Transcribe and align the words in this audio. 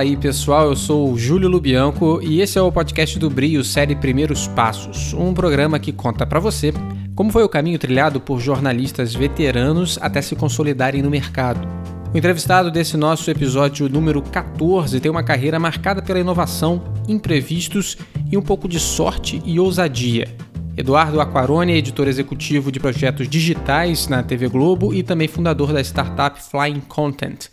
Fala 0.00 0.08
aí 0.08 0.16
pessoal, 0.16 0.70
eu 0.70 0.76
sou 0.76 1.12
o 1.12 1.18
Júlio 1.18 1.46
Lubianco 1.46 2.20
e 2.22 2.40
esse 2.40 2.58
é 2.58 2.62
o 2.62 2.72
podcast 2.72 3.18
do 3.18 3.28
Brio, 3.28 3.62
série 3.62 3.94
Primeiros 3.94 4.48
Passos, 4.48 5.12
um 5.12 5.34
programa 5.34 5.78
que 5.78 5.92
conta 5.92 6.26
para 6.26 6.40
você 6.40 6.72
como 7.14 7.30
foi 7.30 7.44
o 7.44 7.48
caminho 7.50 7.78
trilhado 7.78 8.18
por 8.18 8.40
jornalistas 8.40 9.14
veteranos 9.14 9.98
até 10.00 10.22
se 10.22 10.34
consolidarem 10.34 11.02
no 11.02 11.10
mercado. 11.10 11.68
O 12.14 12.16
entrevistado 12.16 12.70
desse 12.70 12.96
nosso 12.96 13.30
episódio 13.30 13.90
número 13.90 14.22
14 14.22 14.98
tem 15.00 15.10
uma 15.10 15.22
carreira 15.22 15.58
marcada 15.58 16.00
pela 16.00 16.18
inovação, 16.18 16.82
imprevistos 17.06 17.98
e 18.32 18.38
um 18.38 18.42
pouco 18.42 18.66
de 18.66 18.80
sorte 18.80 19.42
e 19.44 19.60
ousadia. 19.60 20.34
Eduardo 20.78 21.20
Aquarone 21.20 21.74
é 21.74 21.76
editor 21.76 22.08
executivo 22.08 22.72
de 22.72 22.80
projetos 22.80 23.28
digitais 23.28 24.08
na 24.08 24.22
TV 24.22 24.48
Globo 24.48 24.94
e 24.94 25.02
também 25.02 25.28
fundador 25.28 25.74
da 25.74 25.80
startup 25.82 26.42
Flying 26.42 26.80
Content. 26.88 27.50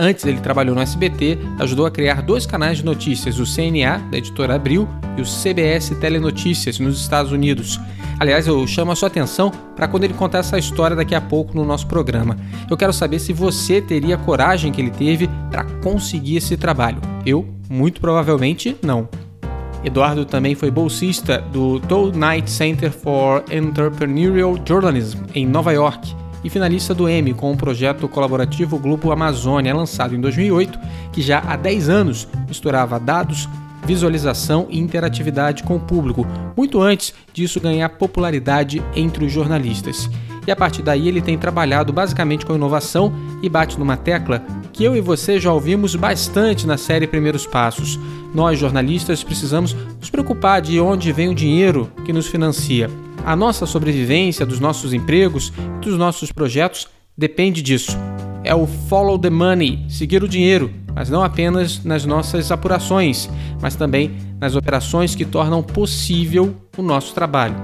Antes, 0.00 0.24
ele 0.24 0.38
trabalhou 0.38 0.76
no 0.76 0.80
SBT, 0.80 1.36
ajudou 1.58 1.84
a 1.84 1.90
criar 1.90 2.22
dois 2.22 2.46
canais 2.46 2.78
de 2.78 2.84
notícias, 2.84 3.40
o 3.40 3.44
CNA, 3.44 3.98
da 4.12 4.18
editora 4.18 4.54
Abril, 4.54 4.88
e 5.16 5.20
o 5.20 5.24
CBS 5.24 5.90
Telenotícias, 6.00 6.78
nos 6.78 7.00
Estados 7.00 7.32
Unidos. 7.32 7.80
Aliás, 8.20 8.46
eu 8.46 8.64
chamo 8.64 8.92
a 8.92 8.94
sua 8.94 9.08
atenção 9.08 9.50
para 9.74 9.88
quando 9.88 10.04
ele 10.04 10.14
contar 10.14 10.38
essa 10.38 10.56
história 10.56 10.94
daqui 10.94 11.16
a 11.16 11.20
pouco 11.20 11.52
no 11.56 11.64
nosso 11.64 11.88
programa. 11.88 12.36
Eu 12.70 12.76
quero 12.76 12.92
saber 12.92 13.18
se 13.18 13.32
você 13.32 13.82
teria 13.82 14.14
a 14.14 14.18
coragem 14.18 14.70
que 14.70 14.80
ele 14.80 14.92
teve 14.92 15.28
para 15.50 15.64
conseguir 15.82 16.36
esse 16.36 16.56
trabalho. 16.56 17.00
Eu, 17.26 17.44
muito 17.68 18.00
provavelmente, 18.00 18.76
não. 18.80 19.08
Eduardo 19.82 20.24
também 20.24 20.54
foi 20.54 20.70
bolsista 20.70 21.38
do 21.52 21.80
Toll 21.80 22.12
Knight 22.12 22.48
Center 22.48 22.92
for 22.92 23.42
Entrepreneurial 23.50 24.56
Journalism 24.64 25.18
em 25.34 25.44
Nova 25.44 25.72
York 25.72 26.14
e 26.44 26.50
finalista 26.50 26.94
do 26.94 27.08
Emmy 27.08 27.34
com 27.34 27.52
o 27.52 27.56
projeto 27.56 28.08
colaborativo 28.08 28.78
Globo 28.78 29.12
Amazônia, 29.12 29.74
lançado 29.74 30.14
em 30.14 30.20
2008, 30.20 30.78
que 31.12 31.22
já 31.22 31.40
há 31.40 31.56
10 31.56 31.88
anos 31.88 32.28
misturava 32.46 32.98
dados, 32.98 33.48
visualização 33.84 34.66
e 34.68 34.78
interatividade 34.78 35.62
com 35.62 35.76
o 35.76 35.80
público, 35.80 36.26
muito 36.56 36.80
antes 36.80 37.14
disso 37.32 37.60
ganhar 37.60 37.88
popularidade 37.90 38.82
entre 38.94 39.24
os 39.24 39.32
jornalistas. 39.32 40.10
E 40.46 40.50
a 40.50 40.56
partir 40.56 40.82
daí 40.82 41.08
ele 41.08 41.20
tem 41.20 41.36
trabalhado 41.36 41.92
basicamente 41.92 42.46
com 42.46 42.54
inovação 42.54 43.12
e 43.42 43.48
bate 43.48 43.78
numa 43.78 43.96
tecla 43.96 44.42
que 44.72 44.82
eu 44.82 44.96
e 44.96 45.00
você 45.00 45.38
já 45.38 45.52
ouvimos 45.52 45.94
bastante 45.94 46.66
na 46.66 46.78
série 46.78 47.06
Primeiros 47.06 47.46
Passos. 47.46 47.98
Nós, 48.34 48.58
jornalistas, 48.58 49.22
precisamos 49.22 49.76
nos 49.98 50.08
preocupar 50.08 50.62
de 50.62 50.80
onde 50.80 51.12
vem 51.12 51.28
o 51.28 51.34
dinheiro 51.34 51.90
que 52.04 52.12
nos 52.12 52.26
financia. 52.28 52.90
A 53.28 53.36
nossa 53.36 53.66
sobrevivência, 53.66 54.46
dos 54.46 54.58
nossos 54.58 54.94
empregos, 54.94 55.52
dos 55.82 55.98
nossos 55.98 56.32
projetos 56.32 56.88
depende 57.14 57.60
disso. 57.60 57.94
É 58.42 58.54
o 58.54 58.66
follow 58.66 59.18
the 59.18 59.28
money, 59.28 59.84
seguir 59.86 60.24
o 60.24 60.28
dinheiro, 60.28 60.72
mas 60.94 61.10
não 61.10 61.22
apenas 61.22 61.84
nas 61.84 62.06
nossas 62.06 62.50
apurações, 62.50 63.28
mas 63.60 63.76
também 63.76 64.16
nas 64.40 64.56
operações 64.56 65.14
que 65.14 65.26
tornam 65.26 65.62
possível 65.62 66.56
o 66.74 66.80
nosso 66.80 67.12
trabalho. 67.12 67.54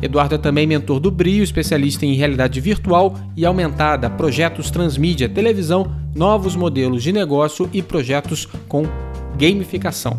Eduardo 0.00 0.36
é 0.36 0.38
também 0.38 0.66
mentor 0.66 0.98
do 0.98 1.10
Brio, 1.10 1.44
especialista 1.44 2.06
em 2.06 2.14
realidade 2.14 2.58
virtual 2.58 3.14
e 3.36 3.44
aumentada, 3.44 4.08
projetos 4.08 4.70
transmídia, 4.70 5.28
televisão, 5.28 5.94
novos 6.14 6.56
modelos 6.56 7.02
de 7.02 7.12
negócio 7.12 7.68
e 7.74 7.82
projetos 7.82 8.48
com 8.66 8.84
gamificação. 9.36 10.16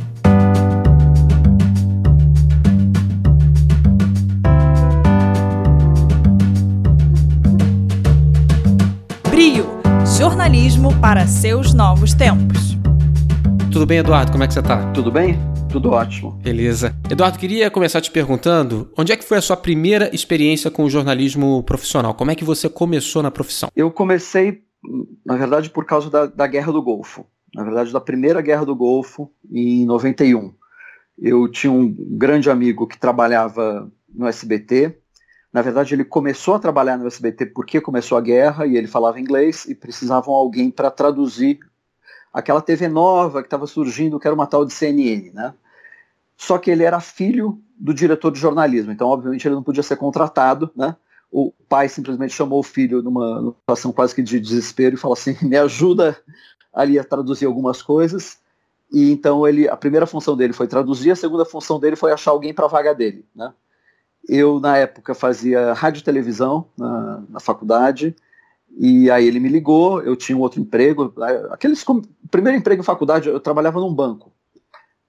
Jornalismo 10.25 10.89
para 10.99 11.27
seus 11.27 11.71
novos 11.71 12.15
tempos. 12.15 12.75
Tudo 13.71 13.85
bem, 13.85 13.99
Eduardo? 13.99 14.31
Como 14.31 14.43
é 14.43 14.47
que 14.47 14.53
você 14.53 14.59
está? 14.59 14.91
Tudo 14.91 15.11
bem? 15.11 15.37
Tudo 15.71 15.91
ótimo. 15.91 16.31
Beleza. 16.41 16.97
Eduardo, 17.11 17.37
queria 17.37 17.69
começar 17.69 18.01
te 18.01 18.09
perguntando 18.09 18.91
onde 18.97 19.11
é 19.11 19.15
que 19.15 19.23
foi 19.23 19.37
a 19.37 19.41
sua 19.41 19.55
primeira 19.55 20.09
experiência 20.15 20.71
com 20.71 20.83
o 20.83 20.89
jornalismo 20.89 21.61
profissional? 21.61 22.15
Como 22.15 22.31
é 22.31 22.35
que 22.35 22.43
você 22.43 22.67
começou 22.67 23.21
na 23.21 23.29
profissão? 23.29 23.69
Eu 23.75 23.91
comecei, 23.91 24.63
na 25.23 25.35
verdade, 25.35 25.69
por 25.69 25.85
causa 25.85 26.09
da, 26.09 26.25
da 26.25 26.47
Guerra 26.47 26.73
do 26.73 26.81
Golfo. 26.81 27.23
Na 27.53 27.63
verdade, 27.63 27.93
da 27.93 28.01
primeira 28.01 28.41
Guerra 28.41 28.65
do 28.65 28.75
Golfo, 28.75 29.29
em 29.51 29.85
91. 29.85 30.51
Eu 31.19 31.47
tinha 31.47 31.71
um 31.71 31.95
grande 32.17 32.49
amigo 32.49 32.87
que 32.87 32.97
trabalhava 32.97 33.91
no 34.11 34.25
SBT. 34.25 34.97
Na 35.55 35.61
verdade, 35.61 35.95
ele 35.95 36.03
começou 36.03 36.55
a 36.55 36.59
trabalhar 36.59 36.97
no 36.97 37.07
SBT 37.07 37.45
porque 37.45 37.79
começou 37.79 38.17
a 38.17 38.21
guerra 38.21 38.67
e 38.67 38.75
ele 38.75 38.87
falava 38.87 39.21
inglês 39.21 39.63
e 39.63 39.73
precisavam 39.73 40.33
alguém 40.33 40.69
para 40.69 40.91
traduzir 40.91 41.59
aquela 42.33 42.61
TV 42.61 42.89
nova 42.89 43.41
que 43.41 43.47
estava 43.47 43.65
surgindo, 43.65 44.19
que 44.19 44.27
era 44.27 44.35
uma 44.35 44.47
tal 44.47 44.65
de 44.65 44.73
CNN, 44.73 45.31
né? 45.31 45.53
Só 46.35 46.57
que 46.57 46.69
ele 46.69 46.83
era 46.83 46.99
filho 46.99 47.57
do 47.79 47.93
diretor 47.93 48.31
de 48.31 48.37
jornalismo, 48.37 48.91
então 48.91 49.07
obviamente 49.07 49.47
ele 49.47 49.55
não 49.55 49.63
podia 49.63 49.81
ser 49.81 49.95
contratado, 49.95 50.69
né? 50.75 50.93
O 51.31 51.53
pai 51.69 51.87
simplesmente 51.87 52.33
chamou 52.33 52.59
o 52.59 52.63
filho 52.63 53.01
numa, 53.01 53.55
situação 53.61 53.93
quase 53.93 54.13
que 54.13 54.21
de 54.21 54.41
desespero 54.41 54.95
e 54.95 54.99
falou 54.99 55.13
assim: 55.13 55.37
"Me 55.41 55.55
ajuda 55.55 56.17
ali 56.73 56.99
a 56.99 57.03
traduzir 57.05 57.45
algumas 57.45 57.81
coisas". 57.81 58.39
E 58.91 59.09
então 59.09 59.47
ele, 59.47 59.69
a 59.69 59.77
primeira 59.77 60.05
função 60.05 60.35
dele 60.35 60.51
foi 60.51 60.67
traduzir, 60.67 61.11
a 61.11 61.15
segunda 61.15 61.45
função 61.45 61.79
dele 61.79 61.95
foi 61.95 62.11
achar 62.11 62.31
alguém 62.31 62.53
para 62.53 62.65
a 62.65 62.67
vaga 62.67 62.93
dele, 62.93 63.25
né? 63.33 63.53
Eu 64.27 64.59
na 64.59 64.77
época 64.77 65.13
fazia 65.13 65.73
rádio 65.73 66.01
e 66.01 66.03
televisão 66.03 66.67
na, 66.77 67.23
na 67.29 67.39
faculdade. 67.39 68.15
E 68.77 69.09
aí 69.09 69.25
ele 69.25 69.39
me 69.39 69.47
ligou, 69.47 70.01
eu 70.01 70.15
tinha 70.15 70.37
um 70.37 70.41
outro 70.41 70.59
emprego, 70.59 71.13
aqueles 71.51 71.83
primeiro 72.29 72.57
emprego 72.57 72.81
em 72.81 72.85
faculdade, 72.85 73.29
eu 73.29 73.39
trabalhava 73.39 73.79
num 73.79 73.93
banco. 73.93 74.33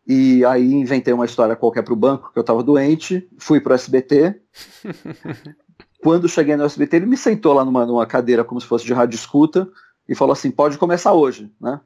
E 0.06 0.44
aí 0.44 0.72
inventei 0.72 1.12
uma 1.12 1.25
história 1.25 1.56
qualquer 1.56 1.82
para 1.82 1.93
o 1.93 1.97
banco, 1.97 2.31
que 2.32 2.38
eu 2.38 2.43
estava 2.43 2.62
doente, 2.62 3.28
fui 3.38 3.60
para 3.60 3.72
o 3.72 3.75
SBT. 3.75 4.41
Quando 6.00 6.28
cheguei 6.28 6.55
no 6.55 6.65
SBT, 6.65 6.97
ele 6.97 7.06
me 7.06 7.16
sentou 7.16 7.53
lá 7.53 7.65
numa, 7.65 7.84
numa 7.84 8.06
cadeira 8.06 8.44
como 8.44 8.60
se 8.60 8.66
fosse 8.69 8.84
de 8.84 8.93
rádio 8.93 9.16
escuta 9.16 9.69
e 10.09 10.15
falou 10.15 10.32
assim: 10.32 10.50
pode 10.53 10.78
começar 10.78 11.12
hoje, 11.12 11.50
né? 11.60 11.81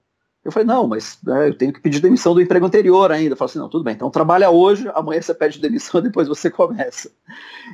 Eu 0.45 0.51
falei, 0.51 0.67
não, 0.67 0.87
mas 0.87 1.19
né, 1.23 1.49
eu 1.49 1.56
tenho 1.56 1.73
que 1.73 1.81
pedir 1.81 2.01
demissão 2.01 2.33
do 2.33 2.41
emprego 2.41 2.65
anterior 2.65 3.12
ainda. 3.12 3.37
Falei 3.37 3.51
assim, 3.51 3.59
não, 3.59 3.69
tudo 3.69 3.84
bem, 3.84 3.95
então 3.95 4.11
trabalha 4.11 4.51
hoje, 4.51 4.91
amanhã 4.95 5.21
você 5.21 5.34
pede 5.34 5.61
demissão, 5.61 6.01
depois 6.03 6.28
você 6.28 6.51
começa. 6.51 7.11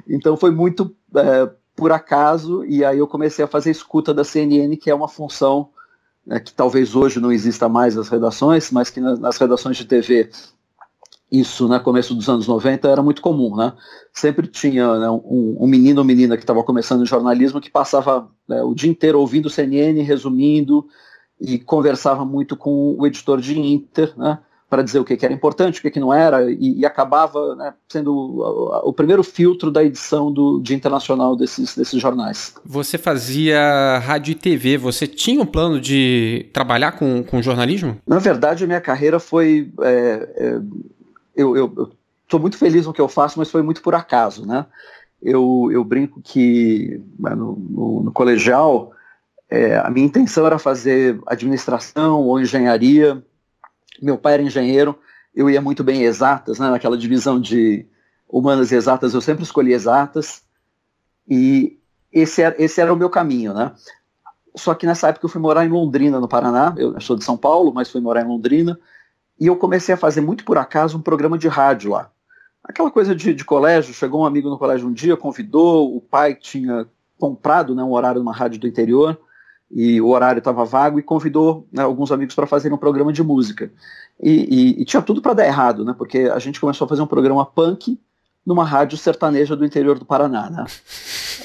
Então 0.08 0.36
foi 0.36 0.50
muito 0.50 0.94
é, 1.14 1.48
por 1.76 1.92
acaso, 1.92 2.64
e 2.64 2.84
aí 2.84 2.98
eu 2.98 3.06
comecei 3.06 3.44
a 3.44 3.48
fazer 3.48 3.70
escuta 3.70 4.12
da 4.12 4.24
CNN, 4.24 4.76
que 4.76 4.90
é 4.90 4.94
uma 4.94 5.08
função 5.08 5.68
né, 6.26 6.40
que 6.40 6.52
talvez 6.52 6.96
hoje 6.96 7.20
não 7.20 7.30
exista 7.30 7.68
mais 7.68 7.94
nas 7.94 8.08
redações, 8.08 8.70
mas 8.72 8.90
que 8.90 9.00
nas, 9.00 9.18
nas 9.18 9.36
redações 9.36 9.76
de 9.76 9.84
TV 9.84 10.30
isso, 11.30 11.64
no 11.64 11.70
né, 11.70 11.78
começo 11.78 12.14
dos 12.14 12.28
anos 12.28 12.46
90, 12.46 12.88
era 12.88 13.02
muito 13.02 13.20
comum, 13.20 13.56
né? 13.56 13.72
Sempre 14.12 14.46
tinha 14.46 14.96
né, 14.96 15.10
um, 15.10 15.56
um, 15.60 15.66
menino 15.66 16.00
ou 16.00 16.04
menina 16.04 16.36
que 16.36 16.44
estava 16.44 16.62
começando 16.62 17.02
em 17.02 17.06
jornalismo 17.06 17.60
que 17.60 17.70
passava 17.70 18.30
né, 18.48 18.62
o 18.62 18.74
dia 18.74 18.90
inteiro 18.90 19.18
ouvindo 19.18 19.50
CNN, 19.50 20.00
resumindo, 20.02 20.86
e 21.40 21.58
conversava 21.58 22.24
muito 22.24 22.56
com 22.56 22.96
o 22.98 23.06
editor 23.06 23.40
de 23.40 23.58
Inter, 23.58 24.12
né? 24.16 24.38
para 24.68 24.82
dizer 24.82 24.98
o 24.98 25.04
que, 25.04 25.16
que, 25.16 25.24
era 25.24 25.32
importante, 25.32 25.78
o 25.78 25.82
que, 25.82 25.90
que 25.90 26.00
não 26.00 26.12
era, 26.12 26.50
e, 26.50 26.80
e 26.80 26.86
acabava 26.86 27.54
né, 27.54 27.72
sendo 27.88 28.12
o, 28.12 28.88
o, 28.88 28.92
primeiro 28.92 29.22
filtro 29.22 29.70
da 29.70 29.82
edição 29.82 30.32
do 30.32 30.60
Dia 30.60 30.76
Internacional 30.76 31.36
desses, 31.36 31.76
desses 31.76 32.00
jornais. 32.00 32.54
Você 32.64 32.98
fazia 32.98 33.98
rádio 33.98 34.32
e 34.32 34.34
TV, 34.34 34.76
você 34.76 35.06
tinha 35.06 35.40
um 35.40 35.46
plano 35.46 35.80
de 35.80 36.48
trabalhar 36.52 36.92
com, 36.92 37.22
com 37.22 37.40
jornalismo? 37.40 37.96
Na 38.06 38.18
verdade, 38.18 38.64
a 38.64 38.66
minha 38.66 38.80
carreira 38.80 39.20
foi. 39.20 39.70
É, 39.82 40.28
é, 40.36 40.60
eu 41.36 41.92
estou 42.24 42.40
muito 42.40 42.58
feliz 42.58 42.86
no 42.86 42.92
que 42.92 43.00
eu 43.00 43.08
faço, 43.08 43.38
mas 43.38 43.50
foi 43.50 43.62
muito 43.62 43.82
por 43.82 43.94
acaso. 43.94 44.44
Né? 44.44 44.66
Eu, 45.22 45.68
eu 45.70 45.84
brinco 45.84 46.20
que 46.22 47.00
né, 47.20 47.30
no, 47.36 47.56
no, 47.56 48.02
no 48.04 48.12
colegial. 48.12 48.92
É, 49.48 49.78
a 49.78 49.88
minha 49.90 50.06
intenção 50.06 50.46
era 50.46 50.58
fazer 50.58 51.20
administração 51.26 52.22
ou 52.22 52.40
engenharia, 52.40 53.22
meu 54.02 54.18
pai 54.18 54.34
era 54.34 54.42
engenheiro, 54.42 54.98
eu 55.34 55.48
ia 55.48 55.60
muito 55.60 55.84
bem 55.84 56.02
em 56.02 56.04
exatas, 56.04 56.58
né, 56.58 56.68
naquela 56.70 56.96
divisão 56.96 57.40
de 57.40 57.86
humanas 58.28 58.72
e 58.72 58.74
exatas, 58.74 59.14
eu 59.14 59.20
sempre 59.20 59.44
escolhi 59.44 59.72
exatas, 59.72 60.42
e 61.28 61.78
esse 62.12 62.42
era, 62.42 62.56
esse 62.58 62.80
era 62.80 62.92
o 62.92 62.96
meu 62.96 63.10
caminho, 63.10 63.54
né? 63.54 63.72
Só 64.56 64.74
que 64.74 64.86
nessa 64.86 65.08
época 65.08 65.26
eu 65.26 65.30
fui 65.30 65.40
morar 65.40 65.64
em 65.64 65.68
Londrina, 65.68 66.18
no 66.18 66.28
Paraná, 66.28 66.74
eu 66.76 66.98
sou 67.00 67.16
de 67.16 67.24
São 67.24 67.36
Paulo, 67.36 67.72
mas 67.72 67.90
fui 67.90 68.00
morar 68.00 68.22
em 68.22 68.28
Londrina, 68.28 68.78
e 69.38 69.46
eu 69.46 69.56
comecei 69.56 69.94
a 69.94 69.98
fazer 69.98 70.22
muito 70.22 70.44
por 70.44 70.56
acaso 70.56 70.96
um 70.96 71.02
programa 71.02 71.36
de 71.36 71.46
rádio 71.46 71.92
lá. 71.92 72.10
Aquela 72.64 72.90
coisa 72.90 73.14
de, 73.14 73.34
de 73.34 73.44
colégio, 73.44 73.94
chegou 73.94 74.22
um 74.22 74.24
amigo 74.24 74.48
no 74.48 74.58
colégio 74.58 74.88
um 74.88 74.92
dia, 74.92 75.16
convidou, 75.16 75.94
o 75.94 76.00
pai 76.00 76.34
tinha 76.34 76.88
comprado 77.18 77.74
né, 77.74 77.82
um 77.82 77.92
horário 77.92 78.20
numa 78.20 78.34
rádio 78.34 78.58
do 78.58 78.66
interior, 78.66 79.20
e 79.70 80.00
o 80.00 80.08
horário 80.08 80.38
estava 80.38 80.64
vago 80.64 80.98
e 80.98 81.02
convidou 81.02 81.66
né, 81.72 81.82
alguns 81.82 82.12
amigos 82.12 82.34
para 82.34 82.46
fazer 82.46 82.72
um 82.72 82.78
programa 82.78 83.12
de 83.12 83.22
música. 83.22 83.70
E, 84.20 84.30
e, 84.30 84.82
e 84.82 84.84
tinha 84.84 85.02
tudo 85.02 85.20
para 85.20 85.34
dar 85.34 85.46
errado, 85.46 85.84
né? 85.84 85.94
Porque 85.96 86.18
a 86.20 86.38
gente 86.38 86.60
começou 86.60 86.84
a 86.84 86.88
fazer 86.88 87.02
um 87.02 87.06
programa 87.06 87.44
punk 87.44 87.98
numa 88.44 88.64
rádio 88.64 88.96
sertaneja 88.96 89.56
do 89.56 89.64
interior 89.64 89.98
do 89.98 90.04
Paraná, 90.04 90.48
né? 90.48 90.64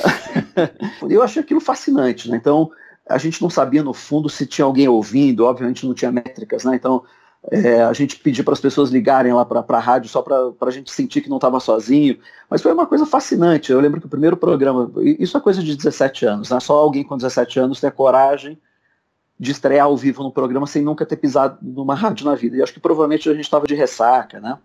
eu 1.09 1.23
achei 1.23 1.41
aquilo 1.41 1.59
fascinante, 1.59 2.29
né? 2.29 2.37
Então 2.37 2.71
a 3.09 3.17
gente 3.17 3.41
não 3.41 3.49
sabia 3.49 3.83
no 3.83 3.93
fundo 3.93 4.29
se 4.29 4.45
tinha 4.45 4.65
alguém 4.65 4.87
ouvindo, 4.87 5.45
obviamente 5.45 5.85
não 5.85 5.93
tinha 5.93 6.11
métricas, 6.11 6.63
né? 6.63 6.75
Então 6.75 7.03
é, 7.49 7.81
a 7.81 7.93
gente 7.93 8.17
pedir 8.17 8.43
para 8.43 8.53
as 8.53 8.59
pessoas 8.59 8.91
ligarem 8.91 9.33
lá 9.33 9.43
para 9.43 9.65
a 9.67 9.79
rádio 9.79 10.09
só 10.09 10.21
para 10.21 10.53
a 10.61 10.71
gente 10.71 10.91
sentir 10.91 11.21
que 11.21 11.29
não 11.29 11.37
estava 11.37 11.59
sozinho. 11.59 12.19
Mas 12.49 12.61
foi 12.61 12.71
uma 12.71 12.85
coisa 12.85 13.05
fascinante. 13.05 13.71
Eu 13.71 13.79
lembro 13.79 13.99
que 13.99 14.05
o 14.05 14.09
primeiro 14.09 14.37
programa, 14.37 14.91
isso 15.01 15.37
é 15.37 15.41
coisa 15.41 15.63
de 15.63 15.75
17 15.75 16.25
anos, 16.25 16.49
né? 16.49 16.59
Só 16.59 16.75
alguém 16.77 17.03
com 17.03 17.17
17 17.17 17.59
anos 17.59 17.79
tem 17.79 17.87
a 17.87 17.91
coragem 17.91 18.59
de 19.39 19.51
estrear 19.51 19.85
ao 19.85 19.97
vivo 19.97 20.21
no 20.21 20.31
programa 20.31 20.67
sem 20.67 20.83
nunca 20.83 21.03
ter 21.03 21.15
pisado 21.15 21.57
numa 21.61 21.95
rádio 21.95 22.25
na 22.25 22.35
vida. 22.35 22.57
E 22.57 22.61
acho 22.61 22.73
que 22.73 22.79
provavelmente 22.79 23.27
a 23.27 23.33
gente 23.33 23.45
estava 23.45 23.65
de 23.65 23.73
ressaca, 23.73 24.39
né? 24.39 24.57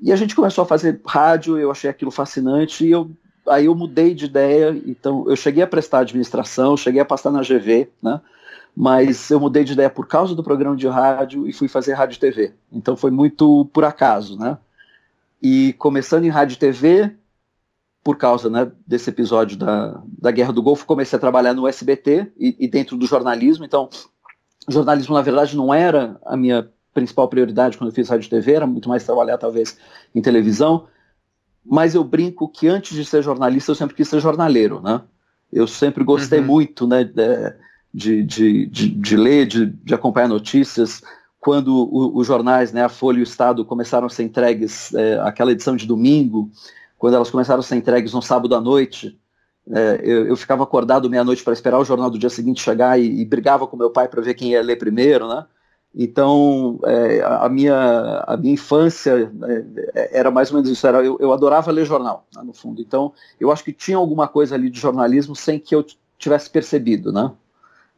E 0.00 0.12
a 0.12 0.16
gente 0.16 0.34
começou 0.34 0.62
a 0.62 0.66
fazer 0.66 1.00
rádio, 1.04 1.58
eu 1.58 1.70
achei 1.70 1.90
aquilo 1.90 2.10
fascinante 2.10 2.86
e 2.86 2.90
eu 2.90 3.10
aí 3.46 3.64
eu 3.64 3.74
mudei 3.74 4.14
de 4.14 4.26
ideia, 4.26 4.70
então 4.86 5.24
eu 5.26 5.34
cheguei 5.34 5.62
a 5.62 5.66
prestar 5.66 6.00
administração, 6.00 6.76
cheguei 6.76 7.00
a 7.00 7.04
passar 7.04 7.30
na 7.30 7.40
GV, 7.40 7.88
né? 8.02 8.20
Mas 8.78 9.30
eu 9.30 9.40
mudei 9.40 9.64
de 9.64 9.72
ideia 9.72 9.90
por 9.90 10.06
causa 10.06 10.34
do 10.34 10.42
programa 10.42 10.76
de 10.76 10.86
rádio 10.86 11.48
e 11.48 11.52
fui 11.52 11.66
fazer 11.66 11.94
rádio 11.94 12.16
e 12.16 12.20
TV. 12.20 12.52
Então 12.70 12.96
foi 12.96 13.10
muito 13.10 13.64
por 13.72 13.84
acaso, 13.84 14.38
né? 14.38 14.56
E 15.42 15.72
começando 15.74 16.24
em 16.24 16.28
rádio 16.28 16.54
e 16.54 16.58
TV, 16.58 17.16
por 18.04 18.16
causa 18.16 18.48
né, 18.48 18.70
desse 18.86 19.10
episódio 19.10 19.56
da, 19.56 20.00
da 20.06 20.30
Guerra 20.30 20.52
do 20.52 20.62
Golfo, 20.62 20.86
comecei 20.86 21.16
a 21.16 21.20
trabalhar 21.20 21.54
no 21.54 21.66
SBT 21.66 22.32
e, 22.38 22.56
e 22.58 22.68
dentro 22.68 22.96
do 22.96 23.06
jornalismo. 23.06 23.64
Então, 23.64 23.88
jornalismo, 24.68 25.14
na 25.14 25.22
verdade, 25.22 25.56
não 25.56 25.72
era 25.72 26.18
a 26.24 26.36
minha 26.36 26.68
principal 26.94 27.28
prioridade 27.28 27.76
quando 27.76 27.90
eu 27.90 27.94
fiz 27.94 28.08
rádio 28.08 28.26
e 28.26 28.30
TV, 28.30 28.52
era 28.52 28.66
muito 28.66 28.88
mais 28.88 29.04
trabalhar, 29.04 29.38
talvez, 29.38 29.78
em 30.14 30.22
televisão 30.22 30.86
mas 31.68 31.94
eu 31.94 32.02
brinco 32.02 32.48
que 32.48 32.66
antes 32.66 32.96
de 32.96 33.04
ser 33.04 33.22
jornalista 33.22 33.70
eu 33.70 33.74
sempre 33.74 33.94
quis 33.94 34.08
ser 34.08 34.20
jornaleiro, 34.20 34.80
né? 34.80 35.02
Eu 35.52 35.66
sempre 35.66 36.02
gostei 36.02 36.40
uhum. 36.40 36.46
muito, 36.46 36.86
né, 36.86 37.04
de, 37.04 37.54
de, 37.98 38.66
de, 38.66 38.88
de 38.88 39.16
ler, 39.16 39.46
de, 39.46 39.66
de, 39.66 39.94
acompanhar 39.94 40.28
notícias. 40.28 41.02
Quando 41.40 41.88
os 42.16 42.26
jornais, 42.26 42.72
né, 42.72 42.84
a 42.84 42.88
Folha 42.88 43.18
e 43.18 43.20
o 43.20 43.24
Estado 43.24 43.64
começaram 43.64 44.06
a 44.06 44.10
ser 44.10 44.22
entregues, 44.22 44.94
é, 44.94 45.18
aquela 45.20 45.52
edição 45.52 45.76
de 45.76 45.86
domingo, 45.86 46.50
quando 46.96 47.14
elas 47.14 47.30
começaram 47.30 47.60
a 47.60 47.62
ser 47.62 47.76
entregues 47.76 48.12
no 48.12 48.22
sábado 48.22 48.54
à 48.54 48.60
noite, 48.60 49.18
é, 49.70 50.00
eu, 50.02 50.26
eu, 50.26 50.36
ficava 50.36 50.62
acordado 50.62 51.10
meia-noite 51.10 51.44
para 51.44 51.52
esperar 51.52 51.78
o 51.78 51.84
jornal 51.84 52.10
do 52.10 52.18
dia 52.18 52.30
seguinte 52.30 52.62
chegar 52.62 52.98
e, 52.98 53.20
e 53.20 53.24
brigava 53.24 53.66
com 53.66 53.76
meu 53.76 53.90
pai 53.90 54.08
para 54.08 54.22
ver 54.22 54.34
quem 54.34 54.52
ia 54.52 54.62
ler 54.62 54.76
primeiro, 54.76 55.28
né? 55.28 55.44
Então, 55.94 56.78
é, 56.84 57.22
a, 57.22 57.48
minha, 57.48 58.24
a 58.26 58.36
minha 58.36 58.54
infância 58.54 59.32
é, 59.94 60.18
era 60.18 60.30
mais 60.30 60.50
ou 60.50 60.56
menos 60.56 60.70
isso. 60.70 60.86
Era, 60.86 61.02
eu, 61.02 61.16
eu 61.20 61.32
adorava 61.32 61.70
ler 61.72 61.84
jornal, 61.84 62.26
né, 62.34 62.42
no 62.42 62.52
fundo. 62.52 62.80
Então, 62.80 63.12
eu 63.40 63.50
acho 63.50 63.64
que 63.64 63.72
tinha 63.72 63.96
alguma 63.96 64.28
coisa 64.28 64.54
ali 64.54 64.70
de 64.70 64.78
jornalismo 64.78 65.34
sem 65.34 65.58
que 65.58 65.74
eu 65.74 65.84
tivesse 66.18 66.50
percebido, 66.50 67.12
né? 67.12 67.32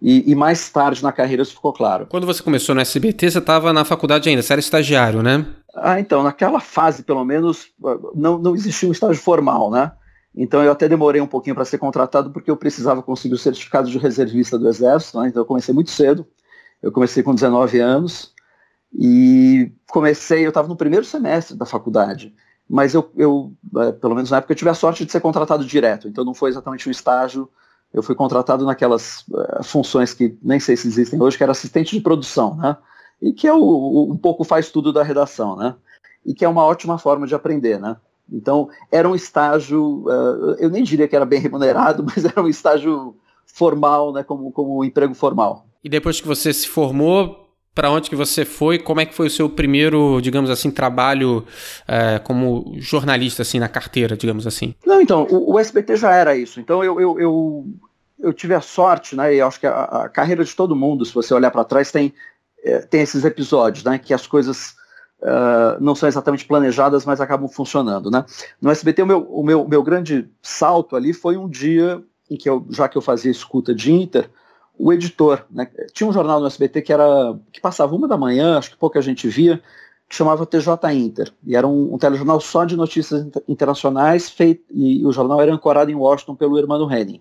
E, 0.03 0.31
e, 0.31 0.35
mais 0.35 0.71
tarde 0.71 1.03
na 1.03 1.13
carreira 1.13 1.43
isso 1.43 1.53
ficou 1.53 1.75
claro. 1.75 2.07
Quando 2.07 2.27
você 2.27 2.43
começou 2.43 2.75
no 2.75 2.81
SBT, 2.81 3.31
você 3.31 3.39
estava 3.39 3.71
na 3.71 3.85
faculdade 3.85 4.31
ainda, 4.31 4.43
você 4.43 4.55
era 4.55 4.61
estagiário, 4.61 5.23
né? 5.23 5.47
Ah, 5.75 6.01
então, 6.01 6.23
naquela 6.23 6.59
fase, 6.59 7.03
pelo 7.03 7.23
menos, 7.23 7.67
não, 8.15 8.39
não 8.39 8.55
existia 8.55 8.89
um 8.89 8.93
estágio 8.93 9.23
formal, 9.23 9.71
né? 9.71 9.93
Então 10.35 10.63
eu 10.63 10.73
até 10.73 10.89
demorei 10.89 11.21
um 11.21 11.27
pouquinho 11.27 11.55
para 11.55 11.65
ser 11.65 11.79
contratado 11.79 12.31
porque 12.31 12.51
eu 12.51 12.57
precisava 12.57 13.03
conseguir 13.03 13.35
o 13.35 13.39
certificado 13.39 13.91
de 13.91 13.99
reservista 13.99 14.59
do 14.59 14.69
Exército, 14.69 15.21
né? 15.21 15.29
então 15.29 15.43
eu 15.43 15.47
comecei 15.47 15.75
muito 15.75 15.91
cedo. 15.91 16.27
Eu 16.83 16.93
comecei 16.93 17.23
com 17.23 17.35
19 17.35 17.79
anos 17.79 18.33
e 18.93 19.73
comecei, 19.89 20.45
eu 20.45 20.49
estava 20.49 20.69
no 20.69 20.77
primeiro 20.77 21.05
semestre 21.05 21.57
da 21.57 21.67
faculdade, 21.67 22.35
mas 22.69 22.95
eu, 22.95 23.11
eu, 23.17 23.53
é, 23.77 23.93
pelo 23.93 24.15
menos 24.15 24.31
na 24.31 24.39
época, 24.39 24.53
eu 24.53 24.57
tive 24.57 24.71
a 24.71 24.75
sorte 24.75 25.05
de 25.05 25.13
ser 25.13 25.21
contratado 25.21 25.65
direto, 25.65 26.09
então 26.09 26.25
não 26.25 26.33
foi 26.33 26.51
exatamente 26.51 26.89
um 26.89 26.91
estágio, 26.91 27.49
eu 27.93 28.03
fui 28.03 28.15
contratado 28.15 28.65
naquelas 28.65 29.25
uh, 29.29 29.63
funções 29.63 30.15
que 30.15 30.37
nem 30.43 30.61
sei 30.61 30.77
se 30.77 30.87
existem 30.87 31.21
hoje, 31.21 31.37
que 31.37 31.43
era 31.43 31.53
assistente 31.53 31.97
de 31.97 32.03
produção, 32.03 32.55
né? 32.57 32.77
E 33.21 33.33
que 33.33 33.47
é 33.47 33.53
o, 33.53 33.61
o, 33.61 34.13
um 34.13 34.17
pouco 34.17 34.45
faz 34.45 34.71
tudo 34.71 34.93
da 34.93 35.03
redação, 35.03 35.57
né? 35.57 35.75
E 36.25 36.33
que 36.33 36.45
é 36.45 36.49
uma 36.49 36.65
ótima 36.65 36.99
forma 36.99 37.27
de 37.27 37.35
aprender, 37.35 37.79
né? 37.79 37.97
Então, 38.33 38.69
era 38.93 39.09
um 39.09 39.15
estágio, 39.15 40.05
uh, 40.07 40.55
eu 40.59 40.71
nem 40.71 40.85
diria 40.85 41.09
que 41.09 41.17
era 41.17 41.27
bem 41.27 41.41
remunerado, 41.41 42.05
mas 42.07 42.25
era 42.25 42.41
um 42.41 42.49
estágio 42.49 43.17
formal, 43.45 44.13
né, 44.13 44.23
como, 44.23 44.53
como 44.53 44.79
um 44.79 44.85
emprego 44.85 45.15
formal. 45.15 45.67
E 45.83 45.89
depois 45.89 46.21
que 46.21 46.29
você 46.29 46.53
se 46.53 46.69
formou, 46.69 47.50
para 47.75 47.91
onde 47.91 48.11
que 48.11 48.17
você 48.17 48.45
foi? 48.45 48.79
Como 48.79 49.01
é 49.01 49.07
que 49.07 49.15
foi 49.15 49.29
o 49.29 49.31
seu 49.31 49.49
primeiro, 49.49 50.21
digamos 50.21 50.51
assim, 50.51 50.71
trabalho 50.71 51.45
é, 51.87 52.19
como 52.19 52.75
jornalista, 52.79 53.43
assim, 53.43 53.59
na 53.59 53.69
carteira, 53.69 54.17
digamos 54.17 54.47
assim? 54.47 54.75
Não, 54.85 55.01
então, 55.01 55.27
o, 55.31 55.55
o 55.55 55.59
SBT 55.59 55.97
já 55.97 56.13
era 56.13 56.37
isso. 56.37 56.61
Então, 56.61 56.83
eu, 56.83 57.01
eu, 57.01 57.21
eu, 57.21 57.67
eu, 58.19 58.33
tive 58.33 58.55
a 58.55 58.61
sorte, 58.61 59.15
né, 59.15 59.35
e 59.35 59.41
acho 59.41 59.61
que 59.61 59.67
a, 59.67 59.85
a 59.85 60.09
carreira 60.09 60.45
de 60.45 60.55
todo 60.55 60.75
mundo, 60.75 61.05
se 61.05 61.15
você 61.15 61.33
olhar 61.33 61.51
para 61.51 61.65
trás, 61.65 61.93
tem, 61.93 62.13
é, 62.65 62.79
tem 62.81 63.03
esses 63.03 63.25
episódios, 63.25 63.85
né, 63.85 63.99
que 63.99 64.13
as 64.15 64.27
coisas 64.27 64.79
Uh, 65.23 65.77
não 65.79 65.95
são 65.95 66.09
exatamente 66.09 66.47
planejadas, 66.47 67.05
mas 67.05 67.21
acabam 67.21 67.47
funcionando, 67.47 68.11
né? 68.11 68.25
No 68.59 68.71
SBT, 68.71 69.03
o 69.03 69.07
meu, 69.07 69.21
o 69.25 69.45
meu, 69.45 69.69
meu 69.69 69.83
grande 69.83 70.27
salto 70.41 70.97
ali 70.97 71.13
foi 71.13 71.37
um 71.37 71.47
dia 71.47 72.03
em 72.31 72.39
que 72.39 72.49
eu, 72.49 72.67
já 72.71 72.89
que 72.89 72.97
eu 72.97 73.03
fazia 73.03 73.31
escuta 73.31 73.75
de 73.75 73.93
Inter, 73.93 74.31
o 74.83 74.93
editor, 74.95 75.45
né, 75.51 75.69
tinha 75.93 76.09
um 76.09 76.13
jornal 76.13 76.41
no 76.41 76.47
SBT 76.47 76.81
que 76.81 76.93
era 76.93 77.39
que 77.53 77.61
passava 77.61 77.95
uma 77.95 78.09
da 78.09 78.17
manhã, 78.17 78.57
acho 78.57 78.71
que 78.71 78.79
pouca 78.79 79.03
gente 79.03 79.29
via, 79.29 79.63
que 80.09 80.17
chamava 80.17 80.47
TJ 80.47 80.91
Inter, 80.93 81.31
e 81.45 81.55
era 81.55 81.69
um, 81.69 81.95
um 81.95 81.99
telejornal 81.99 82.41
só 82.41 82.65
de 82.65 82.77
notícias 82.77 83.27
internacionais, 83.47 84.31
feito, 84.31 84.65
e 84.71 85.05
o 85.07 85.13
jornal 85.13 85.41
era 85.43 85.53
ancorado 85.53 85.91
em 85.91 85.95
Washington 85.95 86.35
pelo 86.35 86.59
Hermano 86.59 86.91
Henning. 86.91 87.21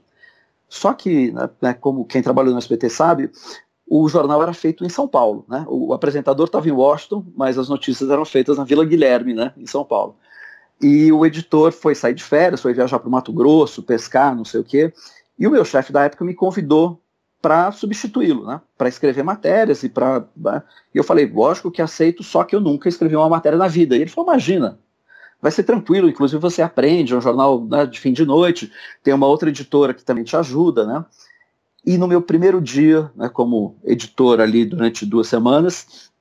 Só 0.69 0.94
que, 0.94 1.31
né, 1.31 1.50
né 1.61 1.73
como 1.73 2.06
quem 2.06 2.21
trabalhou 2.21 2.53
no 2.53 2.59
SBT 2.59 2.89
sabe, 2.89 3.29
o 3.85 4.07
jornal 4.07 4.41
era 4.41 4.53
feito 4.53 4.85
em 4.85 4.89
São 4.89 5.07
Paulo, 5.07 5.44
né? 5.50 5.65
O 5.67 5.94
apresentador 5.94 6.45
estava 6.45 6.69
em 6.69 6.71
Washington, 6.71 7.25
mas 7.35 7.57
as 7.57 7.67
notícias 7.67 8.09
eram 8.09 8.23
feitas 8.23 8.57
na 8.57 8.63
Vila 8.63 8.85
Guilherme, 8.85 9.33
né, 9.33 9.51
em 9.57 9.65
São 9.65 9.83
Paulo. 9.83 10.15
E 10.81 11.11
o 11.11 11.25
editor 11.25 11.73
foi 11.73 11.94
sair 11.94 12.13
de 12.13 12.23
férias, 12.23 12.61
foi 12.61 12.73
viajar 12.73 13.00
para 13.00 13.09
o 13.09 13.11
Mato 13.11 13.33
Grosso, 13.33 13.83
pescar, 13.83 14.33
não 14.33 14.45
sei 14.45 14.61
o 14.61 14.63
quê. 14.63 14.94
E 15.38 15.45
o 15.45 15.51
meu 15.51 15.65
chefe 15.65 15.91
da 15.91 16.06
época 16.06 16.23
me 16.23 16.33
convidou 16.33 17.01
para 17.41 17.71
substituí-lo, 17.71 18.45
né? 18.45 18.62
Para 18.77 18.89
escrever 18.89 19.24
matérias 19.24 19.83
e 19.83 19.89
para. 19.89 20.25
Né? 20.36 20.62
E 20.94 20.97
eu 20.97 21.03
falei, 21.03 21.25
lógico 21.25 21.71
que 21.71 21.81
aceito, 21.81 22.24
só 22.24 22.44
que 22.44 22.56
eu 22.56 22.59
nunca 22.59 22.89
escrevi 22.89 23.15
uma 23.15 23.30
matéria 23.30 23.57
na 23.57 23.68
vida. 23.68 23.95
E 23.95 24.01
ele 24.01 24.09
falou, 24.09 24.30
imagina, 24.30 24.80
vai 25.41 25.51
ser 25.51 25.63
tranquilo, 25.63 26.09
inclusive 26.09 26.41
você 26.41 26.62
aprende, 26.62 27.13
é 27.13 27.18
um 27.18 27.21
jornal 27.21 27.63
né, 27.63 27.86
de 27.86 28.00
fim 28.00 28.12
de 28.12 28.25
noite, 28.25 28.71
tem 29.02 29.14
uma 29.14 29.28
outra 29.28 29.49
editora 29.49 29.94
que 29.94 30.04
também 30.04 30.23
te 30.23 30.35
ajuda, 30.35 30.85
né? 30.85 31.06
E 31.85 31.97
no 31.97 32.09
meu 32.09 32.21
primeiro 32.21 32.61
dia, 32.61 33.09
né, 33.16 33.30
como 33.30 33.78
editor 33.85 34.42
ali 34.42 34.66
durante 34.66 35.06
duas 35.06 35.28
semanas, 35.28 36.11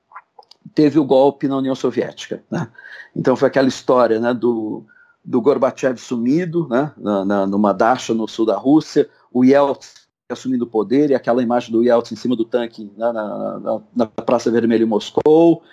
teve 0.73 0.97
o 0.97 1.03
golpe 1.03 1.49
na 1.49 1.57
União 1.57 1.75
Soviética, 1.75 2.41
né? 2.49 2.69
Então 3.13 3.35
foi 3.35 3.49
aquela 3.49 3.67
história, 3.67 4.19
né, 4.21 4.33
do, 4.33 4.85
do 5.25 5.41
Gorbachev 5.41 5.97
sumido, 5.97 6.65
né, 6.69 6.93
na, 6.95 7.25
na, 7.25 7.45
numa 7.45 7.73
dacha 7.73 8.13
no 8.13 8.25
sul 8.25 8.45
da 8.45 8.55
Rússia, 8.55 9.09
o 9.33 9.43
Yeltsin 9.43 9.99
assumindo 10.29 10.63
o 10.65 10.67
poder, 10.67 11.09
e 11.09 11.15
aquela 11.15 11.41
imagem 11.41 11.71
do 11.71 11.83
Yeltsin 11.83 12.13
em 12.13 12.17
cima 12.17 12.35
do 12.35 12.45
tanque 12.45 12.91
na, 12.95 13.11
na, 13.11 13.81
na, 13.95 14.05
Praça 14.05 14.51
Vermelha 14.51 14.83
em 14.83 14.87
Moscou. 14.87 15.63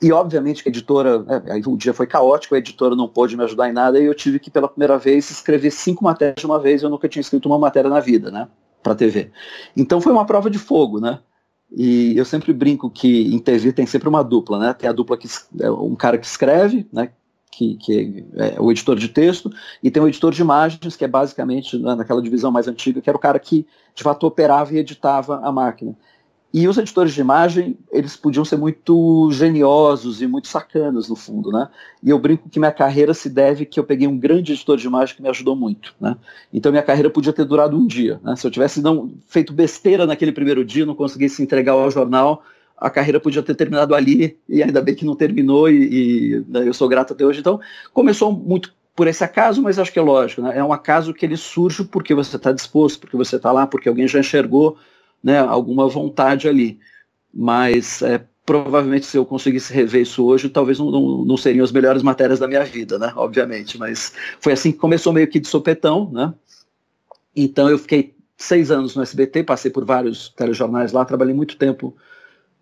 E 0.00 0.12
obviamente 0.12 0.62
que 0.62 0.68
a 0.68 0.70
editora, 0.70 1.18
né, 1.18 1.42
o 1.66 1.76
dia 1.76 1.92
foi 1.92 2.06
caótico, 2.06 2.54
a 2.54 2.58
editora 2.58 2.96
não 2.96 3.08
pôde 3.08 3.36
me 3.36 3.44
ajudar 3.44 3.68
em 3.68 3.72
nada, 3.72 4.00
e 4.00 4.06
eu 4.06 4.14
tive 4.14 4.38
que 4.38 4.50
pela 4.50 4.68
primeira 4.68 4.96
vez 4.96 5.30
escrever 5.30 5.70
cinco 5.70 6.04
matérias 6.04 6.36
de 6.38 6.46
uma 6.46 6.58
vez, 6.58 6.82
eu 6.82 6.88
nunca 6.88 7.08
tinha 7.08 7.20
escrito 7.20 7.46
uma 7.48 7.58
matéria 7.58 7.90
na 7.90 8.00
vida, 8.00 8.30
né, 8.30 8.48
para 8.82 8.94
TV. 8.94 9.30
Então 9.76 10.00
foi 10.00 10.12
uma 10.12 10.24
prova 10.24 10.48
de 10.48 10.58
fogo, 10.58 11.00
né? 11.00 11.20
E 11.70 12.16
eu 12.16 12.24
sempre 12.24 12.52
brinco 12.52 12.88
que 12.88 13.34
em 13.34 13.38
TV 13.38 13.72
tem 13.72 13.84
sempre 13.84 14.08
uma 14.08 14.24
dupla, 14.24 14.58
né? 14.58 14.72
Tem 14.72 14.88
a 14.88 14.92
dupla 14.92 15.18
que 15.18 15.28
é 15.60 15.70
um 15.70 15.94
cara 15.94 16.16
que 16.16 16.26
escreve, 16.26 16.88
né? 16.90 17.10
Que, 17.50 17.74
que 17.76 18.24
é 18.36 18.60
o 18.60 18.70
editor 18.70 18.96
de 18.96 19.08
texto, 19.08 19.50
e 19.82 19.90
tem 19.90 20.02
o 20.02 20.08
editor 20.08 20.32
de 20.32 20.42
imagens, 20.42 20.96
que 20.96 21.04
é 21.04 21.08
basicamente 21.08 21.78
naquela 21.78 22.22
divisão 22.22 22.50
mais 22.50 22.68
antiga, 22.68 23.00
que 23.00 23.08
era 23.08 23.16
o 23.16 23.20
cara 23.20 23.38
que 23.38 23.66
de 23.94 24.02
fato 24.02 24.26
operava 24.26 24.72
e 24.74 24.78
editava 24.78 25.40
a 25.42 25.50
máquina. 25.50 25.96
E 26.52 26.66
os 26.66 26.78
editores 26.78 27.12
de 27.12 27.20
imagem, 27.20 27.76
eles 27.92 28.16
podiam 28.16 28.42
ser 28.42 28.56
muito 28.56 29.28
geniosos 29.30 30.22
e 30.22 30.26
muito 30.26 30.48
sacanas, 30.48 31.06
no 31.06 31.14
fundo, 31.14 31.52
né? 31.52 31.68
E 32.02 32.08
eu 32.08 32.18
brinco 32.18 32.48
que 32.48 32.58
minha 32.58 32.72
carreira 32.72 33.12
se 33.12 33.28
deve 33.28 33.66
que 33.66 33.78
eu 33.78 33.84
peguei 33.84 34.08
um 34.08 34.18
grande 34.18 34.52
editor 34.52 34.78
de 34.78 34.86
imagem 34.86 35.14
que 35.14 35.20
me 35.20 35.28
ajudou 35.28 35.54
muito, 35.54 35.94
né? 36.00 36.16
Então 36.50 36.72
minha 36.72 36.82
carreira 36.82 37.10
podia 37.10 37.34
ter 37.34 37.44
durado 37.44 37.76
um 37.76 37.86
dia, 37.86 38.18
né? 38.24 38.34
Se 38.34 38.46
eu 38.46 38.50
tivesse 38.50 38.80
não 38.80 39.12
feito 39.26 39.52
besteira 39.52 40.06
naquele 40.06 40.32
primeiro 40.32 40.64
dia, 40.64 40.86
não 40.86 40.94
conseguisse 40.94 41.42
entregar 41.42 41.72
ao 41.72 41.90
jornal, 41.90 42.42
a 42.80 42.90
carreira 42.90 43.20
podia 43.20 43.42
ter 43.42 43.54
terminado 43.54 43.94
ali, 43.94 44.38
e 44.48 44.62
ainda 44.62 44.80
bem 44.80 44.94
que 44.94 45.04
não 45.04 45.16
terminou, 45.16 45.68
e, 45.68 46.34
e 46.34 46.44
né, 46.48 46.66
eu 46.66 46.74
sou 46.74 46.88
grato 46.88 47.12
até 47.12 47.24
hoje. 47.24 47.40
Então, 47.40 47.60
começou 47.92 48.32
muito 48.32 48.72
por 48.94 49.06
esse 49.06 49.22
acaso, 49.22 49.62
mas 49.62 49.78
acho 49.78 49.92
que 49.92 49.98
é 49.98 50.02
lógico, 50.02 50.42
né? 50.42 50.58
é 50.58 50.64
um 50.64 50.72
acaso 50.72 51.14
que 51.14 51.24
ele 51.24 51.36
surge 51.36 51.84
porque 51.84 52.14
você 52.14 52.34
está 52.34 52.50
disposto, 52.50 52.98
porque 52.98 53.16
você 53.16 53.36
está 53.36 53.52
lá, 53.52 53.66
porque 53.66 53.88
alguém 53.88 54.08
já 54.08 54.18
enxergou 54.18 54.76
né, 55.22 55.38
alguma 55.38 55.88
vontade 55.88 56.48
ali. 56.48 56.80
Mas 57.32 58.02
é, 58.02 58.24
provavelmente 58.44 59.06
se 59.06 59.16
eu 59.16 59.24
conseguisse 59.24 59.72
rever 59.72 60.02
isso 60.02 60.24
hoje, 60.24 60.48
talvez 60.48 60.78
não, 60.78 60.90
não, 60.90 61.24
não, 61.24 61.36
seriam 61.36 61.62
as 61.62 61.70
melhores 61.70 62.02
matérias 62.02 62.38
da 62.38 62.48
minha 62.48 62.64
vida, 62.64 62.98
né? 62.98 63.12
Obviamente, 63.14 63.78
mas 63.78 64.12
foi 64.40 64.52
assim 64.54 64.72
que 64.72 64.78
começou 64.78 65.12
meio 65.12 65.28
que 65.28 65.38
de 65.38 65.46
sopetão, 65.46 66.10
né? 66.10 66.32
Então 67.36 67.68
eu 67.68 67.78
fiquei 67.78 68.14
seis 68.36 68.70
anos 68.70 68.96
no 68.96 69.02
SBT, 69.02 69.44
passei 69.44 69.70
por 69.70 69.84
vários 69.84 70.30
telejornais 70.30 70.92
lá, 70.92 71.04
trabalhei 71.04 71.34
muito 71.34 71.56
tempo 71.56 71.94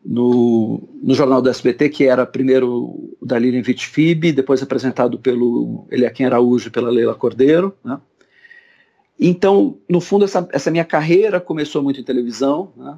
no, 0.06 0.88
no 1.02 1.14
jornal 1.14 1.42
do 1.42 1.50
SBT, 1.50 1.88
que 1.88 2.04
era 2.04 2.25
primeiro 2.25 3.16
da 3.20 3.36
Lilian 3.38 3.62
Vitfib, 3.62 4.32
depois 4.32 4.62
apresentado 4.62 5.18
pelo 5.18 5.84
Eliakim 5.90 6.25
Araújo 6.25 6.68
e 6.68 6.70
pela 6.70 6.90
Leila 6.90 7.14
Cordeiro. 7.14 7.75
Né? 7.84 7.98
Então, 9.18 9.78
no 9.90 10.00
fundo, 10.00 10.25
essa, 10.25 10.48
essa, 10.52 10.70
minha 10.70 10.84
carreira 10.84 11.40
começou 11.40 11.82
muito 11.82 12.00
em 12.00 12.04
televisão, 12.04 12.72
né? 12.76 12.96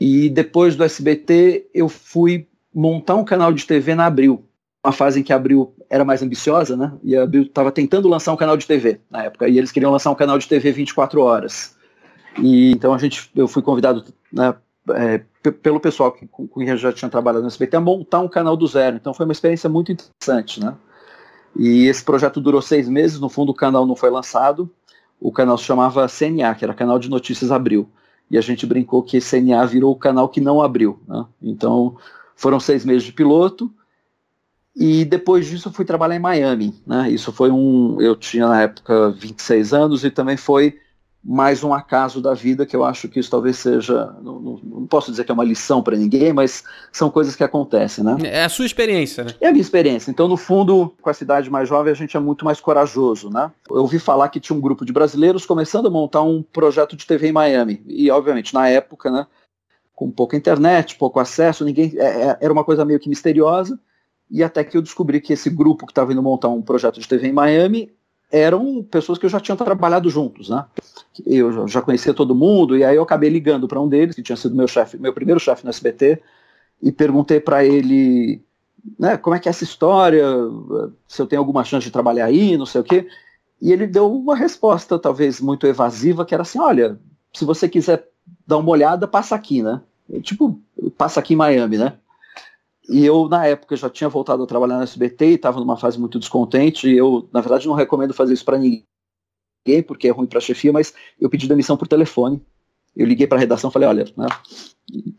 e 0.00 0.30
depois 0.30 0.74
do 0.74 0.84
SBT 0.84 1.66
eu 1.74 1.88
fui 1.88 2.46
montar 2.74 3.16
um 3.16 3.24
canal 3.24 3.52
de 3.52 3.66
TV 3.66 3.94
na 3.94 4.06
Abril, 4.06 4.42
uma 4.82 4.92
fase 4.92 5.20
em 5.20 5.22
que 5.22 5.32
a 5.32 5.36
Abril 5.36 5.74
era 5.90 6.04
mais 6.04 6.22
ambiciosa, 6.22 6.76
né? 6.76 6.92
E 7.02 7.16
a 7.16 7.24
Abril 7.24 7.42
estava 7.42 7.72
tentando 7.72 8.08
lançar 8.08 8.32
um 8.32 8.36
canal 8.36 8.56
de 8.56 8.66
TV 8.66 9.00
na 9.10 9.24
época, 9.24 9.48
e 9.48 9.58
eles 9.58 9.72
queriam 9.72 9.90
lançar 9.90 10.10
um 10.10 10.14
canal 10.14 10.38
de 10.38 10.46
TV 10.46 10.72
24 10.72 11.20
horas. 11.20 11.76
E 12.38 12.70
então 12.72 12.92
a 12.92 12.98
gente, 12.98 13.30
eu 13.34 13.48
fui 13.48 13.62
convidado 13.62 14.04
né, 14.32 14.54
é, 14.90 15.18
pelo 15.62 15.80
pessoal 15.80 16.12
que, 16.12 16.26
com 16.26 16.46
quem 16.48 16.68
eu 16.68 16.76
já 16.76 16.92
tinha 16.92 17.10
trabalhado 17.10 17.42
no 17.42 17.48
SBT 17.48 17.76
a 17.76 17.80
montar 17.80 18.20
um 18.20 18.28
canal 18.28 18.56
do 18.56 18.66
zero. 18.66 18.96
Então 18.96 19.14
foi 19.14 19.24
uma 19.26 19.32
experiência 19.32 19.68
muito 19.68 19.92
interessante, 19.92 20.60
né? 20.60 20.74
E 21.58 21.86
esse 21.86 22.04
projeto 22.04 22.40
durou 22.40 22.60
seis 22.60 22.88
meses. 22.88 23.18
No 23.18 23.28
fundo, 23.28 23.50
o 23.50 23.54
canal 23.54 23.86
não 23.86 23.96
foi 23.96 24.10
lançado. 24.10 24.70
O 25.20 25.32
canal 25.32 25.56
se 25.56 25.64
chamava 25.64 26.06
CNA, 26.06 26.54
que 26.54 26.64
era 26.64 26.74
Canal 26.74 26.98
de 26.98 27.08
Notícias 27.08 27.50
Abril. 27.50 27.88
E 28.30 28.36
a 28.36 28.40
gente 28.40 28.66
brincou 28.66 29.02
que 29.02 29.20
CNA 29.20 29.64
virou 29.66 29.92
o 29.92 29.98
canal 29.98 30.28
que 30.28 30.40
não 30.40 30.60
abriu. 30.60 31.00
Né? 31.08 31.24
Então 31.42 31.96
foram 32.34 32.60
seis 32.60 32.84
meses 32.84 33.04
de 33.04 33.12
piloto. 33.12 33.72
E 34.78 35.06
depois 35.06 35.46
disso 35.46 35.68
eu 35.68 35.72
fui 35.72 35.86
trabalhar 35.86 36.16
em 36.16 36.20
Miami, 36.20 36.74
né? 36.86 37.08
Isso 37.08 37.32
foi 37.32 37.50
um, 37.50 37.98
eu 37.98 38.14
tinha 38.14 38.46
na 38.46 38.60
época 38.60 39.10
26 39.12 39.72
anos 39.72 40.04
e 40.04 40.10
também 40.10 40.36
foi 40.36 40.78
mais 41.28 41.64
um 41.64 41.74
acaso 41.74 42.20
da 42.20 42.34
vida 42.34 42.64
que 42.64 42.76
eu 42.76 42.84
acho 42.84 43.08
que 43.08 43.18
isso 43.18 43.28
talvez 43.28 43.58
seja, 43.58 44.14
não, 44.22 44.38
não, 44.38 44.60
não 44.62 44.86
posso 44.86 45.10
dizer 45.10 45.24
que 45.24 45.32
é 45.32 45.34
uma 45.34 45.42
lição 45.42 45.82
para 45.82 45.96
ninguém, 45.96 46.32
mas 46.32 46.62
são 46.92 47.10
coisas 47.10 47.34
que 47.34 47.42
acontecem, 47.42 48.04
né? 48.04 48.16
É 48.22 48.44
a 48.44 48.48
sua 48.48 48.64
experiência, 48.64 49.24
né? 49.24 49.34
É 49.40 49.48
a 49.48 49.50
minha 49.50 49.60
experiência. 49.60 50.08
Então, 50.08 50.28
no 50.28 50.36
fundo, 50.36 50.94
com 51.02 51.10
a 51.10 51.14
cidade 51.14 51.50
mais 51.50 51.68
jovem, 51.68 51.90
a 51.90 51.96
gente 51.96 52.16
é 52.16 52.20
muito 52.20 52.44
mais 52.44 52.60
corajoso, 52.60 53.28
né? 53.28 53.50
Eu 53.68 53.78
ouvi 53.78 53.98
falar 53.98 54.28
que 54.28 54.38
tinha 54.38 54.56
um 54.56 54.60
grupo 54.60 54.84
de 54.84 54.92
brasileiros 54.92 55.44
começando 55.44 55.86
a 55.86 55.90
montar 55.90 56.22
um 56.22 56.44
projeto 56.44 56.94
de 56.94 57.04
TV 57.04 57.28
em 57.28 57.32
Miami. 57.32 57.82
E, 57.88 58.08
obviamente, 58.08 58.54
na 58.54 58.68
época, 58.68 59.10
né, 59.10 59.26
com 59.96 60.08
pouca 60.12 60.36
internet, 60.36 60.94
pouco 60.94 61.18
acesso, 61.18 61.64
ninguém 61.64 61.92
é, 61.96 62.06
é 62.06 62.38
era 62.40 62.52
uma 62.52 62.62
coisa 62.62 62.84
meio 62.84 63.00
que 63.00 63.08
misteriosa. 63.08 63.76
E 64.30 64.44
até 64.44 64.62
que 64.62 64.76
eu 64.76 64.82
descobri 64.82 65.20
que 65.20 65.32
esse 65.32 65.50
grupo 65.50 65.86
que 65.86 65.92
estava 65.92 66.12
indo 66.12 66.22
montar 66.22 66.50
um 66.50 66.62
projeto 66.62 67.00
de 67.00 67.08
TV 67.08 67.28
em 67.28 67.32
Miami 67.32 67.95
eram 68.30 68.82
pessoas 68.82 69.18
que 69.18 69.26
eu 69.26 69.30
já 69.30 69.40
tinha 69.40 69.56
trabalhado 69.56 70.10
juntos, 70.10 70.48
né? 70.48 70.64
Eu 71.24 71.66
já 71.68 71.80
conhecia 71.80 72.12
todo 72.12 72.34
mundo 72.34 72.76
e 72.76 72.84
aí 72.84 72.96
eu 72.96 73.02
acabei 73.02 73.30
ligando 73.30 73.68
para 73.68 73.80
um 73.80 73.88
deles 73.88 74.14
que 74.14 74.22
tinha 74.22 74.36
sido 74.36 74.54
meu 74.54 74.68
chefe, 74.68 74.98
meu 74.98 75.12
primeiro 75.12 75.40
chefe 75.40 75.64
no 75.64 75.70
SBT 75.70 76.20
e 76.82 76.92
perguntei 76.92 77.40
para 77.40 77.64
ele, 77.64 78.42
né, 78.98 79.16
como 79.16 79.34
é 79.34 79.38
que 79.38 79.48
é 79.48 79.50
essa 79.50 79.64
história, 79.64 80.26
se 81.08 81.22
eu 81.22 81.26
tenho 81.26 81.40
alguma 81.40 81.64
chance 81.64 81.86
de 81.86 81.92
trabalhar 81.92 82.26
aí, 82.26 82.56
não 82.56 82.66
sei 82.66 82.80
o 82.80 82.84
quê. 82.84 83.08
E 83.60 83.72
ele 83.72 83.86
deu 83.86 84.12
uma 84.12 84.36
resposta 84.36 84.98
talvez 84.98 85.40
muito 85.40 85.66
evasiva 85.66 86.24
que 86.24 86.34
era 86.34 86.42
assim, 86.42 86.58
olha, 86.58 86.98
se 87.32 87.44
você 87.44 87.68
quiser 87.68 88.06
dar 88.46 88.58
uma 88.58 88.70
olhada, 88.70 89.08
passa 89.08 89.34
aqui, 89.34 89.62
né? 89.62 89.80
tipo, 90.22 90.60
passa 90.96 91.20
aqui 91.20 91.34
em 91.34 91.36
Miami, 91.36 91.78
né? 91.78 91.94
E 92.88 93.04
eu, 93.04 93.28
na 93.28 93.46
época, 93.46 93.76
já 93.76 93.90
tinha 93.90 94.08
voltado 94.08 94.42
a 94.42 94.46
trabalhar 94.46 94.76
no 94.76 94.82
SBT 94.84 95.26
e 95.26 95.34
estava 95.34 95.58
numa 95.58 95.76
fase 95.76 95.98
muito 95.98 96.18
descontente. 96.18 96.88
E 96.88 96.96
eu, 96.96 97.28
na 97.32 97.40
verdade, 97.40 97.66
não 97.66 97.74
recomendo 97.74 98.14
fazer 98.14 98.34
isso 98.34 98.44
para 98.44 98.58
ninguém, 98.58 98.84
porque 99.86 100.08
é 100.08 100.10
ruim 100.12 100.26
para 100.26 100.38
a 100.38 100.42
chefia, 100.42 100.72
mas 100.72 100.94
eu 101.20 101.28
pedi 101.28 101.48
demissão 101.48 101.76
por 101.76 101.88
telefone. 101.88 102.40
Eu 102.94 103.06
liguei 103.06 103.26
para 103.26 103.36
a 103.36 103.40
redação 103.40 103.68
e 103.68 103.72
falei: 103.72 103.88
olha, 103.88 104.04
né, 104.16 104.26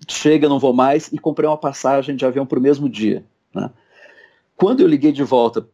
chega, 0.08 0.50
não 0.50 0.60
vou 0.60 0.74
mais, 0.74 1.12
e 1.12 1.18
comprei 1.18 1.48
uma 1.48 1.58
passagem 1.58 2.16
de 2.16 2.26
avião 2.26 2.46
para 2.46 2.58
o 2.58 2.62
mesmo 2.62 2.90
dia. 2.90 3.24
Né. 3.54 3.70
Quando 4.56 4.82
eu 4.82 4.88
liguei 4.88 5.12
de 5.12 5.24
volta 5.24 5.68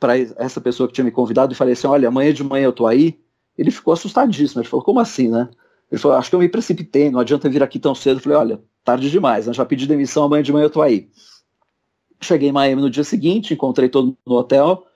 para 0.00 0.18
essa 0.18 0.60
pessoa 0.60 0.88
que 0.88 0.94
tinha 0.94 1.04
me 1.04 1.12
convidado 1.12 1.52
e 1.52 1.56
falei 1.56 1.74
assim: 1.74 1.86
olha, 1.86 2.08
amanhã 2.08 2.32
de 2.32 2.42
manhã 2.42 2.64
eu 2.64 2.72
tô 2.72 2.86
aí, 2.86 3.20
ele 3.56 3.70
ficou 3.70 3.92
assustadíssimo. 3.92 4.60
Ele 4.60 4.68
falou: 4.68 4.84
como 4.84 4.98
assim, 4.98 5.28
né? 5.28 5.48
Ele 5.92 6.00
falou: 6.00 6.16
acho 6.16 6.30
que 6.30 6.34
eu 6.34 6.40
me 6.40 6.48
precipitei, 6.48 7.10
não 7.10 7.20
adianta 7.20 7.48
vir 7.48 7.62
aqui 7.62 7.78
tão 7.78 7.94
cedo. 7.94 8.16
Eu 8.16 8.22
falei: 8.22 8.38
olha, 8.38 8.62
tarde 8.82 9.10
demais, 9.10 9.46
né, 9.46 9.52
já 9.52 9.64
pedi 9.64 9.86
demissão, 9.86 10.24
amanhã 10.24 10.42
de 10.42 10.52
manhã 10.52 10.64
eu 10.64 10.70
tô 10.70 10.82
aí. 10.82 11.08
Cheguei 12.24 12.48
em 12.48 12.52
Miami 12.52 12.82
no 12.82 12.90
dia 12.90 13.04
seguinte, 13.04 13.54
encontrei 13.54 13.88
todo 13.88 14.06
mundo 14.06 14.18
no 14.26 14.34
hotel 14.36 14.86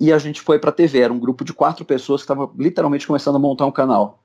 e 0.00 0.12
a 0.12 0.18
gente 0.18 0.40
foi 0.40 0.58
para 0.58 0.70
a 0.70 0.72
TV. 0.72 1.00
Era 1.00 1.12
um 1.12 1.18
grupo 1.18 1.44
de 1.44 1.52
quatro 1.52 1.84
pessoas 1.84 2.22
que 2.22 2.24
estava 2.24 2.50
literalmente 2.58 3.06
começando 3.06 3.36
a 3.36 3.38
montar 3.38 3.66
um 3.66 3.72
canal. 3.72 4.22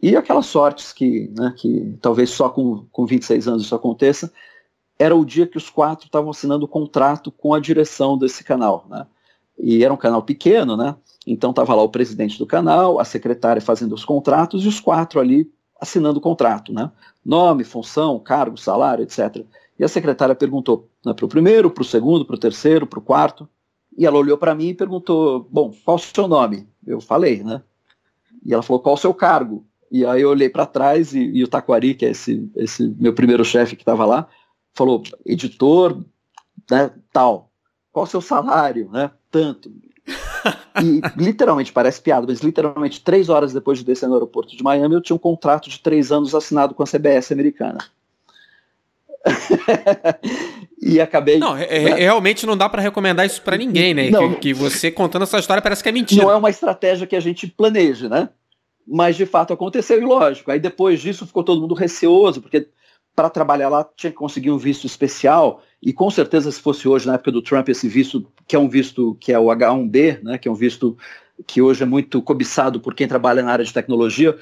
E 0.00 0.16
aquelas 0.16 0.46
sortes 0.46 0.92
que, 0.92 1.32
né, 1.36 1.54
que 1.56 1.96
talvez 2.00 2.30
só 2.30 2.48
com, 2.48 2.86
com 2.92 3.06
26 3.06 3.48
anos 3.48 3.62
isso 3.64 3.74
aconteça, 3.74 4.32
era 4.98 5.14
o 5.14 5.24
dia 5.24 5.46
que 5.46 5.56
os 5.56 5.70
quatro 5.70 6.06
estavam 6.06 6.30
assinando 6.30 6.64
o 6.64 6.68
contrato 6.68 7.30
com 7.30 7.54
a 7.54 7.60
direção 7.60 8.18
desse 8.18 8.44
canal. 8.44 8.86
Né? 8.88 9.06
E 9.58 9.84
era 9.84 9.92
um 9.92 9.96
canal 9.96 10.22
pequeno, 10.22 10.76
né? 10.76 10.94
Então 11.26 11.50
estava 11.50 11.74
lá 11.74 11.82
o 11.82 11.88
presidente 11.88 12.38
do 12.38 12.46
canal, 12.46 13.00
a 13.00 13.04
secretária 13.04 13.60
fazendo 13.60 13.94
os 13.94 14.04
contratos 14.04 14.64
e 14.64 14.68
os 14.68 14.80
quatro 14.80 15.20
ali 15.20 15.50
assinando 15.80 16.18
o 16.18 16.22
contrato, 16.22 16.72
né? 16.72 16.90
Nome, 17.24 17.64
função, 17.64 18.18
cargo, 18.18 18.56
salário, 18.56 19.02
etc. 19.02 19.44
E 19.78 19.84
a 19.84 19.88
secretária 19.88 20.34
perguntou 20.34 20.90
né, 21.04 21.14
para 21.14 21.24
o 21.24 21.28
primeiro, 21.28 21.70
para 21.70 21.82
o 21.82 21.84
segundo, 21.84 22.24
para 22.24 22.34
o 22.34 22.40
terceiro, 22.40 22.86
para 22.86 22.98
o 22.98 23.02
quarto. 23.02 23.48
E 23.96 24.04
ela 24.04 24.18
olhou 24.18 24.36
para 24.36 24.54
mim 24.54 24.68
e 24.68 24.74
perguntou: 24.74 25.46
Bom, 25.50 25.72
qual 25.84 25.96
o 25.96 26.00
seu 26.00 26.26
nome? 26.26 26.68
Eu 26.86 27.00
falei, 27.00 27.42
né? 27.42 27.62
E 28.44 28.52
ela 28.52 28.62
falou: 28.62 28.80
Qual 28.80 28.94
o 28.94 28.98
seu 28.98 29.14
cargo? 29.14 29.64
E 29.90 30.04
aí 30.04 30.22
eu 30.22 30.30
olhei 30.30 30.48
para 30.48 30.66
trás 30.66 31.14
e, 31.14 31.20
e, 31.20 31.42
o 31.42 31.48
Taquari, 31.48 31.94
que 31.94 32.04
é 32.04 32.10
esse, 32.10 32.50
esse 32.56 32.94
meu 32.98 33.14
primeiro 33.14 33.44
chefe 33.44 33.76
que 33.76 33.82
estava 33.82 34.04
lá, 34.04 34.28
falou: 34.74 35.02
Editor, 35.24 36.02
né, 36.70 36.90
tal. 37.12 37.50
Qual 37.92 38.04
o 38.04 38.08
seu 38.08 38.20
salário? 38.20 38.90
Né? 38.90 39.10
Tanto. 39.30 39.72
E 40.82 41.00
literalmente, 41.16 41.72
parece 41.72 42.00
piada, 42.00 42.26
mas 42.28 42.40
literalmente 42.40 43.02
três 43.02 43.28
horas 43.28 43.52
depois 43.52 43.78
de 43.78 43.84
descer 43.84 44.08
no 44.08 44.14
aeroporto 44.14 44.56
de 44.56 44.62
Miami, 44.62 44.94
eu 44.94 45.00
tinha 45.00 45.16
um 45.16 45.20
contrato 45.20 45.68
de 45.68 45.80
três 45.80 46.12
anos 46.12 46.34
assinado 46.34 46.74
com 46.74 46.82
a 46.82 46.86
CBS 46.86 47.32
americana. 47.32 47.78
E 50.80 51.00
acabei. 51.00 51.38
Não, 51.38 51.56
é, 51.56 51.66
né? 51.66 51.94
realmente 51.94 52.46
não 52.46 52.56
dá 52.56 52.68
para 52.68 52.82
recomendar 52.82 53.26
isso 53.26 53.42
para 53.42 53.56
ninguém, 53.56 53.94
né? 53.94 54.10
Não, 54.10 54.34
que, 54.34 54.40
que, 54.40 54.54
você 54.54 54.90
contando 54.90 55.22
essa 55.22 55.38
história 55.38 55.62
parece 55.62 55.82
que 55.82 55.88
é 55.88 55.92
mentira. 55.92 56.22
Não 56.22 56.30
é 56.30 56.36
uma 56.36 56.50
estratégia 56.50 57.06
que 57.06 57.16
a 57.16 57.20
gente 57.20 57.46
planeja, 57.46 58.08
né? 58.08 58.28
Mas 58.86 59.16
de 59.16 59.26
fato 59.26 59.52
aconteceu 59.52 60.00
e 60.00 60.04
lógico. 60.04 60.50
Aí 60.50 60.58
depois 60.58 61.00
disso 61.00 61.26
ficou 61.26 61.44
todo 61.44 61.60
mundo 61.60 61.74
receoso, 61.74 62.40
porque 62.40 62.68
para 63.14 63.28
trabalhar 63.28 63.68
lá 63.68 63.86
tinha 63.96 64.10
que 64.10 64.16
conseguir 64.16 64.50
um 64.50 64.58
visto 64.58 64.86
especial. 64.86 65.62
E 65.82 65.92
com 65.92 66.10
certeza, 66.10 66.50
se 66.50 66.60
fosse 66.60 66.88
hoje, 66.88 67.06
na 67.06 67.14
época 67.14 67.32
do 67.32 67.42
Trump, 67.42 67.68
esse 67.68 67.88
visto, 67.88 68.26
que 68.46 68.56
é 68.56 68.58
um 68.58 68.68
visto 68.68 69.16
que 69.20 69.32
é 69.32 69.38
o 69.38 69.46
H1B, 69.46 70.22
né, 70.22 70.38
que 70.38 70.48
é 70.48 70.50
um 70.50 70.54
visto 70.54 70.96
que 71.46 71.62
hoje 71.62 71.82
é 71.82 71.86
muito 71.86 72.20
cobiçado 72.22 72.80
por 72.80 72.94
quem 72.94 73.06
trabalha 73.06 73.42
na 73.42 73.52
área 73.52 73.64
de 73.64 73.72
tecnologia, 73.72 74.36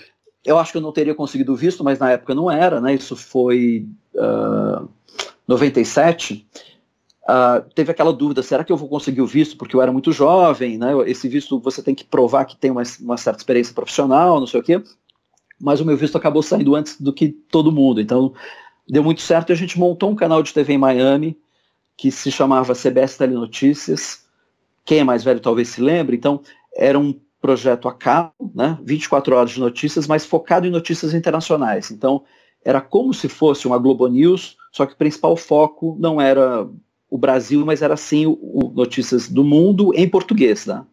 eu 0.47 0.59
acho 0.59 0.71
que 0.71 0.79
eu 0.79 0.83
não 0.83 0.93
teria 0.93 1.15
conseguido 1.15 1.57
visto, 1.57 1.83
mas 1.83 1.99
na 1.99 2.12
época 2.12 2.35
não 2.35 2.49
era, 2.49 2.81
né? 2.81 2.95
Isso 2.95 3.17
foi 3.17 3.85
uh, 4.15 4.88
97. 5.47 6.47
Uh, 7.25 7.69
teve 7.75 7.91
aquela 7.91 8.12
dúvida, 8.12 8.45
será 8.45 8.62
que 8.62 8.71
eu 8.71 8.76
vou 8.76 8.88
conseguir 8.88 9.21
o 9.21 9.26
visto 9.26 9.57
porque 9.57 9.75
eu 9.75 9.83
era 9.83 9.91
muito 9.91 10.12
jovem, 10.12 10.79
né? 10.79 10.93
Esse 11.07 11.29
visto 11.29 11.59
você 11.59 11.83
tem 11.83 11.97
que 11.97 12.05
provar 12.05 12.45
que 12.45 12.57
tem 12.57 12.71
uma, 12.71 12.85
uma 13.00 13.17
certa 13.17 13.41
experiência 13.41 13.75
profissional, 13.75 14.38
não 14.38 14.47
sei 14.47 14.61
o 14.61 14.62
quê. 14.62 14.81
Mas 15.61 15.81
o 15.81 15.85
meu 15.85 15.97
visto 15.97 16.17
acabou 16.17 16.43
saindo 16.43 16.76
antes 16.76 17.00
do 17.00 17.12
que 17.12 17.29
todo 17.29 17.73
mundo, 17.73 18.00
então 18.00 18.33
deu 18.88 19.03
muito 19.03 19.23
certo 19.23 19.50
e 19.50 19.53
a 19.53 19.57
gente 19.57 19.76
montou 19.76 20.09
um 20.11 20.15
canal 20.15 20.43
de 20.45 20.55
TV 20.55 20.75
em 20.75 20.79
Miami 20.79 21.37
que 21.97 22.12
se 22.12 22.31
chamava 22.31 22.73
CBS 22.73 23.17
Telenotícias. 23.17 24.25
Quem 24.85 25.00
é 25.00 25.05
mais 25.05 25.25
velho 25.25 25.41
talvez 25.41 25.71
se 25.71 25.81
lembre. 25.81 26.15
Então 26.15 26.41
era 26.76 26.97
um 26.97 27.19
projeto 27.40 27.88
a 27.88 27.95
cabo, 27.95 28.33
né, 28.55 28.78
24 28.83 29.37
horas 29.37 29.50
de 29.50 29.61
notícias, 29.61 30.07
mas 30.07 30.25
focado 30.25 30.66
em 30.66 30.71
notícias 30.71 31.14
internacionais. 31.14 31.90
Então, 31.90 32.25
era 32.64 32.81
como 32.81 33.14
se 33.14 33.28
fosse 33.28 33.66
uma 33.66 33.78
Globo 33.78 34.09
News, 34.09 34.57
só 34.73 34.85
que 34.85 34.95
o 34.95 34.97
principal 34.97 35.37
foco 35.37 35.97
não 36.00 36.21
era 36.21 36.69
o 37.09 37.16
Brasil, 37.16 37.64
mas 37.64 37.83
era 37.83 37.97
sim 37.97 38.26
o, 38.26 38.33
o 38.40 38.73
notícias 38.75 39.28
do 39.28 39.45
mundo 39.45 39.93
em 39.95 40.09
português. 40.09 40.66
Né? 40.66 40.85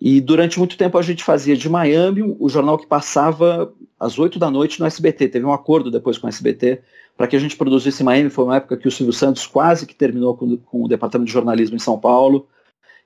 E 0.00 0.20
durante 0.20 0.58
muito 0.58 0.76
tempo 0.76 0.96
a 0.96 1.02
gente 1.02 1.24
fazia 1.24 1.56
de 1.56 1.68
Miami 1.68 2.22
o 2.38 2.48
jornal 2.48 2.78
que 2.78 2.86
passava 2.86 3.72
às 3.98 4.18
8 4.18 4.38
da 4.38 4.50
noite 4.50 4.80
no 4.80 4.86
SBT. 4.86 5.28
Teve 5.28 5.44
um 5.44 5.52
acordo 5.52 5.90
depois 5.90 6.18
com 6.18 6.26
o 6.26 6.30
SBT 6.30 6.80
para 7.16 7.26
que 7.26 7.36
a 7.36 7.38
gente 7.38 7.56
produzisse 7.56 8.02
em 8.02 8.06
Miami. 8.06 8.30
Foi 8.30 8.44
uma 8.44 8.56
época 8.56 8.76
que 8.76 8.88
o 8.88 8.90
Silvio 8.90 9.12
Santos 9.12 9.46
quase 9.46 9.86
que 9.86 9.94
terminou 9.94 10.36
com, 10.36 10.56
com 10.56 10.84
o 10.84 10.88
departamento 10.88 11.26
de 11.26 11.32
jornalismo 11.32 11.76
em 11.76 11.80
São 11.80 11.98
Paulo. 11.98 12.48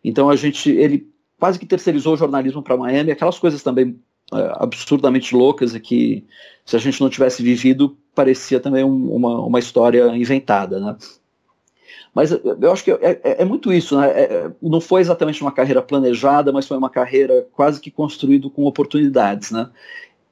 Então 0.04 0.30
a 0.30 0.36
gente, 0.36 0.70
ele 0.70 1.10
quase 1.38 1.58
que 1.58 1.66
terceirizou 1.66 2.14
o 2.14 2.16
jornalismo 2.16 2.62
para 2.62 2.76
Miami, 2.76 3.10
aquelas 3.10 3.38
coisas 3.38 3.62
também 3.62 4.00
é, 4.32 4.52
absurdamente 4.54 5.34
loucas 5.34 5.74
e 5.74 5.80
que 5.80 6.24
se 6.64 6.76
a 6.76 6.78
gente 6.78 7.00
não 7.00 7.08
tivesse 7.08 7.42
vivido 7.42 7.96
parecia 8.14 8.58
também 8.58 8.82
um, 8.82 9.12
uma, 9.14 9.40
uma 9.40 9.58
história 9.58 10.16
inventada, 10.16 10.80
né? 10.80 10.96
Mas 12.14 12.30
eu 12.30 12.72
acho 12.72 12.82
que 12.82 12.90
é, 12.90 13.20
é, 13.22 13.42
é 13.42 13.44
muito 13.44 13.70
isso, 13.70 13.98
né? 14.00 14.08
É, 14.10 14.22
é, 14.22 14.50
não 14.62 14.80
foi 14.80 15.02
exatamente 15.02 15.42
uma 15.42 15.52
carreira 15.52 15.82
planejada, 15.82 16.50
mas 16.50 16.66
foi 16.66 16.78
uma 16.78 16.88
carreira 16.88 17.46
quase 17.52 17.78
que 17.78 17.90
construída 17.90 18.48
com 18.48 18.64
oportunidades, 18.64 19.50
né? 19.50 19.68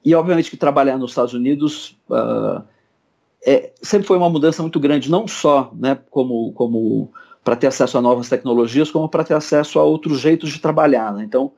E 0.03 0.15
obviamente 0.15 0.51
que 0.51 0.57
trabalhar 0.57 0.97
nos 0.97 1.11
Estados 1.11 1.35
Unidos 1.35 1.97
uh, 2.09 2.65
sempre 3.83 4.07
foi 4.07 4.17
uma 4.17 4.31
mudança 4.31 4.63
muito 4.63 4.81
grande, 4.81 5.11
não 5.11 5.29
só 5.29 5.71
né, 5.75 5.99
como, 6.11 6.53
como 6.53 7.13
para 7.45 7.55
ter 7.55 7.67
acesso 7.67 7.99
a 7.99 8.01
novas 8.01 8.29
tecnologias, 8.29 8.91
como 8.91 9.09
para 9.09 9.23
ter 9.23 9.35
acesso 9.35 9.79
a 9.79 9.85
outros 9.85 10.19
jeitos 10.19 10.51
de 10.51 10.59
trabalhar. 10.59 11.13
Né? 11.13 11.25
Então, 11.25 11.53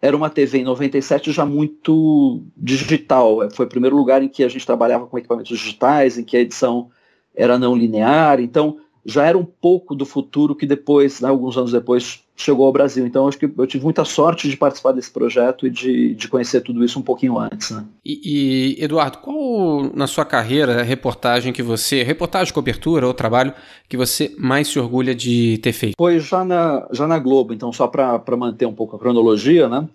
era 0.00 0.16
uma 0.16 0.30
TV 0.30 0.58
em 0.58 0.64
97 0.64 1.32
já 1.32 1.44
muito 1.44 2.44
digital. 2.56 3.38
Foi 3.50 3.66
o 3.66 3.68
primeiro 3.68 3.96
lugar 3.96 4.22
em 4.22 4.28
que 4.28 4.44
a 4.44 4.48
gente 4.48 4.64
trabalhava 4.64 5.06
com 5.06 5.18
equipamentos 5.18 5.58
digitais, 5.58 6.16
em 6.16 6.24
que 6.24 6.36
a 6.36 6.40
edição 6.40 6.90
era 7.34 7.58
não 7.58 7.74
linear. 7.74 8.40
Então, 8.40 8.78
já 9.06 9.24
era 9.24 9.38
um 9.38 9.44
pouco 9.44 9.94
do 9.94 10.04
futuro 10.04 10.54
que 10.54 10.66
depois, 10.66 11.20
né, 11.20 11.28
alguns 11.28 11.56
anos 11.56 11.70
depois, 11.70 12.20
chegou 12.34 12.66
ao 12.66 12.72
Brasil. 12.72 13.06
Então, 13.06 13.28
acho 13.28 13.38
que 13.38 13.48
eu 13.56 13.66
tive 13.66 13.84
muita 13.84 14.04
sorte 14.04 14.50
de 14.50 14.56
participar 14.56 14.90
desse 14.90 15.10
projeto 15.10 15.64
e 15.64 15.70
de, 15.70 16.14
de 16.14 16.28
conhecer 16.28 16.60
tudo 16.60 16.84
isso 16.84 16.98
um 16.98 17.02
pouquinho 17.02 17.38
antes. 17.38 17.70
Né? 17.70 17.84
E, 18.04 18.76
e, 18.78 18.84
Eduardo, 18.84 19.18
qual 19.18 19.90
na 19.94 20.08
sua 20.08 20.24
carreira 20.24 20.82
reportagem 20.82 21.52
que 21.52 21.62
você, 21.62 22.02
reportagem, 22.02 22.52
cobertura 22.52 23.06
ou 23.06 23.14
trabalho 23.14 23.54
que 23.88 23.96
você 23.96 24.34
mais 24.36 24.66
se 24.66 24.78
orgulha 24.78 25.14
de 25.14 25.58
ter 25.58 25.72
feito? 25.72 25.94
Foi 25.96 26.18
já 26.18 26.44
na, 26.44 26.88
já 26.90 27.06
na 27.06 27.18
Globo, 27.18 27.54
então 27.54 27.72
só 27.72 27.86
para 27.86 28.36
manter 28.36 28.66
um 28.66 28.74
pouco 28.74 28.96
a 28.96 28.98
cronologia, 28.98 29.68
né? 29.68 29.88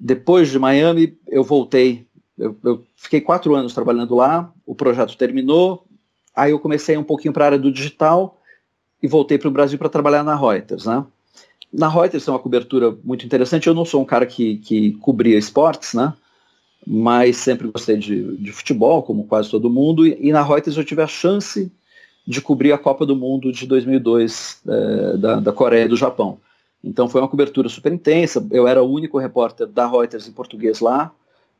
Depois 0.00 0.50
de 0.50 0.58
Miami, 0.58 1.18
eu 1.28 1.44
voltei. 1.44 2.06
Eu, 2.36 2.56
eu 2.64 2.82
fiquei 2.96 3.20
quatro 3.20 3.54
anos 3.54 3.74
trabalhando 3.74 4.16
lá, 4.16 4.50
o 4.66 4.74
projeto 4.74 5.16
terminou, 5.18 5.84
Aí 6.34 6.52
eu 6.52 6.58
comecei 6.58 6.96
um 6.96 7.04
pouquinho 7.04 7.32
para 7.32 7.44
a 7.44 7.46
área 7.46 7.58
do 7.58 7.70
digital 7.70 8.40
e 9.02 9.08
voltei 9.08 9.38
para 9.38 9.48
o 9.48 9.52
Brasil 9.52 9.78
para 9.78 9.88
trabalhar 9.88 10.22
na 10.22 10.36
Reuters, 10.36 10.86
né? 10.86 11.04
Na 11.72 11.88
Reuters 11.88 12.28
é 12.28 12.30
uma 12.30 12.38
cobertura 12.38 12.94
muito 13.02 13.24
interessante. 13.24 13.66
Eu 13.66 13.74
não 13.74 13.84
sou 13.84 14.02
um 14.02 14.04
cara 14.04 14.26
que, 14.26 14.58
que 14.58 14.92
cobria 14.92 15.38
esportes, 15.38 15.94
né? 15.94 16.12
Mas 16.86 17.38
sempre 17.38 17.68
gostei 17.68 17.96
de, 17.96 18.36
de 18.36 18.52
futebol, 18.52 19.02
como 19.02 19.24
quase 19.24 19.50
todo 19.50 19.70
mundo. 19.70 20.06
E, 20.06 20.18
e, 20.20 20.32
na 20.32 20.42
Reuters 20.42 20.76
eu 20.76 20.84
tive 20.84 21.02
a 21.02 21.06
chance 21.06 21.72
de 22.26 22.40
cobrir 22.40 22.72
a 22.72 22.78
Copa 22.78 23.06
do 23.06 23.16
Mundo 23.16 23.50
de 23.52 23.66
2002 23.66 24.60
é, 24.68 25.16
da, 25.16 25.40
da 25.40 25.52
Coreia 25.52 25.84
e 25.84 25.88
do 25.88 25.96
Japão. 25.96 26.38
Então 26.84 27.08
foi 27.08 27.20
uma 27.20 27.28
cobertura 27.28 27.68
super 27.68 27.92
intensa. 27.92 28.44
Eu 28.50 28.66
era 28.66 28.82
o 28.82 28.90
único 28.90 29.18
repórter 29.18 29.66
da 29.66 29.88
Reuters 29.88 30.28
em 30.28 30.32
português 30.32 30.80
lá. 30.80 31.12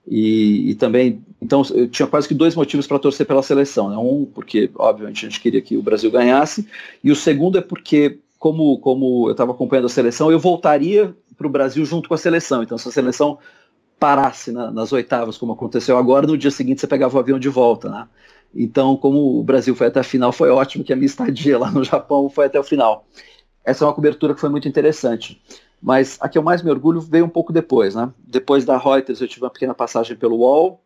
E, 0.07 0.71
e, 0.71 0.75
também, 0.75 1.25
então 1.41 1.63
eu 1.75 1.89
tinha 1.89 2.07
quase 2.07 2.27
que 2.27 2.35
dois 2.35 2.57
motivos 2.57 2.87
para 2.87 2.99
torcer 2.99 3.27
pela 3.27 3.43
seleção. 3.43 3.89
Né? 3.89 3.97
Um, 3.97 4.25
porque 4.27 4.71
obviamente 4.75 5.25
a 5.25 5.29
gente 5.29 5.41
queria 5.41 5.63
que 5.63 5.77
o 5.77 5.83
Brasil 5.83 6.11
ganhasse, 6.11 6.67
e 7.03 7.11
o 7.11 7.17
segundo 7.17 7.59
é 7.59 7.61
porque, 7.61 8.19
como, 8.39 8.79
como 8.79 9.29
eu 9.29 9.33
estava 9.33 9.53
acompanhando 9.53 9.87
a 9.87 9.91
seleção, 9.91 10.31
eu 10.31 10.39
voltaria 10.39 11.15
para 11.37 11.47
o 11.47 11.51
Brasil 11.51 11.85
junto 11.85 12.09
com 12.09 12.15
a 12.15 12.19
seleção. 12.19 12.63
Então, 12.63 12.77
se 12.77 12.89
a 12.89 12.93
seleção 12.93 13.39
parasse 13.99 14.51
na, 14.51 14.71
nas 14.71 14.93
oitavas, 14.93 15.39
como 15.39 15.53
aconteceu 15.53 15.97
agora, 15.97 16.27
no 16.27 16.37
dia 16.37 16.51
seguinte 16.51 16.81
você 16.81 16.87
pegava 16.89 17.17
o 17.17 17.21
avião 17.21 17.39
de 17.39 17.49
volta. 17.49 17.89
Né? 17.89 18.09
Então, 18.55 18.97
como 18.97 19.39
o 19.39 19.45
Brasil 19.45 19.75
foi 19.77 19.87
até 19.87 20.01
a 20.01 20.05
final, 20.05 20.33
foi 20.33 20.51
ótimo 20.51 20.83
que 20.83 20.93
a 20.93 20.97
minha 20.97 21.07
estadia 21.07 21.59
lá 21.59 21.71
no 21.71 21.85
Japão 21.85 22.29
foi 22.29 22.47
até 22.47 22.59
o 22.59 22.65
final. 22.65 23.07
Essa 23.65 23.85
é 23.85 23.87
uma 23.87 23.95
cobertura 23.95 24.35
que 24.35 24.41
foi 24.41 24.51
muito 24.51 24.67
interessante. 24.67 25.41
Mas 25.83 26.17
a 26.21 26.29
que 26.29 26.39
eu 26.39 26.43
mais 26.43 26.63
me 26.63 26.71
orgulho 26.71 27.01
veio 27.01 27.25
um 27.25 27.29
pouco 27.29 27.53
depois, 27.53 27.97
né? 27.97 28.13
Depois 28.19 28.65
da 28.65 28.79
Reuters 28.79 29.21
eu 29.21 29.27
tive 29.27 29.45
uma 29.45 29.51
pequena 29.51 29.75
passagem 29.75 30.17
pelo 30.17 30.37
UOL 30.37 30.81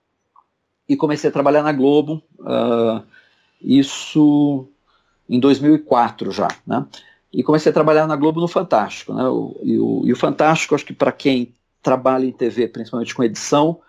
e 0.88 0.96
comecei 0.96 1.28
a 1.28 1.32
trabalhar 1.32 1.62
na 1.62 1.72
Globo, 1.72 2.22
uh, 2.40 3.02
isso 3.60 4.66
em 5.28 5.38
2004 5.38 6.30
já, 6.30 6.48
né? 6.66 6.86
E 7.30 7.42
comecei 7.42 7.68
a 7.68 7.74
trabalhar 7.74 8.06
na 8.06 8.16
Globo 8.16 8.40
no 8.40 8.48
Fantástico, 8.48 9.12
né? 9.12 9.24
O, 9.28 9.60
e, 9.62 9.78
o, 9.78 10.02
e 10.06 10.12
o 10.12 10.16
Fantástico, 10.16 10.74
acho 10.74 10.86
que 10.86 10.94
para 10.94 11.12
quem 11.12 11.54
trabalha 11.82 12.24
em 12.24 12.32
TV, 12.32 12.66
principalmente 12.66 13.14
com 13.14 13.22
edição, 13.22 13.80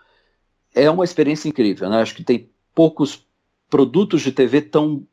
é 0.74 0.90
uma 0.90 1.04
experiência 1.04 1.48
incrível, 1.48 1.88
né? 1.88 2.02
Acho 2.02 2.14
que 2.14 2.22
tem 2.22 2.50
poucos 2.74 3.26
produtos 3.70 4.20
de 4.20 4.30
TV 4.30 4.60
tão 4.60 5.06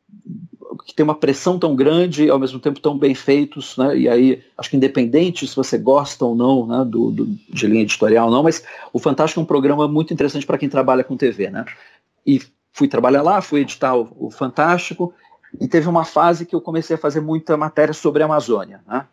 que 0.84 0.94
tem 0.94 1.04
uma 1.04 1.14
pressão 1.14 1.58
tão 1.58 1.74
grande 1.74 2.24
e 2.24 2.30
ao 2.30 2.38
mesmo 2.38 2.58
tempo 2.58 2.80
tão 2.80 2.96
bem 2.96 3.14
feitos, 3.14 3.76
né? 3.76 3.96
E 3.96 4.08
aí, 4.08 4.42
acho 4.56 4.70
que 4.70 4.76
independente 4.76 5.46
se 5.46 5.56
você 5.56 5.78
gosta 5.78 6.24
ou 6.24 6.34
não 6.34 6.66
né, 6.66 6.84
do, 6.84 7.10
do, 7.10 7.26
de 7.26 7.66
linha 7.66 7.82
editorial 7.82 8.26
ou 8.26 8.32
não, 8.32 8.42
mas 8.42 8.62
o 8.92 8.98
Fantástico 8.98 9.40
é 9.40 9.42
um 9.42 9.46
programa 9.46 9.86
muito 9.88 10.12
interessante 10.12 10.46
para 10.46 10.58
quem 10.58 10.68
trabalha 10.68 11.04
com 11.04 11.16
TV, 11.16 11.50
né? 11.50 11.64
E 12.26 12.40
fui 12.72 12.88
trabalhar 12.88 13.22
lá, 13.22 13.40
fui 13.40 13.60
editar 13.60 13.96
o, 13.96 14.08
o, 14.18 14.30
Fantástico 14.30 15.14
e 15.60 15.66
teve 15.66 15.88
uma 15.88 16.04
fase 16.04 16.44
que 16.44 16.54
eu 16.54 16.60
comecei 16.60 16.96
a 16.96 16.98
fazer 16.98 17.20
muita 17.20 17.56
matéria 17.56 17.94
sobre 17.94 18.22
a 18.22 18.26
Amazônia, 18.26 18.80
né? 18.86 19.06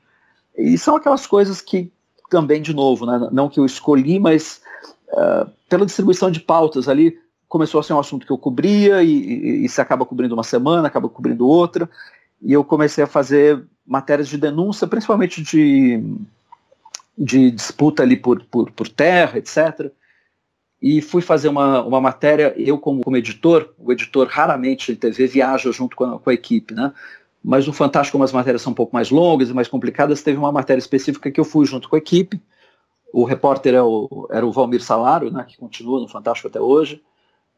E 0.58 0.78
são 0.78 0.95
aquelas 0.95 1.26
coisas 1.26 1.62
que 1.62 1.91
também, 2.30 2.62
de 2.62 2.73
novo, 2.73 3.06
né, 3.06 3.30
não 3.32 3.47
que 3.47 3.60
eu 3.60 3.65
escolhi, 3.65 4.19
mas 4.19 4.62
uh, 5.10 5.49
pela 5.69 5.86
distribuição 5.86 6.32
de 6.32 6.39
pautas 6.39 6.88
ali, 6.88 7.19
começou 7.53 7.79
a 7.79 7.83
ser 7.83 7.93
um 7.93 7.99
assunto 7.99 8.25
que 8.25 8.31
eu 8.31 8.37
cobria 8.37 9.03
e, 9.03 9.11
e, 9.11 9.65
e 9.65 9.69
se 9.69 9.79
acaba 9.79 10.07
cobrindo 10.07 10.33
uma 10.33 10.43
semana, 10.43 10.87
acaba 10.87 11.07
cobrindo 11.07 11.47
outra. 11.47 11.87
E 12.41 12.51
eu 12.51 12.63
comecei 12.63 13.03
a 13.03 13.07
fazer 13.07 13.63
matérias 13.85 14.27
de 14.27 14.39
denúncia, 14.39 14.87
principalmente 14.87 15.39
de, 15.43 16.03
de 17.15 17.51
disputa 17.51 18.01
ali 18.01 18.17
por, 18.17 18.43
por, 18.45 18.71
por 18.71 18.89
terra, 18.89 19.37
etc. 19.37 19.91
E 20.81 20.99
fui 20.99 21.21
fazer 21.21 21.47
uma, 21.47 21.83
uma 21.83 22.01
matéria, 22.01 22.55
eu 22.57 22.79
como, 22.79 23.03
como 23.03 23.17
editor, 23.17 23.71
o 23.77 23.91
editor 23.91 24.27
raramente 24.27 24.91
em 24.91 24.95
TV 24.95 25.27
viaja 25.27 25.71
junto 25.71 25.95
com 25.95 26.05
a, 26.05 26.19
com 26.19 26.31
a 26.31 26.33
equipe, 26.33 26.73
né? 26.73 26.91
Mas 27.43 27.67
no 27.67 27.73
Fantástico, 27.73 28.13
como 28.13 28.23
as 28.23 28.31
matérias 28.31 28.63
são 28.63 28.71
um 28.71 28.75
pouco 28.75 28.95
mais 28.95 29.11
longas 29.11 29.51
e 29.51 29.53
mais 29.53 29.67
complicadas, 29.67 30.23
teve 30.23 30.39
uma 30.39 30.51
matéria 30.51 30.79
específica 30.79 31.29
que 31.29 31.39
eu 31.39 31.45
fui 31.45 31.67
junto 31.67 31.87
com 31.87 31.95
a 31.97 31.99
equipe. 31.99 32.41
O 33.13 33.25
repórter 33.25 33.75
é 33.75 33.83
o, 33.83 34.27
era 34.31 34.43
o 34.43 34.51
Valmir 34.51 34.81
Salaro, 34.81 35.29
né, 35.29 35.45
que 35.47 35.55
continua 35.55 35.99
no 35.99 36.07
Fantástico 36.07 36.47
até 36.47 36.59
hoje 36.59 36.99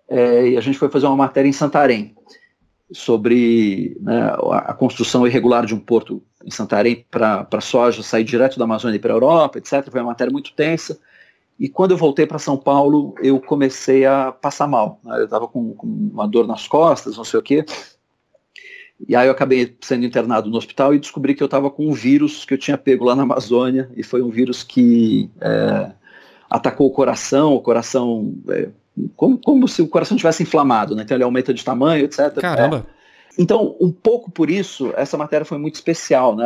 é, 0.08 0.50
e 0.50 0.58
a 0.58 0.62
gente 0.62 0.78
foi 0.78 0.90
fazer 0.90 1.06
uma 1.06 1.16
matéria 1.16 1.50
em 1.50 1.54
Santarém 1.54 2.16
sobre 2.92 3.98
né, 4.00 4.36
a, 4.52 4.74
construção 4.74 5.26
irregular 5.26 5.66
de 5.66 5.74
um 5.74 5.80
porto 5.80 6.22
em 6.44 6.52
Santarém 6.52 7.06
para 7.10 7.48
a 7.52 7.62
soja 7.62 8.04
sair 8.04 8.24
direto 8.24 8.60
da 8.60 8.66
Amazônia 8.66 9.00
para 9.00 9.12
a 9.12 9.16
Europa, 9.16 9.58
etc. 9.58 9.90
Foi 9.90 10.00
uma 10.00 10.12
matéria 10.12 10.32
muito 10.32 10.54
tensa. 10.54 11.00
E 11.60 11.68
quando 11.70 11.92
eu 11.92 11.98
voltei 11.98 12.28
para 12.28 12.38
São 12.38 12.58
Paulo, 12.58 13.16
eu 13.22 13.40
comecei 13.40 14.06
a 14.06 14.32
passar 14.32 14.68
mal. 14.68 15.00
Né? 15.04 15.20
Eu 15.20 15.26
estava 15.26 15.48
com, 15.48 15.74
com, 15.74 15.88
uma 15.88 16.28
dor 16.28 16.46
nas 16.46 16.68
costas, 16.68 17.18
não 17.18 17.24
sei 17.24 17.40
o 17.40 17.44
quê. 17.44 17.66
E 19.08 19.16
aí 19.16 19.28
eu 19.28 19.32
acabei 19.32 19.76
sendo 19.82 20.06
internado 20.06 20.50
no 20.50 20.58
hospital 20.58 20.94
e 20.94 21.00
descobri 21.00 21.34
que 21.34 21.42
eu 21.42 21.46
estava 21.46 21.72
com 21.72 21.88
um 21.88 21.94
vírus 21.94 22.46
que 22.46 22.54
eu 22.54 22.58
tinha 22.58 22.78
pego 22.78 23.06
lá 23.06 23.16
na 23.16 23.24
Amazônia. 23.24 23.90
E 23.96 24.04
foi 24.04 24.22
um 24.22 24.30
vírus 24.30 24.64
que 24.64 25.30
é, 25.42 25.92
atacou 26.50 26.88
o 26.88 26.92
coração, 26.92 27.56
o 27.56 27.62
coração 27.62 28.36
é, 28.50 28.70
como, 29.16 29.38
como 29.38 29.68
se 29.68 29.82
o 29.82 29.88
coração 29.88 30.18
tivesse 30.18 30.44
inflamado, 30.44 30.96
né? 30.96 31.04
Então 31.04 31.18
ele 31.18 31.24
aumenta 31.24 31.54
de 31.54 31.64
tamanho, 31.64 32.06
etc. 32.06 32.34
Caramba! 32.40 32.86
É. 32.90 32.96
Então, 33.38 33.76
um 33.82 33.92
pouco 33.92 34.32
por 34.32 34.50
isso, 34.50 34.94
essa 34.96 35.18
matéria 35.18 35.46
foi 35.46 35.58
muito 35.58 35.76
especial, 35.76 36.36
né? 36.36 36.46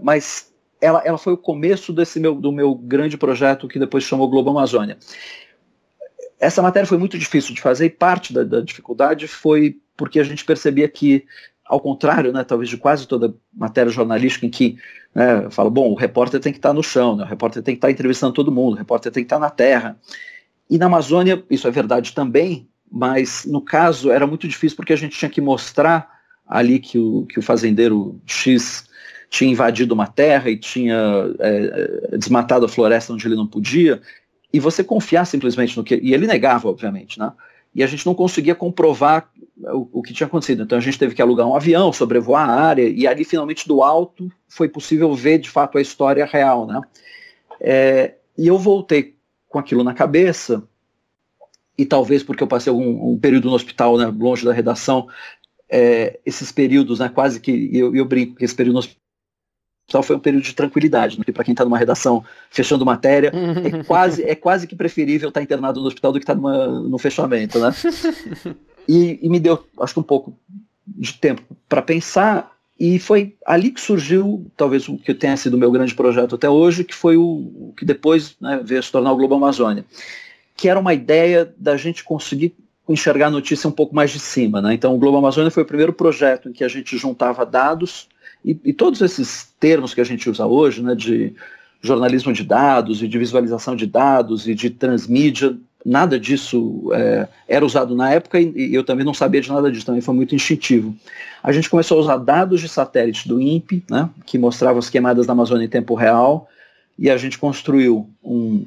Mas 0.00 0.52
ela, 0.80 1.02
ela 1.04 1.18
foi 1.18 1.32
o 1.32 1.38
começo 1.38 1.92
desse 1.92 2.18
meu, 2.18 2.34
do 2.34 2.52
meu 2.52 2.74
grande 2.74 3.16
projeto 3.16 3.68
que 3.68 3.78
depois 3.78 4.04
chamou 4.04 4.30
Globo 4.30 4.50
Amazônia. 4.50 4.96
Essa 6.38 6.62
matéria 6.62 6.86
foi 6.86 6.96
muito 6.96 7.18
difícil 7.18 7.54
de 7.54 7.60
fazer 7.60 7.86
e 7.86 7.90
parte 7.90 8.32
da, 8.32 8.44
da 8.44 8.60
dificuldade 8.60 9.28
foi 9.28 9.78
porque 9.96 10.18
a 10.18 10.24
gente 10.24 10.44
percebia 10.44 10.88
que, 10.88 11.26
ao 11.66 11.78
contrário, 11.78 12.32
né, 12.32 12.42
talvez 12.42 12.70
de 12.70 12.78
quase 12.78 13.06
toda 13.06 13.34
matéria 13.52 13.92
jornalística 13.92 14.46
em 14.46 14.50
que 14.50 14.78
né, 15.14 15.44
eu 15.44 15.50
falo, 15.50 15.70
bom, 15.70 15.90
o 15.90 15.94
repórter 15.94 16.40
tem 16.40 16.52
que 16.52 16.58
estar 16.58 16.72
no 16.72 16.82
chão, 16.82 17.16
né, 17.16 17.24
o 17.24 17.26
repórter 17.26 17.62
tem 17.62 17.74
que 17.74 17.78
estar 17.78 17.90
entrevistando 17.90 18.32
todo 18.32 18.50
mundo, 18.50 18.74
o 18.74 18.78
repórter 18.78 19.12
tem 19.12 19.22
que 19.22 19.26
estar 19.26 19.38
na 19.38 19.50
terra. 19.50 19.98
E 20.70 20.78
na 20.78 20.86
Amazônia, 20.86 21.44
isso 21.50 21.66
é 21.66 21.70
verdade 21.70 22.14
também, 22.14 22.68
mas 22.90 23.44
no 23.44 23.60
caso 23.60 24.10
era 24.10 24.26
muito 24.26 24.46
difícil 24.46 24.76
porque 24.76 24.92
a 24.92 24.96
gente 24.96 25.18
tinha 25.18 25.30
que 25.30 25.40
mostrar 25.40 26.08
ali 26.46 26.78
que 26.78 26.96
o, 26.96 27.26
que 27.26 27.40
o 27.40 27.42
fazendeiro 27.42 28.20
X 28.24 28.88
tinha 29.28 29.50
invadido 29.50 29.94
uma 29.94 30.06
terra 30.06 30.48
e 30.48 30.56
tinha 30.56 30.96
é, 31.38 32.16
desmatado 32.16 32.66
a 32.66 32.68
floresta 32.68 33.12
onde 33.12 33.26
ele 33.26 33.36
não 33.36 33.46
podia, 33.46 34.00
e 34.52 34.58
você 34.58 34.82
confiar 34.82 35.24
simplesmente 35.24 35.76
no 35.76 35.84
que. 35.84 35.94
E 36.02 36.12
ele 36.12 36.26
negava, 36.26 36.68
obviamente, 36.68 37.18
né? 37.18 37.32
E 37.72 37.84
a 37.84 37.86
gente 37.86 38.04
não 38.04 38.14
conseguia 38.14 38.54
comprovar 38.56 39.30
o, 39.56 39.88
o, 40.00 40.02
que 40.02 40.12
tinha 40.12 40.26
acontecido. 40.26 40.64
Então 40.64 40.76
a 40.76 40.80
gente 40.80 40.98
teve 40.98 41.14
que 41.14 41.22
alugar 41.22 41.46
um 41.46 41.54
avião, 41.54 41.92
sobrevoar 41.92 42.50
a 42.50 42.52
área, 42.52 42.88
e 42.88 43.06
ali 43.06 43.24
finalmente 43.24 43.68
do 43.68 43.80
alto 43.80 44.30
foi 44.48 44.68
possível 44.68 45.14
ver 45.14 45.38
de 45.38 45.48
fato 45.48 45.78
a 45.78 45.80
história 45.80 46.26
real, 46.26 46.66
né? 46.66 46.80
É, 47.60 48.14
e 48.36 48.48
eu 48.48 48.58
voltei 48.58 49.14
com 49.50 49.58
aquilo 49.58 49.84
na 49.84 49.92
cabeça, 49.92 50.62
e 51.76 51.84
talvez 51.84 52.22
porque 52.22 52.42
eu 52.42 52.46
passei 52.46 52.70
algum 52.70 53.12
um 53.12 53.18
período 53.18 53.48
no 53.48 53.54
hospital, 53.54 53.98
né, 53.98 54.06
longe 54.06 54.44
da 54.44 54.52
redação, 54.52 55.08
é, 55.68 56.18
esses 56.24 56.50
períodos, 56.52 57.00
né, 57.00 57.08
quase 57.08 57.40
que, 57.40 57.68
eu, 57.76 57.94
eu 57.94 58.04
brinco 58.04 58.36
que 58.36 58.44
esse 58.44 58.54
período 58.54 58.74
no 58.74 58.78
hospital 58.78 60.02
foi 60.02 60.14
um 60.14 60.20
período 60.20 60.44
de 60.44 60.54
tranquilidade, 60.54 61.18
né, 61.18 61.24
para 61.34 61.42
quem 61.42 61.52
está 61.52 61.64
numa 61.64 61.76
redação 61.76 62.24
fechando 62.48 62.86
matéria, 62.86 63.32
é 63.34 63.82
quase, 63.84 64.22
é 64.22 64.36
quase 64.36 64.68
que 64.68 64.76
preferível 64.76 65.28
estar 65.28 65.40
tá 65.40 65.44
internado 65.44 65.80
no 65.80 65.88
hospital 65.88 66.12
do 66.12 66.20
que 66.20 66.24
estar 66.24 66.36
tá 66.36 66.40
no 66.40 66.98
fechamento, 66.98 67.58
né? 67.58 67.70
E, 68.88 69.20
e, 69.22 69.28
me 69.28 69.38
deu, 69.38 69.64
acho 69.78 69.94
que 69.94 70.00
um 70.00 70.02
pouco 70.02 70.36
de 70.84 71.12
tempo 71.12 71.42
para 71.68 71.80
pensar, 71.80 72.50
e 72.80 72.98
foi 72.98 73.36
ali 73.44 73.70
que 73.70 73.80
surgiu, 73.80 74.50
talvez 74.56 74.88
o 74.88 74.96
que 74.96 75.12
tenha 75.12 75.36
sido 75.36 75.52
o 75.52 75.58
meu 75.58 75.70
grande 75.70 75.94
projeto 75.94 76.34
até 76.34 76.48
hoje, 76.48 76.82
que 76.82 76.94
foi 76.94 77.14
o, 77.14 77.22
o 77.22 77.74
que 77.76 77.84
depois 77.84 78.34
né, 78.40 78.58
veio 78.64 78.82
se 78.82 78.90
tornar 78.90 79.12
o 79.12 79.16
Globo 79.16 79.34
Amazônia, 79.34 79.84
que 80.56 80.66
era 80.66 80.80
uma 80.80 80.94
ideia 80.94 81.54
da 81.58 81.76
gente 81.76 82.02
conseguir 82.02 82.54
enxergar 82.88 83.26
a 83.26 83.30
notícia 83.30 83.68
um 83.68 83.72
pouco 83.72 83.94
mais 83.94 84.10
de 84.10 84.18
cima. 84.18 84.62
Né? 84.62 84.72
Então, 84.72 84.94
o 84.94 84.98
Globo 84.98 85.18
Amazônia 85.18 85.50
foi 85.50 85.62
o 85.62 85.66
primeiro 85.66 85.92
projeto 85.92 86.48
em 86.48 86.52
que 86.52 86.64
a 86.64 86.68
gente 86.68 86.96
juntava 86.96 87.44
dados 87.44 88.08
e, 88.42 88.58
e 88.64 88.72
todos 88.72 89.02
esses 89.02 89.52
termos 89.60 89.92
que 89.92 90.00
a 90.00 90.04
gente 90.04 90.30
usa 90.30 90.46
hoje, 90.46 90.82
né, 90.82 90.94
de 90.94 91.34
jornalismo 91.82 92.32
de 92.32 92.42
dados 92.42 93.02
e 93.02 93.08
de 93.08 93.18
visualização 93.18 93.76
de 93.76 93.86
dados 93.86 94.48
e 94.48 94.54
de 94.54 94.70
transmídia, 94.70 95.54
nada 95.84 96.18
disso 96.18 96.90
é, 96.92 97.28
era 97.48 97.64
usado 97.64 97.94
na 97.94 98.10
época 98.12 98.40
e, 98.40 98.74
eu 98.74 98.84
também 98.84 99.04
não 99.04 99.14
sabia 99.14 99.40
de 99.40 99.50
nada 99.50 99.70
disso, 99.70 99.86
também 99.86 100.00
foi 100.00 100.14
muito 100.14 100.34
instintivo. 100.34 100.94
A 101.42 101.52
gente 101.52 101.70
começou 101.70 101.98
a 101.98 102.00
usar 102.00 102.16
dados 102.18 102.60
de 102.60 102.68
satélite 102.68 103.28
do 103.28 103.40
INPE, 103.40 103.84
né, 103.88 104.08
que 104.26 104.38
mostravam 104.38 104.78
as 104.78 104.90
queimadas 104.90 105.26
da 105.26 105.32
Amazônia 105.32 105.64
em 105.64 105.68
tempo 105.68 105.94
real, 105.94 106.48
e 106.98 107.10
a 107.10 107.16
gente 107.16 107.38
construiu 107.38 108.08
um, 108.22 108.64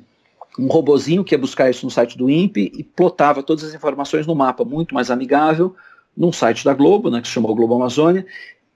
um 0.57 0.67
robozinho 0.67 1.23
que 1.23 1.35
ia 1.35 1.39
buscar 1.39 1.69
isso 1.69 1.85
no 1.85 1.91
site 1.91 2.17
do 2.17 2.29
INPE 2.29 2.71
e 2.75 2.83
plotava 2.83 3.43
todas 3.43 3.63
as 3.63 3.73
informações 3.73 4.25
no 4.25 4.33
mapa 4.33 4.65
muito 4.65 4.95
mais 4.95 5.11
amigável, 5.11 5.75
num 6.15 6.31
site 6.31 6.65
da 6.65 6.73
Globo, 6.73 7.09
né, 7.09 7.21
que 7.21 7.27
se 7.27 7.33
chamou 7.33 7.55
Globo 7.55 7.75
Amazônia, 7.75 8.25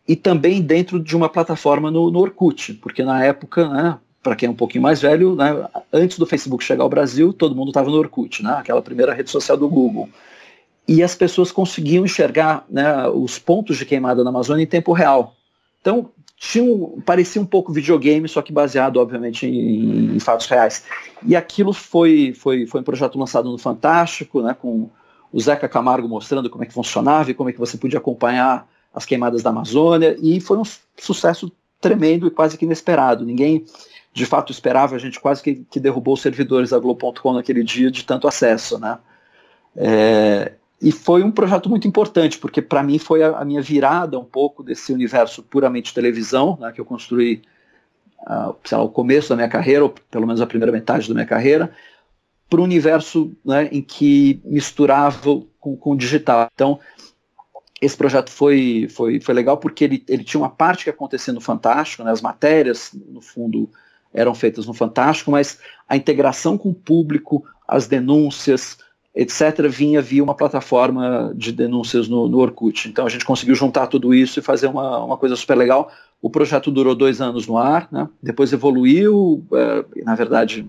e 0.08 0.15
também 0.15 0.62
dentro 0.62 1.00
de 1.00 1.15
uma 1.15 1.28
plataforma 1.28 1.91
no, 1.91 2.10
no 2.10 2.19
Orkut, 2.19 2.76
porque 2.76 3.04
na 3.04 3.23
época, 3.23 3.67
né, 3.67 3.97
para 4.28 4.36
quem 4.36 4.48
é 4.48 4.50
um 4.52 4.56
pouquinho 4.56 4.82
mais 4.82 5.02
velho, 5.02 5.36
né, 5.36 5.68
antes 5.92 6.20
do 6.20 6.26
Facebook 6.26 6.63
chegar 6.63 6.84
ao 6.84 6.90
Brasil, 6.90 7.32
todo 7.32 7.56
mundo 7.56 7.70
estava 7.70 7.90
no 7.90 7.98
Orkut, 7.98 8.44
né, 8.44 8.56
aquela 8.58 8.82
primeira 8.82 9.13
rede 9.13 9.30
social 9.30 9.56
do 9.56 9.70
Google. 9.70 10.10
E 10.86 11.02
as 11.02 11.16
pessoas 11.16 11.52
conseguiam 11.52 12.04
enxergar 12.04 12.66
né, 12.70 13.08
os 13.08 13.40
pontos 13.40 13.78
de 13.78 13.86
queimada 13.86 14.24
na 14.24 14.30
Amazônia 14.30 14.63
em 14.63 14.68
tempo 14.68 14.92
real. 14.92 15.34
Então, 15.82 16.10
tinha 16.36 16.63
um, 16.63 17.02
parecia 17.02 17.42
um 17.42 17.46
pouco 17.46 17.72
videogame, 17.72 18.28
só 18.28 18.42
que 18.42 18.52
baseado, 18.52 18.98
obviamente, 18.98 19.46
em, 19.46 20.16
em, 20.16 20.20
fatos 20.20 20.46
reais. 20.48 20.84
E 21.26 21.36
aquilo 21.36 21.74
foi, 21.74 22.34
foi, 22.34 22.68
foi 22.68 22.82
um 22.82 22.84
projeto 22.84 23.18
lançado 23.18 23.50
no 23.50 23.58
Fantástico, 23.58 24.42
né, 24.42 24.54
com 24.54 24.90
o 25.32 25.40
Zeca 25.40 25.70
Camargo 25.70 26.08
mostrando 26.08 26.50
como 26.50 26.63
é 26.63 26.68
que 26.68 26.74
funcionava 26.74 27.32
e 27.32 27.34
como 27.34 27.50
é 27.50 27.54
que 27.54 27.60
você 27.60 27.78
podia 27.78 28.00
acompanhar 28.00 28.68
as 28.94 29.06
queimadas 29.06 29.44
da 29.44 29.52
Amazônia, 29.52 30.18
e 30.22 30.40
foi 30.42 30.58
um 30.58 30.63
sucesso 30.98 31.52
tremendo 31.80 32.28
e 32.28 32.32
quase 32.32 32.58
que 32.58 32.66
inesperado. 32.66 33.26
Ninguém, 33.26 33.66
de 34.13 34.26
fato, 34.26 34.52
esperava, 34.52 34.96
a 34.96 35.00
gente 35.00 35.20
quase 35.20 35.42
que, 35.44 35.66
que 35.70 35.80
derrubou 35.80 36.13
os 36.13 36.22
servidores 36.22 36.72
da 36.72 36.80
Globo.com 36.80 37.34
naquele 37.34 37.63
dia 37.63 37.92
de 37.92 38.04
tanto 38.04 38.28
acesso, 38.28 38.80
né? 38.80 38.98
É, 39.76 40.54
e 40.82 40.92
foi 40.92 41.24
um 41.24 41.32
projeto 41.32 41.70
muito 41.70 41.88
importante, 41.88 42.38
porque 42.38 42.62
para 42.62 42.84
mim 42.84 43.00
foi 43.00 43.24
a, 43.24 43.40
a, 43.40 43.46
minha 43.46 43.62
virada 43.62 44.20
um 44.20 44.26
pouco 44.26 44.63
desse 44.63 44.94
universo 44.94 45.42
puramente 45.42 45.94
televisão, 45.94 46.58
né, 46.60 46.72
que 46.72 46.80
eu 46.80 46.86
construí 46.86 47.42
uh, 48.22 48.56
lá, 48.72 48.82
o 48.84 48.90
começo 48.90 49.30
da 49.30 49.36
minha 49.36 49.50
carreira, 49.50 49.84
ou 49.84 49.94
pelo 50.12 50.28
menos 50.28 50.40
a 50.40 50.48
primeira 50.48 50.72
metade 50.72 51.08
da 51.08 51.13
minha 51.16 51.26
carreira, 51.26 51.72
para 52.48 52.62
o 52.62 52.63
universo 52.63 53.36
né, 53.44 53.70
em 53.72 53.82
que 53.82 54.40
misturava 54.46 55.42
com, 55.60 55.76
com 55.76 55.92
o 55.92 55.98
digital. 55.98 56.48
Então, 56.54 56.80
esse 57.82 57.96
projeto 57.96 58.32
foi, 58.32 58.88
foi, 58.90 59.20
foi 59.20 59.34
legal 59.34 59.58
porque 59.58 59.84
ele, 59.84 60.04
ele 60.08 60.24
tinha 60.24 60.42
uma 60.42 60.50
parte 60.50 60.84
que 60.84 60.90
acontecia 60.90 61.34
no 61.34 61.42
Fantástico, 61.42 62.04
né, 62.04 62.12
as 62.12 62.22
matérias, 62.22 62.92
no 62.94 63.22
fundo, 63.22 63.70
eram 64.13 64.34
feitas 64.34 64.66
no 64.66 64.74
Fantástico, 64.74 65.32
mas 65.32 65.60
a 65.88 65.96
integração 65.96 66.58
com 66.58 66.70
o 66.70 66.74
público, 66.74 67.46
as 67.68 67.88
denúncias, 67.88 68.78
etc., 69.13 69.68
vinha 69.68 70.02
via 70.02 70.24
uma 70.24 70.34
plataforma 70.34 71.32
de 71.36 71.52
denúncias 71.52 72.08
no, 72.08 72.28
no 72.28 72.40
Orkut. 72.40 72.90
Então 72.90 73.06
a 73.06 73.10
gente 73.10 73.26
conseguiu 73.26 73.54
juntar 73.54 73.88
tudo 73.88 74.13
isso 74.13 74.40
e 74.40 74.44
fazer 74.44 74.68
uma, 74.68 75.04
uma 75.04 75.18
coisa 75.18 75.36
super 75.36 75.56
legal. 75.56 75.92
O 76.20 76.32
projeto 76.32 76.72
durou 76.72 76.96
dois 76.96 77.22
anos 77.22 77.46
no 77.46 77.58
ar, 77.58 77.88
né? 77.92 78.10
depois 78.22 78.52
evoluiu, 78.52 79.46
é, 79.54 80.04
na 80.04 80.16
verdade 80.16 80.68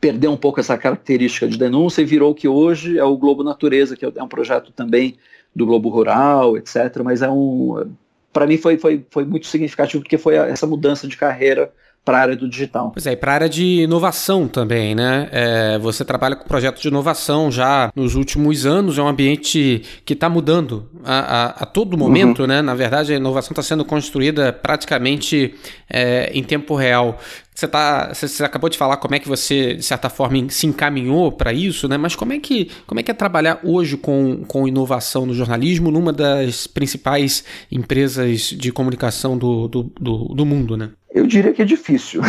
perdeu 0.00 0.32
um 0.32 0.36
pouco 0.36 0.58
essa 0.58 0.78
característica 0.78 1.46
de 1.46 1.58
denúncia 1.58 2.00
e 2.00 2.04
virou 2.04 2.30
o 2.30 2.34
que 2.34 2.48
hoje 2.48 2.98
é 2.98 3.04
o 3.04 3.16
Globo 3.16 3.42
Natureza, 3.42 3.94
que 3.94 4.06
é 4.06 4.22
um 4.22 4.28
projeto 4.28 4.72
também 4.72 5.16
do 5.56 5.64
Globo 5.64 5.88
Rural, 5.88 6.58
etc. 6.58 7.00
Mas 7.02 7.22
é 7.22 7.30
um, 7.30 7.90
para 8.30 8.46
mim 8.46 8.58
foi, 8.58 8.76
foi, 8.76 9.06
foi 9.10 9.24
muito 9.24 9.46
significativo 9.46 10.02
porque 10.02 10.18
foi 10.18 10.34
essa 10.34 10.66
mudança 10.66 11.08
de 11.08 11.16
carreira 11.16 11.72
para 12.04 12.18
a 12.18 12.20
área 12.20 12.36
do 12.36 12.48
digital. 12.48 12.92
Pois 12.92 13.04
é, 13.04 13.12
e 13.12 13.16
para 13.16 13.32
a 13.32 13.34
área 13.34 13.48
de 13.48 13.82
inovação 13.82 14.46
também, 14.46 14.94
né? 14.94 15.28
É, 15.32 15.78
você 15.78 16.04
trabalha 16.04 16.36
com 16.36 16.46
projetos 16.46 16.80
de 16.80 16.86
inovação 16.86 17.50
já 17.50 17.90
nos 17.96 18.14
últimos 18.14 18.64
anos, 18.64 18.96
é 18.96 19.02
um 19.02 19.08
ambiente 19.08 19.82
que 20.04 20.12
está 20.12 20.28
mudando 20.28 20.88
a, 21.02 21.18
a, 21.18 21.46
a, 21.62 21.66
todo 21.66 21.98
momento, 21.98 22.42
uhum. 22.42 22.46
né? 22.46 22.62
Na 22.62 22.76
verdade, 22.76 23.12
a 23.12 23.16
inovação 23.16 23.50
está 23.52 23.62
sendo 23.62 23.84
construída 23.84 24.52
praticamente 24.52 25.54
é, 25.90 26.30
em 26.32 26.44
tempo 26.44 26.76
real. 26.76 27.18
Você, 27.56 27.66
tá, 27.66 28.12
você, 28.12 28.44
acabou 28.44 28.68
de 28.68 28.76
falar 28.76 28.98
como 28.98 29.14
é 29.14 29.18
que 29.18 29.26
você, 29.26 29.74
de 29.74 29.82
certa 29.82 30.10
forma, 30.10 30.50
se 30.50 30.66
encaminhou 30.66 31.32
para 31.32 31.54
isso, 31.54 31.88
né? 31.88 31.96
Mas 31.96 32.14
como 32.14 32.34
é, 32.34 32.38
que, 32.38 32.70
como 32.86 33.00
é 33.00 33.02
que 33.02 33.10
é 33.10 33.14
trabalhar 33.14 33.60
hoje 33.64 33.96
com, 33.96 34.44
com 34.44 34.68
inovação 34.68 35.24
no 35.24 35.32
jornalismo 35.32 35.90
numa 35.90 36.12
das 36.12 36.66
principais 36.66 37.44
empresas 37.72 38.50
de 38.50 38.70
comunicação 38.70 39.38
do, 39.38 39.68
do, 39.68 39.82
do, 39.98 40.16
do 40.34 40.44
mundo, 40.44 40.76
né? 40.76 40.90
Eu 41.10 41.26
diria 41.26 41.54
que 41.54 41.62
é 41.62 41.64
difícil. 41.64 42.20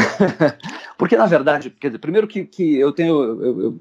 Porque, 0.98 1.18
na 1.18 1.26
verdade, 1.26 1.72
quer 1.72 1.90
dizer, 1.90 2.00
primeiro 2.00 2.26
que, 2.26 2.46
que 2.46 2.78
eu 2.78 2.94
tenho. 2.94 3.22
Eu, 3.22 3.62
eu, 3.62 3.80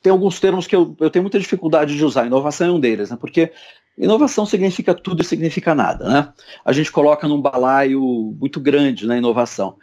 tem 0.00 0.12
alguns 0.12 0.38
termos 0.38 0.68
que 0.68 0.76
eu, 0.76 0.94
eu 1.00 1.10
tenho 1.10 1.24
muita 1.24 1.40
dificuldade 1.40 1.96
de 1.96 2.04
usar. 2.04 2.26
Inovação 2.26 2.68
é 2.68 2.70
um 2.70 2.78
deles, 2.78 3.10
né? 3.10 3.16
Porque 3.20 3.50
inovação 3.98 4.46
significa 4.46 4.94
tudo 4.94 5.22
e 5.22 5.24
significa 5.24 5.74
nada, 5.74 6.08
né? 6.08 6.28
A 6.64 6.72
gente 6.72 6.92
coloca 6.92 7.26
num 7.26 7.40
balaio 7.40 8.00
muito 8.38 8.60
grande 8.60 9.04
na 9.04 9.14
né, 9.14 9.18
inovação. 9.18 9.76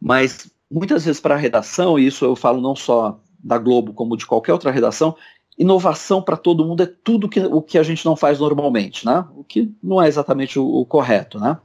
Mas 0.00 0.50
muitas 0.70 1.04
vezes 1.04 1.20
para 1.20 1.34
a 1.34 1.38
redação, 1.38 1.98
e 1.98 2.06
isso 2.06 2.24
eu 2.24 2.36
falo 2.36 2.60
não 2.60 2.76
só 2.76 3.18
da 3.38 3.58
Globo 3.58 3.92
como 3.92 4.16
de 4.16 4.26
qualquer 4.26 4.52
outra 4.52 4.70
redação, 4.70 5.16
inovação 5.58 6.22
para 6.22 6.36
todo 6.36 6.64
mundo 6.64 6.82
é 6.82 6.86
tudo 6.86 7.28
que, 7.28 7.40
o 7.40 7.60
que 7.60 7.78
a 7.78 7.82
gente 7.82 8.04
não 8.04 8.14
faz 8.14 8.38
normalmente, 8.38 9.04
né? 9.04 9.24
O 9.34 9.42
que 9.42 9.72
não 9.82 10.00
é 10.00 10.06
exatamente 10.06 10.58
o, 10.58 10.64
o 10.64 10.86
correto, 10.86 11.38
né? 11.40 11.58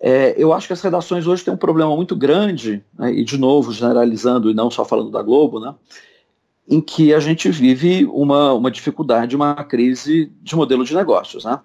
É, 0.00 0.34
eu 0.36 0.52
acho 0.52 0.66
que 0.66 0.72
as 0.72 0.82
redações 0.82 1.28
hoje 1.28 1.44
têm 1.44 1.54
um 1.54 1.56
problema 1.56 1.94
muito 1.94 2.16
grande, 2.16 2.84
né, 2.98 3.12
e 3.12 3.22
de 3.22 3.38
novo 3.38 3.72
generalizando 3.72 4.50
e 4.50 4.54
não 4.54 4.68
só 4.68 4.84
falando 4.84 5.12
da 5.12 5.22
Globo, 5.22 5.60
né, 5.60 5.72
em 6.68 6.80
que 6.80 7.14
a 7.14 7.20
gente 7.20 7.48
vive 7.50 8.04
uma, 8.06 8.52
uma 8.52 8.68
dificuldade, 8.68 9.36
uma 9.36 9.54
crise 9.62 10.32
de 10.42 10.56
modelo 10.56 10.84
de 10.84 10.92
negócios. 10.92 11.44
Né? 11.44 11.56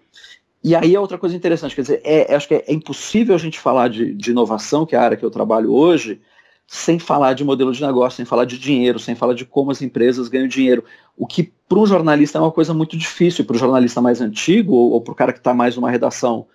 E 0.68 0.76
aí 0.76 0.94
é 0.94 1.00
outra 1.00 1.18
coisa 1.18 1.34
interessante, 1.34 1.74
quer 1.74 1.82
dizer, 1.82 2.02
é, 2.04 2.36
acho 2.36 2.46
que 2.46 2.56
é, 2.56 2.66
é, 2.68 2.74
impossível 2.74 3.34
a 3.34 3.38
gente 3.38 3.58
falar 3.58 3.88
de, 3.88 4.14
de 4.14 4.32
inovação, 4.32 4.86
que 4.86 4.98
é 4.98 5.00
a 5.00 5.02
área 5.02 5.16
que 5.16 5.24
eu 5.24 5.32
trabalho 5.32 5.72
hoje, 5.74 6.20
sem 6.68 7.00
falar 7.00 7.32
de 7.32 7.46
modelo 7.46 7.72
de 7.72 7.82
negócio, 7.82 8.18
sem 8.18 8.26
falar 8.26 8.44
de 8.44 8.60
dinheiro, 8.60 9.00
sem 9.00 9.16
falar 9.16 9.34
de 9.34 9.46
como 9.46 9.72
as 9.72 9.82
empresas 9.82 10.28
ganham 10.28 10.46
dinheiro. 10.46 10.84
O 11.16 11.26
que 11.26 11.54
para 11.70 11.80
um 11.80 11.86
jornalista 11.86 12.38
é 12.38 12.42
uma 12.42 12.52
coisa 12.52 12.74
muito 12.74 12.98
difícil, 12.98 13.46
para 13.46 13.56
o 13.56 13.58
jornalista 13.58 14.02
mais 14.02 14.20
antigo 14.20 14.74
ou, 14.74 14.92
ou 14.92 15.00
para 15.00 15.14
o 15.14 15.16
cara 15.16 15.32
que 15.32 15.40
está 15.40 15.54
mais 15.54 15.78
numa 15.78 15.90
redação 15.90 16.46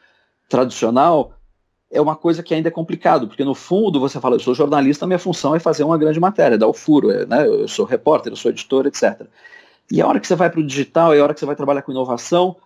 tradicional, 0.47 1.33
é 1.91 1.99
uma 1.99 2.15
coisa 2.15 2.43
que 2.43 2.53
ainda 2.53 2.69
é 2.69 2.71
complicado, 2.71 3.27
porque 3.27 3.45
no 3.45 3.55
fundo 3.55 3.99
você 3.99 4.21
fala, 4.21 4.37
eu 4.37 4.41
sou 4.41 4.55
jornalista, 4.55 5.07
minha 5.07 5.19
função 5.19 5.55
é 5.55 5.59
fazer 5.59 5.85
uma 5.85 5.97
grande 5.97 6.21
matéria, 6.21 6.59
dar 6.59 6.69
o 6.69 6.75
furo, 6.75 7.11
é, 7.11 7.25
né? 7.25 7.47
eu 7.47 7.67
sou 7.67 7.87
repórter, 7.87 8.31
eu 8.31 8.37
sou 8.37 8.51
editor, 8.51 8.87
etc. 8.87 9.23
E 9.91 10.03
a 10.03 10.07
hora 10.07 10.21
que 10.21 10.27
você 10.27 10.35
vai 10.35 10.51
para 10.51 10.61
o 10.61 10.67
digital, 10.67 11.17
e 11.17 11.19
a 11.19 11.23
hora 11.23 11.33
que 11.33 11.41
você 11.41 11.47
vai 11.47 11.57
trabalhar 11.57 11.81
com 11.81 11.93
inovação, 11.93 12.57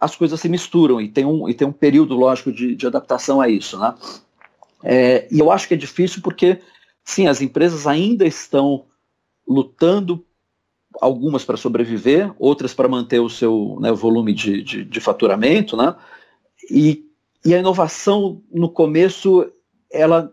as 0.00 0.14
coisas 0.14 0.40
se 0.40 0.48
misturam 0.48 1.00
e 1.00 1.08
tem 1.08 1.24
um, 1.24 1.48
e 1.48 1.54
tem 1.54 1.66
um 1.66 1.72
período, 1.72 2.14
lógico, 2.14 2.52
de, 2.52 2.74
de 2.74 2.86
adaptação 2.86 3.40
a 3.40 3.48
isso. 3.48 3.78
Né? 3.78 3.94
É, 4.82 5.28
e 5.30 5.38
eu 5.38 5.50
acho 5.50 5.66
que 5.66 5.74
é 5.74 5.76
difícil 5.76 6.20
porque, 6.22 6.60
sim, 7.04 7.26
as 7.26 7.40
empresas 7.40 7.86
ainda 7.86 8.26
estão 8.26 8.84
lutando, 9.48 10.24
algumas 11.00 11.44
para 11.44 11.56
sobreviver, 11.56 12.32
outras 12.38 12.74
para 12.74 12.88
manter 12.88 13.20
o 13.20 13.28
seu 13.28 13.78
né, 13.80 13.92
volume 13.92 14.32
de, 14.32 14.62
de, 14.62 14.84
de 14.84 15.00
faturamento, 15.00 15.76
né? 15.76 15.94
e, 16.70 17.04
e 17.44 17.54
a 17.54 17.58
inovação, 17.58 18.42
no 18.52 18.68
começo, 18.68 19.50
ela 19.90 20.32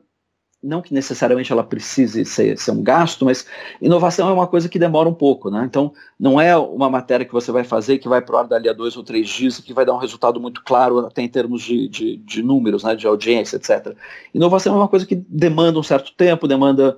não 0.63 0.81
que 0.81 0.93
necessariamente 0.93 1.51
ela 1.51 1.63
precise 1.63 2.23
ser, 2.23 2.57
ser, 2.57 2.71
um 2.71 2.81
gasto, 2.81 3.25
mas 3.25 3.45
inovação 3.81 4.29
é 4.29 4.33
uma 4.33 4.47
coisa 4.47 4.69
que 4.69 4.79
demora 4.79 5.09
um 5.09 5.13
pouco, 5.13 5.51
né? 5.51 5.63
Então, 5.65 5.93
não 6.19 6.39
é 6.39 6.55
uma 6.57 6.89
matéria 6.89 7.25
que 7.25 7.33
você 7.33 7.51
vai 7.51 7.63
fazer 7.63 7.97
que 7.97 8.07
vai 8.07 8.21
para 8.21 8.35
o 8.35 8.37
ar 8.37 8.47
dali 8.47 8.69
a 8.69 8.73
dois 8.73 8.95
ou 8.95 9.03
três 9.03 9.27
dias 9.27 9.59
e 9.59 9.61
que 9.61 9.73
vai 9.73 9.85
dar 9.85 9.93
um 9.93 9.97
resultado 9.97 10.39
muito 10.39 10.63
claro 10.63 10.99
até 10.99 11.21
em 11.21 11.27
termos 11.27 11.61
de, 11.61 11.87
de, 11.89 12.17
de 12.17 12.41
números, 12.41 12.83
né, 12.83 12.95
de 12.95 13.05
audiência, 13.05 13.57
etc. 13.57 13.95
Inovação 14.33 14.73
é 14.73 14.77
uma 14.77 14.87
coisa 14.87 15.05
que 15.05 15.15
demanda 15.15 15.77
um 15.77 15.83
certo 15.83 16.13
tempo, 16.15 16.47
demanda 16.47 16.97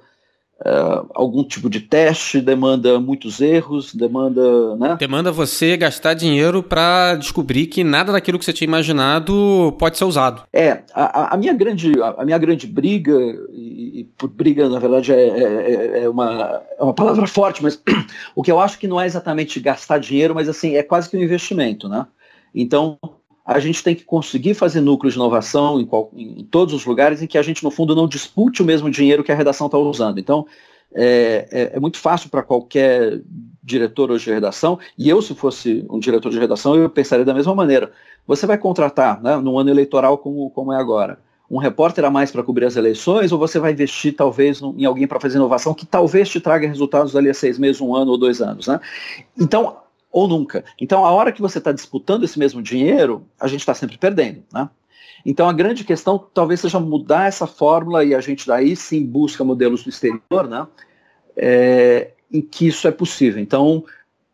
Uh, 0.58 1.06
algum 1.14 1.44
tipo 1.44 1.70
de 1.70 1.82
teste, 1.82 2.40
demanda 2.40 2.98
muitos 2.98 3.42
erros, 3.42 3.94
demanda. 3.94 4.76
Né? 4.78 4.96
Demanda 4.98 5.30
você 5.30 5.76
gastar 5.76 6.14
dinheiro 6.14 6.64
para 6.64 7.16
descobrir 7.16 7.68
que 7.68 7.84
nada 7.84 8.14
daquilo 8.14 8.40
que 8.40 8.46
você 8.46 8.54
tinha 8.54 8.68
imaginado 8.68 9.76
pode 9.78 9.98
ser 9.98 10.06
usado. 10.06 10.44
É, 10.54 10.84
a, 10.94 11.34
a 11.34 11.38
minha, 11.38 11.54
grande, 11.54 11.92
a, 12.02 12.24
minha 12.24 12.38
grande 12.38 12.68
briga, 12.68 13.12
e, 13.52 14.00
e 14.00 14.04
por 14.18 14.30
briga, 14.30 14.70
na 14.70 14.80
verdade, 14.80 15.12
é, 15.12 15.28
é, 15.28 15.44
é, 15.44 16.04
é, 16.04 16.10
uma, 16.10 16.62
é 16.80 16.84
uma 16.84 16.94
palavra 16.94 17.28
forte, 17.28 17.62
mas 17.62 17.82
o 18.34 18.42
que 18.42 18.52
eu 18.52 18.60
acho 18.60 18.80
que 18.80 18.88
não 18.88 19.00
é 19.00 19.06
exatamente 19.06 19.60
gastar 19.60 19.98
dinheiro, 19.98 20.34
mas 20.34 20.48
assim, 20.48 20.76
é 20.76 20.84
quase 20.84 21.10
que 21.10 21.18
um 21.18 21.22
investimento, 21.22 21.90
né? 21.90 22.08
Então, 22.56 22.98
a 23.46 23.60
gente 23.60 23.84
tem 23.84 23.94
que 23.94 24.04
conseguir 24.04 24.56
fazer 24.56 24.82
núcleos 24.82 25.14
de 25.14 25.20
inovação 25.20 25.80
em, 25.80 25.86
qual, 25.86 26.10
em, 26.16 26.44
todos 26.50 26.74
os 26.74 26.84
lugares 26.84 27.22
em 27.22 27.28
que 27.28 27.38
a 27.38 27.44
gente, 27.44 27.64
no 27.64 27.70
fundo, 27.70 27.96
não 27.96 28.08
dispute 28.08 28.64
o 28.64 28.66
mesmo 28.66 28.90
dinheiro 28.90 29.24
que 29.24 29.32
a 29.32 29.36
redação 29.36 29.68
está 29.68 29.78
usando. 29.78 30.20
Então, 30.20 30.48
é, 30.94 31.48
é, 31.52 31.72
é, 31.76 31.80
muito 31.80 32.00
fácil 32.00 32.30
para 32.30 32.42
qualquer 32.42 33.22
diretor 33.62 34.10
hoje 34.10 34.26
de 34.26 34.32
redação, 34.32 34.80
e 34.98 35.10
eu, 35.10 35.22
se 35.22 35.36
fosse 35.36 35.86
um 35.90 36.00
diretor 36.00 36.32
de 36.32 36.40
redação, 36.40 36.76
eu 36.76 36.90
pensaria 36.90 37.26
da 37.26 37.34
mesma 37.34 37.54
maneira. 37.54 37.92
Você 38.26 38.48
vai 38.48 38.58
contratar, 38.58 39.22
né, 39.22 39.38
num 39.38 39.60
ano 39.60 39.70
eleitoral 39.70 40.18
como, 40.18 40.50
como 40.50 40.74
é 40.74 40.78
agora, 40.78 41.20
um 41.50 41.58
repórter 41.60 42.04
a 42.04 42.10
mais 42.10 42.32
para 42.32 42.42
cobrir 42.42 42.66
as 42.66 42.76
eleições, 42.76 43.32
ou 43.32 43.38
você 43.38 43.60
vai 43.60 43.74
investir 43.74 44.16
talvez 44.16 44.62
em 44.62 44.86
alguém 44.86 45.06
para 45.06 45.20
fazer 45.20 45.38
inovação 45.38 45.74
que 45.74 45.86
talvez 45.86 46.30
te 46.30 46.40
traga 46.40 46.68
resultados 46.68 47.16
ali 47.16 47.30
a 47.30 47.34
seis 47.34 47.60
meses, 47.60 47.80
um 47.80 47.96
ano 47.96 48.12
ou 48.12 48.18
dois 48.18 48.42
anos, 48.42 48.68
né? 48.68 48.80
Então, 49.40 49.78
ou 50.16 50.30
nunca. 50.30 50.64
Então, 50.80 51.06
a 51.06 51.12
hora 51.12 51.30
que 51.30 51.42
você 51.42 51.58
está 51.58 51.74
disputando 51.74 52.24
esse 52.24 52.40
mesmo 52.40 52.62
dinheiro, 52.62 53.28
a 53.38 53.50
gente 53.50 53.60
está 53.60 53.74
sempre 53.74 53.98
perdendo, 53.98 54.44
né? 54.54 54.70
Então, 55.26 55.50
a 55.50 55.52
grande 55.52 55.84
questão 55.84 56.18
talvez 56.34 56.62
seja 56.62 56.80
mudar 56.80 57.28
essa 57.28 57.46
fórmula 57.46 58.02
e 58.06 58.16
a 58.16 58.22
gente 58.22 58.48
daí 58.48 58.78
sim 58.78 59.06
busca 59.06 59.44
modelos 59.44 59.84
do 59.84 59.90
exterior, 59.90 60.48
né? 60.48 60.66
É, 61.36 62.12
em 62.32 62.40
que 62.40 62.66
isso 62.66 62.88
é 62.88 62.92
possível. 62.92 63.42
Então, 63.42 63.84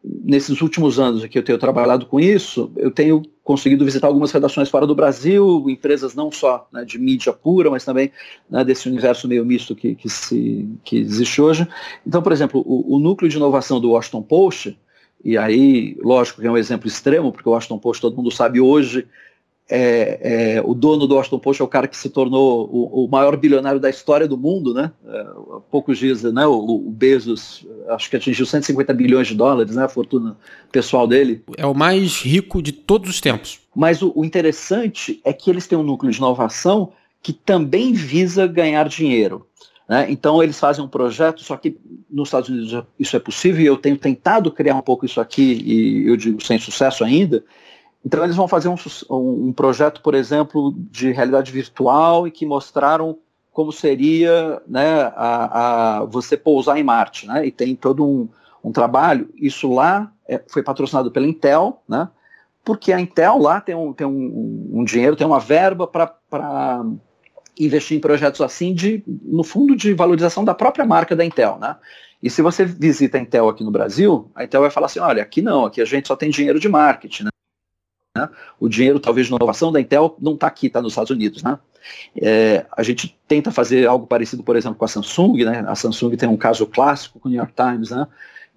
nesses 0.04 0.62
últimos 0.62 1.00
anos 1.00 1.26
que 1.26 1.40
eu 1.40 1.44
tenho 1.44 1.58
trabalhado 1.58 2.06
com 2.06 2.20
isso, 2.20 2.72
eu 2.76 2.92
tenho 2.92 3.24
conseguido 3.44 3.84
visitar 3.84 4.06
algumas 4.06 4.32
redações 4.32 4.70
fora 4.70 4.86
do 4.86 4.94
Brasil, 4.94 5.68
empresas 5.68 6.14
não 6.14 6.32
só 6.32 6.68
né, 6.72 6.86
de 6.86 7.00
mídia 7.00 7.34
pura, 7.34 7.72
mas 7.72 7.84
também 7.84 8.12
né, 8.48 8.64
desse 8.64 8.88
universo 8.88 9.28
meio 9.28 9.44
misto 9.44 9.76
que, 9.76 9.96
que, 9.96 10.10
se, 10.10 10.70
que 10.84 10.98
existe 10.98 11.42
hoje. 11.42 11.68
Então, 12.06 12.22
por 12.22 12.32
exemplo, 12.32 12.62
o, 12.64 12.98
o, 12.98 13.00
núcleo 13.00 13.28
de 13.28 13.38
inovação 13.38 13.82
do 13.82 13.90
Washington 13.90 14.22
Post, 14.22 14.78
e 15.24 15.38
aí, 15.38 15.98
lógico 16.02 16.42
que 16.42 16.48
é 16.48 16.52
um 16.52 16.58
exemplo 16.58 16.88
extremo, 16.88 17.32
porque 17.32 17.48
o 17.48 17.52
Washington 17.52 17.78
Post, 17.78 18.02
todo 18.02 18.16
mundo 18.16 18.32
sabe 18.32 18.60
hoje, 18.60 19.08
é, 19.74 20.20
é, 20.58 20.62
o 20.66 20.74
dono 20.74 21.08
do 21.08 21.16
Washington 21.16 21.40
Post 21.40 21.62
é 21.62 21.66
o 21.66 21.68
cara 21.68 21.88
que 21.88 21.96
se 21.96 22.10
tornou 22.10 22.70
o, 22.70 23.06
o 23.06 23.08
maior 23.08 23.38
bilionário 23.38 23.80
da 23.80 23.90
história 23.90 24.28
do 24.28 24.38
mundo, 24.38 24.74
né? 24.74 24.92
É, 25.08 25.22
há 25.22 25.60
poucos 25.72 25.98
dias, 25.98 26.24
né? 26.24 26.46
O, 26.46 26.58
o, 26.58 26.92
Bezos, 26.92 27.66
acho 27.88 28.10
que 28.10 28.18
atingiu 28.18 28.46
150 28.46 28.94
bilhões 28.94 29.30
de 29.30 29.36
dólares, 29.36 29.74
né? 29.74 29.86
A 29.86 29.90
fortuna 29.90 30.36
pessoal 30.74 31.08
dele. 31.08 31.42
É 31.56 31.66
o 31.66 31.74
mais 31.74 32.22
rico 32.22 32.62
de 32.62 32.74
todos 32.74 33.10
os 33.10 33.22
tempos. 33.22 33.62
Mas 33.74 34.02
o, 34.02 34.12
o 34.14 34.26
interessante 34.26 35.22
é 35.24 35.32
que 35.32 35.50
eles 35.50 35.66
têm 35.68 35.78
um 35.78 35.84
núcleo 35.84 36.12
de 36.12 36.18
inovação 36.18 36.92
que 37.24 37.32
também 37.32 37.94
visa 37.94 38.46
ganhar 38.48 38.90
dinheiro. 38.90 39.48
Né? 39.92 40.10
Então 40.10 40.42
eles 40.42 40.58
fazem 40.58 40.82
um 40.82 40.88
projeto, 40.88 41.42
só 41.42 41.58
que 41.58 41.78
nos 42.10 42.30
Estados 42.30 42.48
Unidos 42.48 42.82
isso 42.98 43.14
é 43.14 43.20
possível 43.20 43.62
e 43.62 43.66
eu 43.66 43.76
tenho 43.76 43.98
tentado 43.98 44.50
criar 44.50 44.76
um 44.76 44.82
pouco 44.82 45.06
isso 45.06 45.20
aqui 45.20 45.62
e 45.66 46.08
eu 46.08 46.16
digo 46.16 46.42
sem 46.42 46.58
sucesso 46.58 47.04
ainda, 47.04 47.44
então 48.06 48.24
eles 48.24 48.38
vão 48.38 48.48
fazer 48.48 48.70
um, 48.70 48.78
um, 49.10 49.52
projeto, 49.52 50.02
por 50.02 50.16
exemplo, 50.16 50.74
de 50.78 51.12
realidade 51.12 51.52
virtual 51.52 52.26
e 52.26 52.32
que 52.32 52.46
mostraram 52.46 53.18
como 53.52 53.70
seria 53.74 54.62
né, 54.66 55.12
a, 55.14 55.98
a 55.98 56.06
você 56.06 56.38
pousar 56.38 56.78
em 56.78 56.84
Marte, 56.84 57.28
né? 57.28 57.46
E 57.46 57.52
tem 57.52 57.76
todo 57.76 58.08
um, 58.08 58.30
um 58.64 58.72
trabalho. 58.72 59.30
Isso 59.36 59.74
lá 59.74 60.10
é, 60.26 60.42
foi 60.48 60.64
patrocinado 60.64 61.12
pela 61.12 61.28
Intel, 61.28 61.84
né? 61.86 62.08
Porque 62.64 62.94
a 62.94 63.00
Intel 63.02 63.38
lá 63.40 63.60
tem 63.60 63.76
um, 63.76 63.92
tem 63.92 64.08
um, 64.08 64.70
um 64.72 64.84
dinheiro, 64.86 65.18
tem 65.18 65.28
uma 65.28 65.40
verba 65.40 65.86
para 65.86 66.86
investir 67.60 67.98
em 67.98 68.02
projetos 68.02 68.42
assim 68.42 68.74
de, 68.74 69.04
no 69.08 69.44
fundo, 69.44 69.76
de 69.76 69.94
valorização 69.94 70.44
da 70.44 70.54
própria 70.54 70.86
marca 70.86 71.16
da 71.16 71.26
Intel, 71.26 71.58
né? 71.60 71.76
E 72.22 72.30
se 72.30 72.42
você 72.42 72.64
visita 72.64 73.18
a 73.18 73.22
Intel 73.22 73.50
aqui 73.50 73.64
no 73.64 73.72
Brasil, 73.72 74.30
a 74.36 74.44
Intel 74.44 74.62
vai 74.62 74.70
falar 74.70 74.86
assim, 74.86 75.00
olha, 75.00 75.24
aqui 75.24 75.42
não, 75.42 75.66
aqui 75.66 75.82
a 75.82 75.86
gente 75.86 76.08
só 76.08 76.16
tem 76.16 76.30
dinheiro 76.30 76.60
de 76.60 76.70
marketing, 76.70 77.24
né? 77.24 77.32
Né? 78.16 78.30
O 78.60 78.68
dinheiro, 78.68 79.00
talvez, 79.00 79.28
de 79.28 79.34
inovação 79.34 79.72
da 79.72 79.80
Intel 79.80 80.16
não 80.20 80.34
está 80.34 80.48
aqui, 80.48 80.68
está 80.68 80.82
nos 80.82 80.92
Estados 80.92 81.12
Unidos. 81.12 81.44
Né? 81.44 81.58
É, 82.22 82.66
a 82.76 82.84
gente 82.84 83.18
tenta 83.28 83.52
fazer 83.52 83.88
algo 83.88 84.06
parecido, 84.06 84.44
por 84.44 84.56
exemplo, 84.56 84.78
com 84.78 84.86
a 84.86 84.88
Samsung. 84.88 85.46
Né? 85.46 85.64
A 85.68 85.76
Samsung 85.76 86.16
tem 86.16 86.28
um 86.28 86.38
caso 86.38 86.66
clássico 86.66 87.20
com 87.20 87.30
o 87.30 87.32
New 87.32 87.40
York 87.40 87.54
Times, 87.56 87.90
né? 87.90 88.08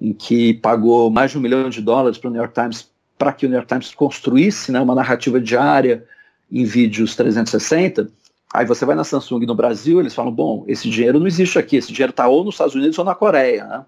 em 0.01 0.13
que 0.13 0.55
pagou 0.55 1.11
mais 1.11 1.31
de 1.31 1.39
um 1.39 1.41
milhão 1.41 1.71
de 1.71 1.81
dólares 1.81 2.19
para 2.19 2.29
o 2.29 2.33
New 2.33 2.41
York 2.41 2.55
Times 2.55 2.93
para 3.17 3.33
que 3.33 3.47
o 3.47 3.49
New 3.49 3.57
York 3.57 3.69
Times 3.69 3.95
construísse 3.95 4.73
né, 4.73 4.81
uma 4.81 4.95
narrativa 4.95 5.41
diária 5.41 6.05
em 6.51 6.65
vídeos 6.65 7.15
360. 7.15 8.09
Aí 8.55 8.65
você 8.65 8.85
vai 8.85 8.95
na 8.95 9.03
Samsung 9.03 9.45
no 9.47 9.55
Brasil, 9.57 9.99
eles 9.99 10.15
falam, 10.15 10.31
bom, 10.31 10.65
esse 10.69 10.89
dinheiro 10.89 11.19
não 11.19 11.27
existe 11.27 11.59
aqui, 11.59 11.75
esse 11.75 11.93
dinheiro 11.93 12.13
está 12.13 12.29
ou 12.29 12.45
nos 12.45 12.55
Estados 12.55 12.77
Unidos 12.77 12.97
ou 12.97 13.05
na 13.05 13.13
Coreia. 13.13 13.65
Né? 13.65 13.85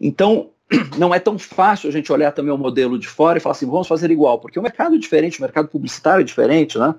Então, 0.00 0.48
não 0.96 1.14
é 1.14 1.18
tão 1.18 1.38
fácil 1.38 1.90
a 1.90 1.92
gente 1.92 2.10
olhar 2.10 2.32
também 2.32 2.54
o 2.54 2.56
modelo 2.56 2.98
de 2.98 3.06
fora 3.06 3.36
e 3.36 3.40
falar 3.42 3.52
assim, 3.52 3.66
vamos 3.66 3.86
fazer 3.86 4.10
igual, 4.10 4.38
porque 4.38 4.58
o 4.58 4.62
mercado 4.62 4.94
é 4.94 4.98
diferente, 4.98 5.38
o 5.38 5.42
mercado 5.42 5.68
publicitário 5.68 6.22
é 6.22 6.24
diferente, 6.24 6.78
né? 6.78 6.94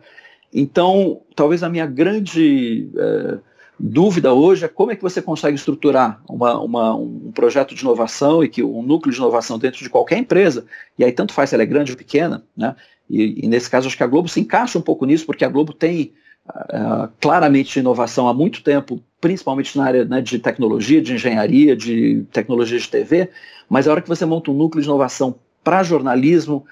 Então, 0.54 1.22
talvez 1.36 1.64
a 1.64 1.70
minha 1.70 1.88
grande 1.88 2.88
é, 2.96 3.40
dúvida 3.80 4.32
hoje 4.32 4.64
é 4.66 4.68
como 4.68 4.92
é 4.92 4.96
que 4.96 5.02
você 5.02 5.20
consegue 5.20 5.56
estruturar 5.56 6.22
uma, 6.30 6.60
uma, 6.60 6.96
um 6.96 7.32
projeto 7.34 7.74
de 7.74 7.82
inovação 7.82 8.44
e 8.44 8.48
que 8.48 8.62
um 8.62 8.84
núcleo 8.84 9.12
de 9.12 9.18
inovação 9.18 9.58
dentro 9.58 9.80
de 9.80 9.90
qualquer 9.90 10.20
empresa, 10.20 10.64
e 10.96 11.04
aí 11.04 11.12
tanto 11.12 11.34
faz 11.34 11.50
se 11.50 11.56
ela 11.56 11.64
é 11.64 11.66
grande 11.66 11.92
ou 11.92 11.98
pequena, 11.98 12.46
né? 12.56 12.76
E, 13.10 13.46
e 13.46 13.48
nesse 13.48 13.68
caso 13.68 13.88
acho 13.88 13.98
que 13.98 14.04
a 14.04 14.08
Globo 14.08 14.30
se 14.30 14.40
encaixa 14.40 14.78
um 14.78 14.82
pouco 14.84 15.08
nisso, 15.08 15.26
porque 15.26 15.44
a 15.44 15.50
Globo 15.50 15.74
tem 15.74 16.14
uh, 16.50 17.10
claramente 17.22 17.80
inovação 17.80 18.28
há 18.28 18.34
muito 18.34 18.64
tempo, 18.64 19.02
principalmente 19.22 19.78
na 19.78 19.86
área 19.86 20.06
né, 20.06 20.22
de 20.22 20.40
tecnologia, 20.40 21.02
de 21.02 21.14
engenharia, 21.14 21.76
de 21.76 22.26
tecnologia 22.32 22.78
de 22.78 22.90
TV, 22.90 23.30
mas 23.70 23.88
a 23.88 23.92
hora 23.92 24.02
que 24.02 24.10
você 24.10 24.26
monta 24.26 24.52
um 24.52 24.54
núcleo 24.54 24.82
de 24.82 24.88
inovação 24.88 25.36
para 25.64 25.84
jornalismo, 25.84 26.66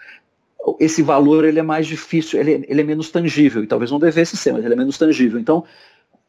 esse 0.80 1.02
valor 1.02 1.46
ele 1.46 1.60
é 1.60 1.64
mais 1.64 1.88
difícil, 1.88 2.40
ele, 2.40 2.66
ele, 2.68 2.82
é 2.82 2.84
menos 2.84 3.10
tangível, 3.10 3.64
e 3.64 3.68
talvez 3.68 3.90
não 3.90 4.00
devesse 4.00 4.36
ser, 4.38 4.54
mas 4.54 4.64
ele 4.64 4.74
é 4.74 4.78
menos 4.78 4.98
tangível. 4.98 5.40
Então, 5.40 5.64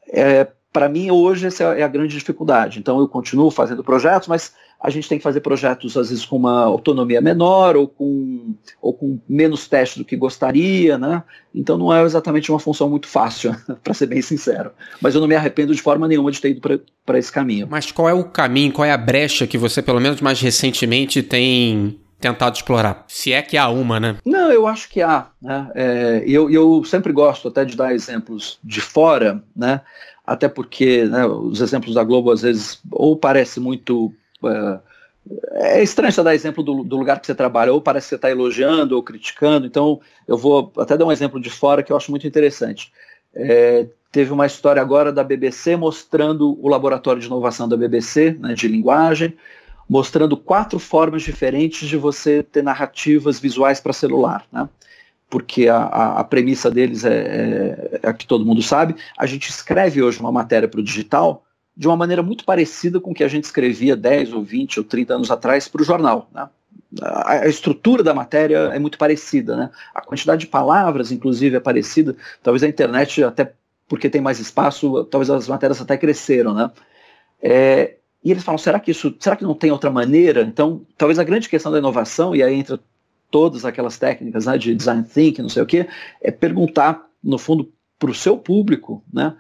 é, 0.09 0.47
para 0.73 0.89
mim, 0.89 1.11
hoje, 1.11 1.47
essa 1.47 1.65
é 1.65 1.83
a 1.83 1.89
grande 1.89 2.17
dificuldade. 2.17 2.79
Então, 2.79 2.99
eu 2.99 3.07
continuo 3.07 3.51
fazendo 3.51 3.85
projetos, 3.85 4.27
mas 4.27 4.55
a 4.83 4.91
gente 4.91 5.09
tem 5.09 5.17
que 5.17 5.23
fazer 5.23 5.41
projetos, 5.41 5.97
às 5.97 6.11
vezes, 6.11 6.25
com 6.25 6.37
uma 6.37 6.65
autonomia 6.65 7.21
menor 7.21 7.77
ou 7.77 7.87
com, 7.87 8.55
ou 8.81 8.93
com 8.93 9.21
menos 9.29 9.69
teste 9.69 10.01
do 10.01 10.05
que 10.05 10.17
gostaria, 10.17 10.99
né? 10.99 11.23
Então, 11.55 11.79
não 11.79 11.95
é 11.95 12.03
exatamente 12.03 12.51
uma 12.51 12.59
função 12.59 12.91
muito 12.91 13.07
fácil, 13.07 13.55
para 13.85 13.95
ser 13.95 14.07
bem 14.07 14.21
sincero. 14.21 14.73
Mas 15.01 15.15
eu 15.15 15.21
não 15.21 15.29
me 15.29 15.37
arrependo 15.37 15.73
de 15.73 15.81
forma 15.81 16.09
nenhuma 16.09 16.33
de 16.33 16.41
ter 16.41 16.51
ido 16.51 16.61
para 17.07 17.19
esse 17.19 17.31
caminho. 17.31 17.69
Mas 17.71 17.93
qual 17.93 18.09
é 18.09 18.13
o 18.13 18.25
caminho, 18.25 18.73
qual 18.73 18.85
é 18.85 18.91
a 18.91 18.99
brecha 18.99 19.47
que 19.47 19.57
você, 19.57 19.81
pelo 19.81 20.01
menos 20.01 20.21
mais 20.21 20.41
recentemente, 20.41 21.23
tem 21.23 22.01
tentado 22.19 22.57
explorar? 22.57 23.05
Se 23.07 23.33
é 23.33 23.41
que 23.41 23.57
há 23.57 23.69
uma, 23.69 24.01
né? 24.01 24.17
Não, 24.27 24.51
eu 24.51 24.67
acho 24.67 24.89
que 24.89 25.01
há. 25.01 25.29
Né? 25.41 25.71
É, 25.77 26.25
eu, 26.27 26.51
eu 26.51 26.83
sempre 26.85 27.13
gosto 27.13 27.47
até 27.47 27.65
de 27.65 27.77
dar 27.77 27.95
exemplos 27.95 28.59
de 28.65 28.81
fora, 28.81 29.45
né? 29.55 29.81
até 30.27 30.49
porque 30.49 31.05
né, 31.05 31.27
os 31.27 31.61
exemplos 31.61 31.95
da 31.95 32.05
Globo 32.05 32.31
às 32.31 32.43
vezes 32.43 32.81
ou 32.91 33.17
parece 33.17 33.59
muito 33.59 34.13
é, 34.45 34.81
é 35.79 35.83
estranho 35.83 36.13
você 36.13 36.23
dar 36.23 36.35
exemplo 36.35 36.63
do, 36.63 36.83
do, 36.83 36.97
lugar 36.97 37.21
que 37.21 37.27
você 37.27 37.35
trabalha, 37.35 37.73
ou 37.73 37.81
parece 37.81 38.07
que 38.07 38.09
você 38.11 38.15
está 38.17 38.31
elogiando 38.31 38.97
ou 38.97 39.03
criticando, 39.03 39.67
então 39.67 40.01
eu 40.27 40.37
vou 40.37 40.73
até 40.79 40.97
dar 40.97 41.05
um 41.05 41.13
exemplo 41.13 41.41
de 41.41 41.51
fora 41.51 41.83
que 41.83 41.93
eu 41.93 41.97
acho 41.97 42.11
muito 42.11 42.27
interessante. 42.27 42.93
É, 43.35 43.87
teve 44.11 44.33
uma 44.33 44.47
história 44.47 44.83
agora 44.83 45.13
da 45.13 45.25
BBC 45.25 45.77
mostrando 45.77 46.59
o 46.61 46.69
laboratório 46.69 47.21
de 47.21 47.27
inovação 47.27 47.69
da 47.69 47.77
BBC, 47.77 48.37
né, 48.39 48.55
de 48.55 48.69
linguagem, 48.69 49.37
mostrando 49.89 50.37
quatro 50.37 50.79
formas 50.79 51.23
diferentes 51.23 51.89
de 51.89 51.97
você 51.97 52.43
ter 52.43 52.63
narrativas 52.63 53.39
visuais 53.39 53.81
para 53.81 53.93
celular. 53.93 54.45
Né? 54.53 54.69
porque 55.33 55.67
a, 55.67 55.79
a, 55.79 56.21
a 56.21 56.25
premissa 56.25 56.71
deles 56.71 57.07
é, 57.07 57.15
é, 57.15 58.01
é, 58.03 58.07
a 58.07 58.13
que 58.13 58.27
todo 58.27 58.45
mundo 58.45 58.61
sabe. 58.61 58.95
A 59.17 59.25
gente 59.25 59.49
escreve 59.49 60.03
hoje 60.03 60.21
uma 60.21 60.31
matéria 60.31 60.69
para 60.69 60.79
o 60.79 60.83
digital 60.83 61.43
de 61.77 61.87
uma 61.87 61.97
maneira 61.97 62.23
muito 62.23 62.45
parecida 62.45 63.01
com 63.01 63.13
o 63.13 63.15
que 63.15 63.25
a 63.25 63.29
gente 63.29 63.45
escrevia 63.45 63.97
10 63.97 64.33
ou 64.33 64.43
20 64.43 64.81
ou 64.81 64.85
30 64.85 65.15
anos 65.15 65.31
atrás 65.31 65.69
para 65.69 65.83
o 65.83 65.85
jornal. 65.85 66.29
Né? 66.33 66.49
A, 67.01 67.47
estrutura 67.49 68.03
da 68.03 68.13
matéria 68.13 68.71
é 68.73 68.79
muito 68.79 68.99
parecida, 68.99 69.57
né? 69.57 69.71
a 69.95 70.01
quantidade 70.01 70.43
de 70.43 70.47
palavras, 70.47 71.11
inclusive, 71.11 71.57
é 71.57 71.61
parecida. 71.61 72.15
Talvez 72.43 72.63
a 72.63 72.69
internet, 72.69 73.25
até 73.25 73.55
porque 73.89 74.11
tem 74.11 74.21
mais 74.21 74.39
espaço, 74.39 75.05
talvez 75.05 75.31
as 75.31 75.49
matérias 75.49 75.81
até 75.81 75.97
cresceram. 75.97 76.55
Né? 76.55 76.71
É, 77.41 77.97
e 78.23 78.31
eles 78.31 78.45
falam, 78.45 78.59
será 78.59 78.79
que 78.79 78.91
isso, 78.91 79.15
será 79.19 79.35
que 79.35 79.45
não 79.45 79.55
tem 79.55 79.71
outra 79.71 79.91
maneira? 79.91 80.43
Então, 80.43 80.87
talvez 80.97 81.19
a 81.19 81.25
grande 81.25 81.49
questão 81.49 81.73
da 81.73 81.79
inovação, 81.79 82.37
e 82.37 82.43
aí 82.43 82.55
entra 82.55 82.79
todas 83.31 83.65
aquelas 83.65 83.99
técnicas 83.99 84.47
né, 84.47 84.57
de 84.59 84.75
design 84.75 85.03
thinking, 85.03 85.43
não 85.43 85.49
sei 85.49 85.63
o 85.63 85.67
que, 85.67 85.89
é 86.21 86.31
perguntar, 86.31 87.07
no 87.25 87.39
fundo, 87.39 87.73
para 87.99 88.11
o 88.11 88.15
seu 88.15 88.37
público, 88.37 89.03
né, 89.13 89.35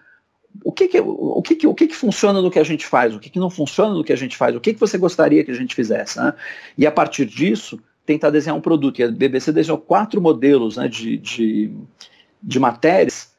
o 0.64 0.72
que 0.72 0.88
que, 0.88 1.00
o 1.00 1.42
que, 1.42 1.54
que, 1.54 1.66
o 1.66 1.74
que, 1.74 1.86
que 1.86 1.96
funciona 1.96 2.42
no 2.42 2.50
que 2.50 2.58
a 2.58 2.64
gente 2.64 2.86
faz, 2.86 3.14
o 3.14 3.18
que, 3.18 3.30
que 3.30 3.38
não 3.38 3.50
funciona 3.50 3.94
no 3.94 4.04
que 4.04 4.12
a 4.12 4.16
gente 4.16 4.36
faz, 4.36 4.54
o 4.54 4.60
que, 4.60 4.74
que 4.74 4.80
você 4.80 4.98
gostaria 4.98 5.44
que 5.44 5.50
a 5.50 5.54
gente 5.54 5.74
fizesse. 5.74 6.18
Né? 6.18 6.34
E 6.76 6.86
a 6.86 6.92
partir 6.92 7.24
disso, 7.24 7.80
tentar 8.04 8.30
desenhar 8.30 8.56
um 8.56 8.60
produto. 8.60 9.00
E 9.00 9.04
a 9.04 9.08
BBC 9.08 9.52
desenhou 9.52 9.78
quatro 9.78 10.20
modelos 10.20 10.76
né, 10.76 10.88
de, 10.88 11.16
de, 11.18 11.72
de 12.42 12.58
matérias 12.58 13.32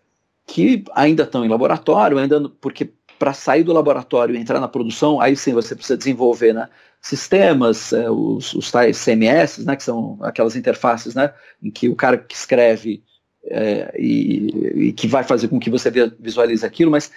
que 0.45 0.83
ainda 0.93 1.23
estão 1.23 1.45
em 1.45 1.49
laboratório, 1.49 2.17
ainda 2.17 2.49
porque 2.61 2.91
para 3.19 3.33
sair 3.33 3.63
do 3.63 3.71
laboratório 3.71 4.35
e 4.35 4.37
entrar 4.37 4.59
na 4.59 4.67
produção, 4.67 5.21
aí 5.21 5.35
sim 5.35 5.53
você 5.53 5.75
precisa 5.75 5.97
desenvolver 5.97 6.53
né, 6.53 6.67
sistemas, 6.99 7.93
é, 7.93 8.09
os, 8.09 8.53
os 8.53 8.69
tais 8.69 8.97
CMS, 8.97 9.63
né, 9.63 9.75
que 9.75 9.83
são 9.83 10.17
aquelas 10.21 10.55
interfaces 10.55 11.15
né, 11.15 11.33
em 11.61 11.71
que 11.71 11.87
o 11.87 11.95
cara 11.95 12.17
que 12.17 12.35
escreve 12.35 13.03
é, 13.45 13.93
e, 13.97 14.87
e, 14.87 14.93
que 14.93 15.07
vai 15.07 15.23
fazer 15.23 15.47
com 15.47 15.59
que 15.59 15.69
você 15.69 15.91
visualize 16.19 16.65
aquilo, 16.65 16.91
mas 16.91 17.11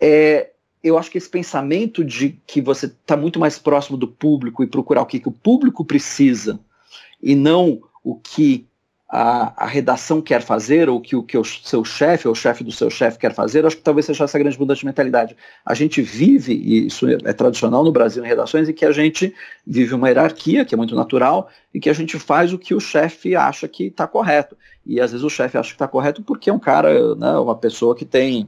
é, 0.00 0.50
eu 0.82 0.96
acho 0.96 1.10
que 1.10 1.18
esse 1.18 1.28
pensamento 1.28 2.04
de 2.04 2.38
que 2.46 2.60
você 2.60 2.86
está 2.86 3.16
muito 3.16 3.40
mais 3.40 3.58
próximo 3.58 3.96
do 3.96 4.06
público 4.06 4.62
e 4.62 4.66
procurar 4.66 5.02
o 5.02 5.06
que, 5.06 5.20
que 5.20 5.28
o 5.28 5.32
público 5.32 5.84
precisa 5.84 6.60
e 7.22 7.34
não 7.34 7.80
o 8.04 8.14
que 8.14 8.66
a, 9.08 9.64
a 9.64 9.66
redação 9.66 10.20
quer 10.20 10.42
fazer, 10.42 10.88
ou 10.88 11.00
que 11.00 11.16
o 11.16 11.22
que 11.22 11.38
o 11.38 11.44
seu 11.44 11.82
chefe 11.82 12.28
ou 12.28 12.32
o 12.32 12.36
chefe 12.36 12.62
do 12.62 12.70
seu 12.70 12.90
chefe 12.90 13.18
quer 13.18 13.32
fazer, 13.32 13.64
acho 13.64 13.76
que 13.76 13.82
talvez 13.82 14.04
seja 14.04 14.24
essa 14.24 14.38
grande 14.38 14.58
mudança 14.58 14.80
de 14.80 14.86
mentalidade. 14.86 15.36
A 15.64 15.72
gente 15.72 16.02
vive, 16.02 16.52
e 16.52 16.86
isso 16.86 17.08
é, 17.08 17.32
tradicional 17.32 17.82
no 17.82 17.90
Brasil 17.90 18.22
em 18.22 18.28
redações, 18.28 18.68
e 18.68 18.74
que 18.74 18.84
a 18.84 18.92
gente 18.92 19.34
vive 19.66 19.94
uma 19.94 20.08
hierarquia, 20.08 20.64
que 20.64 20.74
é 20.74 20.76
muito 20.76 20.94
natural, 20.94 21.48
e 21.72 21.80
que 21.80 21.88
a 21.88 21.94
gente 21.94 22.18
faz 22.18 22.52
o 22.52 22.58
que 22.58 22.74
o 22.74 22.80
chefe 22.80 23.34
acha 23.34 23.66
que 23.66 23.84
está 23.84 24.06
correto. 24.06 24.54
E 24.84 25.00
às 25.00 25.10
vezes 25.12 25.24
o 25.24 25.30
chefe 25.30 25.56
acha 25.56 25.70
que 25.70 25.74
está 25.74 25.88
correto 25.88 26.22
porque 26.22 26.50
é 26.50 26.52
um 26.52 26.58
cara, 26.58 27.14
né, 27.14 27.32
uma 27.38 27.56
pessoa 27.56 27.96
que 27.96 28.04
tem 28.04 28.46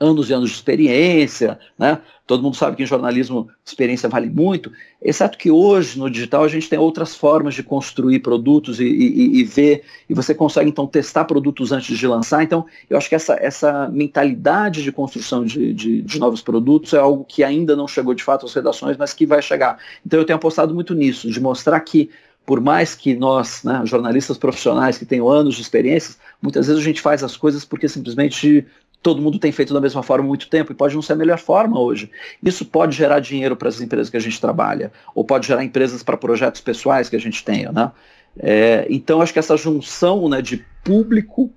anos 0.00 0.30
e 0.30 0.32
anos 0.32 0.50
de 0.50 0.56
experiência, 0.56 1.58
né? 1.78 1.98
Todo 2.26 2.42
mundo 2.42 2.56
sabe 2.56 2.76
que 2.76 2.82
em 2.82 2.86
jornalismo 2.86 3.48
experiência 3.64 4.08
vale 4.08 4.28
muito, 4.28 4.70
exceto 5.00 5.38
que 5.38 5.50
hoje 5.50 5.98
no 5.98 6.10
digital 6.10 6.44
a 6.44 6.48
gente 6.48 6.68
tem 6.68 6.78
outras 6.78 7.14
formas 7.14 7.54
de 7.54 7.62
construir 7.62 8.18
produtos 8.20 8.78
e, 8.80 8.84
e, 8.84 9.40
e, 9.40 9.44
ver, 9.44 9.82
e 10.08 10.12
você 10.12 10.34
consegue 10.34 10.68
então 10.68 10.86
testar 10.86 11.24
produtos 11.24 11.72
antes 11.72 11.96
de 11.96 12.06
lançar. 12.06 12.42
Então, 12.42 12.66
eu 12.90 12.98
acho 12.98 13.08
que 13.08 13.14
essa, 13.14 13.34
essa 13.40 13.88
mentalidade 13.88 14.82
de 14.82 14.92
construção 14.92 15.44
de, 15.44 15.72
de, 15.72 16.02
de 16.02 16.18
novos 16.18 16.42
produtos 16.42 16.92
é 16.92 16.98
algo 16.98 17.24
que 17.24 17.42
ainda 17.42 17.74
não 17.74 17.88
chegou 17.88 18.12
de 18.12 18.22
fato 18.22 18.44
às 18.44 18.52
redações, 18.52 18.96
mas 18.98 19.14
que 19.14 19.24
vai 19.24 19.40
chegar. 19.40 19.78
Então, 20.04 20.20
eu 20.20 20.26
tenho 20.26 20.36
apostado 20.36 20.74
muito 20.74 20.94
nisso, 20.94 21.30
de 21.30 21.40
mostrar 21.40 21.80
que 21.80 22.10
por 22.48 22.62
mais 22.62 22.94
que 22.94 23.14
nós, 23.14 23.62
né, 23.62 23.82
jornalistas 23.84 24.38
profissionais 24.38 24.96
que 24.96 25.04
tenham 25.04 25.28
anos 25.28 25.54
de 25.54 25.60
experiências, 25.60 26.18
muitas 26.40 26.66
vezes 26.66 26.80
a 26.80 26.84
gente 26.84 26.98
faz 26.98 27.22
as 27.22 27.36
coisas 27.36 27.62
porque 27.62 27.86
simplesmente 27.86 28.66
todo 29.02 29.22
mundo 29.22 29.38
tem 29.38 29.52
feito 29.52 29.72
da 29.72 29.80
mesma 29.80 30.02
forma 30.02 30.24
há 30.24 30.26
muito 30.26 30.48
tempo 30.48 30.72
e 30.72 30.74
pode 30.74 30.94
não 30.94 31.02
ser 31.02 31.12
a 31.12 31.16
melhor 31.16 31.38
forma 31.38 31.78
hoje. 31.80 32.10
Isso 32.42 32.64
pode 32.64 32.96
gerar 32.96 33.20
dinheiro 33.20 33.56
para 33.56 33.68
as 33.68 33.80
empresas 33.80 34.10
que 34.10 34.16
a 34.16 34.20
gente 34.20 34.40
trabalha, 34.40 34.92
ou 35.14 35.24
pode 35.24 35.46
gerar 35.46 35.64
empresas 35.64 36.02
para 36.02 36.16
projetos 36.16 36.60
pessoais 36.60 37.08
que 37.08 37.16
a 37.16 37.20
gente 37.20 37.44
tenha. 37.44 37.70
Né? 37.70 37.90
É, 38.38 38.86
então, 38.90 39.20
acho 39.20 39.32
que 39.32 39.38
essa 39.38 39.56
junção 39.56 40.28
né, 40.28 40.42
de 40.42 40.64
público 40.84 41.52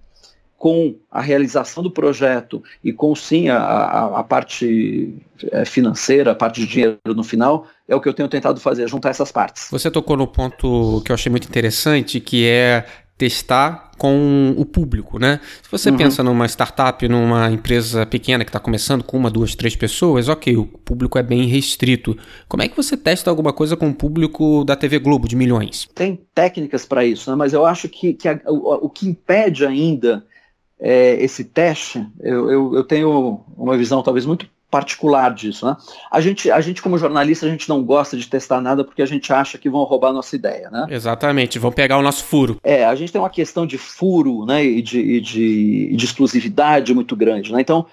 com 0.62 0.96
a 1.10 1.20
realização 1.20 1.82
do 1.82 1.90
projeto 1.90 2.64
e 2.84 2.94
com 2.94 3.16
sim 3.16 3.50
a, 3.50 3.58
a, 3.58 4.20
a 4.20 4.24
parte 4.24 5.12
é, 5.52 5.66
financeira, 5.66 6.34
a 6.34 6.36
parte 6.36 6.62
de 6.62 6.68
dinheiro 6.68 7.00
no 7.08 7.24
final, 7.24 7.66
é 7.88 7.96
o 7.96 8.00
que 8.00 8.08
eu 8.08 8.14
tenho 8.14 8.30
tentado 8.30 8.60
fazer, 8.60 8.88
juntar 8.88 9.10
essas 9.10 9.32
partes. 9.32 9.70
Você 9.72 9.90
tocou 9.90 10.16
no 10.16 10.28
ponto 10.28 11.02
que 11.04 11.12
eu 11.12 11.16
achei 11.16 11.32
muito 11.32 11.48
interessante, 11.48 12.20
que 12.20 12.48
é 12.48 12.86
testar 13.22 13.92
com 14.00 14.56
o 14.58 14.66
público, 14.66 15.20
né? 15.20 15.40
Se 15.62 15.70
você 15.70 15.92
uhum. 15.92 15.98
pensa 15.98 16.24
numa 16.24 16.48
startup, 16.48 17.08
numa 17.08 17.52
empresa 17.52 18.04
pequena 18.04 18.44
que 18.44 18.50
está 18.50 18.60
começando 18.60 19.04
com 19.04 19.16
uma, 19.16 19.30
duas, 19.30 19.54
três 19.54 19.76
pessoas, 19.76 20.28
ok, 20.28 20.58
o 20.58 20.66
público 20.66 21.20
é 21.20 21.24
bem 21.24 21.46
restrito. 21.46 22.18
Como 22.50 22.64
é 22.64 22.68
que 22.68 22.76
você 22.76 22.98
testa 22.98 23.30
alguma 23.30 23.54
coisa 23.54 23.78
com 23.78 23.90
o 23.90 23.94
público 23.94 24.64
da 24.64 24.76
TV 24.76 24.98
Globo 24.98 25.28
de 25.28 25.36
milhões? 25.36 25.88
Tem 25.94 26.20
técnicas 26.34 26.84
para 26.84 27.06
isso, 27.06 27.30
né? 27.30 27.36
mas 27.36 27.54
eu 27.54 27.64
acho 27.64 27.88
que, 27.88 28.16
que 28.16 28.28
a, 28.28 28.42
o, 28.48 28.88
o, 28.88 28.90
que 28.90 29.08
impede 29.08 29.68
ainda 29.68 30.26
é, 30.80 31.24
esse 31.24 31.44
teste, 31.44 32.04
eu, 32.22 32.50
eu, 32.50 32.76
eu 32.78 32.84
tenho 32.84 33.42
uma 33.56 33.78
visão 33.78 34.02
talvez 34.02 34.26
muito 34.26 34.48
particular 34.72 35.34
disso, 35.34 35.66
né? 35.66 35.76
A 36.10 36.22
gente, 36.22 36.50
a 36.50 36.62
gente 36.62 36.82
como 36.82 36.98
jornalista, 36.98 37.46
a 37.46 37.50
gente 37.50 37.68
não 37.68 37.84
gosta 37.84 38.16
de 38.16 38.28
testar 38.28 38.62
nada 38.62 38.86
porque 38.86 39.02
a 39.02 39.06
gente 39.06 39.32
acha 39.34 39.58
que 39.58 39.70
vão 39.70 39.84
roubar 39.84 40.10
a 40.10 40.14
nossa 40.14 40.34
ideia, 40.34 40.70
né? 40.72 40.88
Exatamente, 40.90 41.60
vão 41.60 41.72
pegar 41.72 41.98
o 41.98 42.02
nosso 42.02 42.24
furo. 42.24 42.58
É, 42.64 42.86
a 42.86 42.96
gente 42.96 43.12
tem 43.12 43.20
uma 43.20 43.30
questão 43.30 43.68
de 43.68 43.78
furo, 43.78 44.46
né, 44.46 44.64
e 44.64 44.82
de, 44.82 45.00
e 45.00 45.22
de, 45.22 45.96
de 45.96 46.06
exclusividade 46.06 46.94
muito 46.94 47.16
grande, 47.16 47.52
né? 47.52 47.60
Então, 47.60 47.86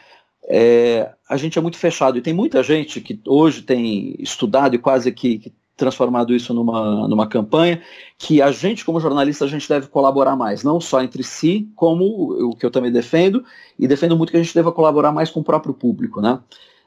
é, 0.48 1.10
a 1.28 1.36
gente 1.36 1.58
é 1.58 1.62
muito 1.62 1.76
fechado 1.76 2.16
e 2.16 2.22
tem 2.22 2.32
muita 2.32 2.62
gente 2.62 3.00
que 3.00 3.20
hoje 3.26 3.62
tem 3.62 4.14
estudado 4.20 4.76
e 4.76 4.78
quase 4.78 5.10
que, 5.12 5.38
que 5.38 5.52
transformado 5.78 6.34
isso 6.34 6.52
numa, 6.52 7.08
numa 7.08 7.26
campanha, 7.26 7.80
que 8.18 8.42
a 8.42 8.50
gente, 8.50 8.84
como 8.84 9.00
jornalista, 9.00 9.44
a 9.44 9.48
gente 9.48 9.66
deve 9.66 9.86
colaborar 9.86 10.36
mais, 10.36 10.64
não 10.64 10.80
só 10.80 11.00
entre 11.00 11.22
si, 11.22 11.70
como 11.74 12.04
o 12.50 12.56
que 12.56 12.66
eu 12.66 12.70
também 12.70 12.90
defendo, 12.90 13.44
e 13.78 13.86
defendo 13.86 14.16
muito 14.16 14.30
que 14.30 14.36
a 14.36 14.42
gente 14.42 14.54
deva 14.54 14.72
colaborar 14.72 15.12
mais 15.12 15.30
com 15.30 15.40
o 15.40 15.44
próprio 15.44 15.72
público, 15.72 16.20
né? 16.20 16.40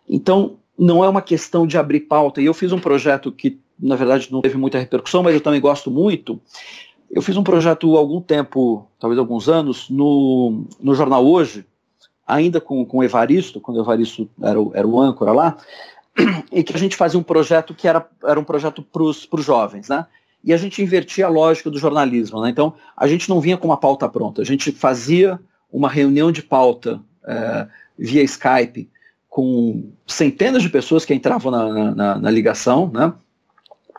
Então, 0.08 0.58
não 0.78 1.04
é 1.04 1.10
uma 1.10 1.22
questão 1.22 1.66
de 1.66 1.78
abrir 1.78 2.02
pauta, 2.02 2.42
e 2.42 2.46
eu 2.46 2.54
fiz 2.54 2.74
um 2.74 2.80
projeto 2.80 3.32
que, 3.32 3.60
na 3.80 3.96
verdade, 3.96 4.28
não 4.30 4.42
teve 4.42 4.58
muita 4.58 4.78
repercussão, 4.78 5.24
mas 5.24 5.34
eu 5.34 5.42
também 5.42 5.62
gosto 5.62 5.90
muito, 5.90 6.40
eu 7.10 7.22
fiz 7.22 7.38
um 7.38 7.44
projeto 7.44 7.96
há 7.96 8.00
algum 8.00 8.22
tempo, 8.22 8.86
talvez 9.00 9.18
alguns 9.18 9.48
anos, 9.48 9.90
no, 9.90 10.66
no 10.82 10.94
jornal 10.94 11.26
Hoje, 11.26 11.66
ainda 12.28 12.60
com, 12.60 12.86
com 12.86 12.98
o 12.98 13.04
Evaristo, 13.04 13.60
quando 13.62 13.78
o 13.78 13.82
Evaristo 13.82 14.30
era 14.42 14.62
o, 14.62 14.72
era 14.74 14.88
o 14.88 15.00
âncora 15.00 15.32
lá, 15.32 15.58
e 16.52 16.64
que 16.64 16.76
a 16.76 16.80
gente 16.80 16.96
fazia 16.96 17.20
um 17.20 17.24
projeto 17.24 17.74
que 17.74 17.88
era, 17.88 18.06
era 18.24 18.40
um 18.40 18.44
projeto 18.44 18.82
para 18.82 19.04
os 19.04 19.28
jovens, 19.46 19.90
né? 19.90 20.06
E 20.44 20.54
a 20.54 20.58
gente 20.58 20.82
invertia 20.82 21.28
a 21.28 21.30
lógica 21.30 21.70
do 21.70 21.78
jornalismo, 21.78 22.42
né? 22.42 22.50
Então, 22.50 22.74
a 22.98 23.08
gente 23.08 23.30
não 23.30 23.40
vinha 23.40 23.58
com 23.58 23.68
uma 23.68 23.78
pauta 23.78 24.10
pronta, 24.10 24.42
a 24.42 24.46
gente 24.46 24.72
fazia 24.72 25.40
uma 25.72 25.88
reunião 25.88 26.32
de 26.32 26.42
pauta 26.42 27.00
é, 27.26 27.68
via 27.98 28.24
Skype 28.24 28.90
com 29.30 29.92
centenas 30.06 30.62
de 30.62 30.70
pessoas 30.70 31.06
que 31.06 31.14
entravam 31.14 31.52
na, 31.52 31.96
na, 31.96 32.16
na 32.18 32.32
ligação, 32.32 32.92
né? 32.94 33.14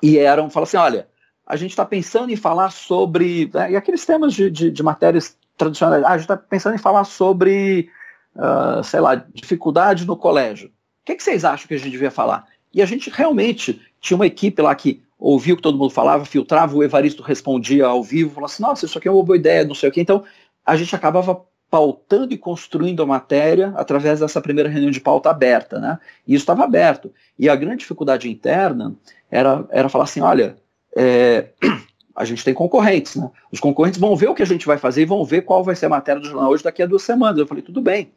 E 0.03 0.18
eram, 0.18 0.51
fala 0.51 0.64
assim, 0.64 0.77
olha, 0.77 1.09
a 1.46 1.57
gente 1.57 1.70
está 1.70 1.85
pensando 1.85 2.31
em 2.31 2.37
falar 2.37 2.70
sobre, 2.70 3.51
né, 3.55 3.72
e 3.72 3.77
aqueles 3.77 4.05
temas 4.05 4.35
de, 4.35 4.51
de, 4.51 4.70
de 4.70 4.83
matérias 4.83 5.37
tradicionais, 5.57 6.05
ah, 6.05 6.09
a 6.09 6.18
gente 6.18 6.25
está 6.25 6.37
pensando 6.37 6.75
em 6.75 6.79
falar 6.79 7.05
sobre, 7.05 7.88
uh, 8.35 8.83
sei 8.83 9.01
lá, 9.01 9.14
dificuldade 9.14 10.07
no 10.07 10.16
colégio. 10.16 10.70
O 11.03 11.07
que, 11.07 11.17
que 11.17 11.23
vocês 11.23 11.45
acham 11.45 11.67
que 11.67 11.75
a 11.75 11.79
gente 11.79 11.91
devia 11.91 12.11
falar? 12.11 12.47
E 12.73 12.81
a 12.81 12.87
gente 12.87 13.11
realmente 13.11 13.81
tinha 14.01 14.17
uma 14.17 14.27
equipe 14.27 14.62
lá 14.62 14.75
que 14.75 15.03
ouvia 15.19 15.55
o 15.55 15.57
que 15.57 15.62
todo 15.62 15.79
mundo 15.79 15.91
falava, 15.91 16.25
filtrava, 16.25 16.77
o 16.77 16.83
Evaristo 16.83 17.23
respondia 17.23 17.87
ao 17.87 18.03
vivo, 18.03 18.35
falava 18.35 18.53
assim, 18.53 18.62
nossa, 18.62 18.87
isso 18.87 18.99
aqui 18.99 19.09
é 19.09 19.11
uma 19.11 19.23
boa 19.23 19.37
ideia, 19.37 19.65
não 19.65 19.75
sei 19.75 19.88
o 19.88 19.93
quê. 19.93 20.01
Então, 20.01 20.25
a 20.65 20.77
gente 20.77 20.95
acabava 20.95 21.45
pautando 21.71 22.35
e 22.35 22.38
construindo 22.38 23.03
a 23.03 23.07
matéria 23.07 23.73
através 23.77 24.21
dessa 24.21 24.41
primeira 24.41 24.69
reunião 24.69 24.91
de 24.91 25.01
pauta 25.01 25.31
aberta, 25.31 25.81
né? 25.81 25.99
E 26.27 26.35
isso 26.35 26.43
estava 26.43 26.65
aberto. 26.65 27.12
E 27.38 27.49
a 27.49 27.57
grande 27.57 27.79
dificuldade 27.79 28.31
interna 28.31 28.95
era, 29.31 29.65
era 29.71 29.88
falar 29.88 30.05
assim, 30.05 30.21
olha, 30.21 30.57
é, 30.95 31.49
a 32.15 32.25
gente 32.25 32.45
tem 32.45 32.53
concorrentes, 32.53 33.17
né? 33.17 33.31
Os 33.51 33.59
concorrentes 33.59 33.99
vão 33.99 34.15
ver 34.15 34.29
o 34.29 34.35
que 34.35 34.43
a 34.43 34.47
gente 34.47 34.67
vai 34.67 34.77
fazer 34.77 35.03
e 35.03 35.07
vão 35.07 35.25
ver 35.25 35.43
qual 35.43 35.65
vai 35.65 35.75
ser 35.75 35.87
a 35.87 35.88
matéria 35.88 36.21
do 36.21 36.29
jornal 36.29 36.51
hoje 36.51 36.62
daqui 36.62 36.83
a 36.83 36.87
duas 36.87 37.03
semanas. 37.03 37.38
Eu 37.38 37.47
falei, 37.47 37.62
tudo 37.62 37.81
bem, 37.81 38.12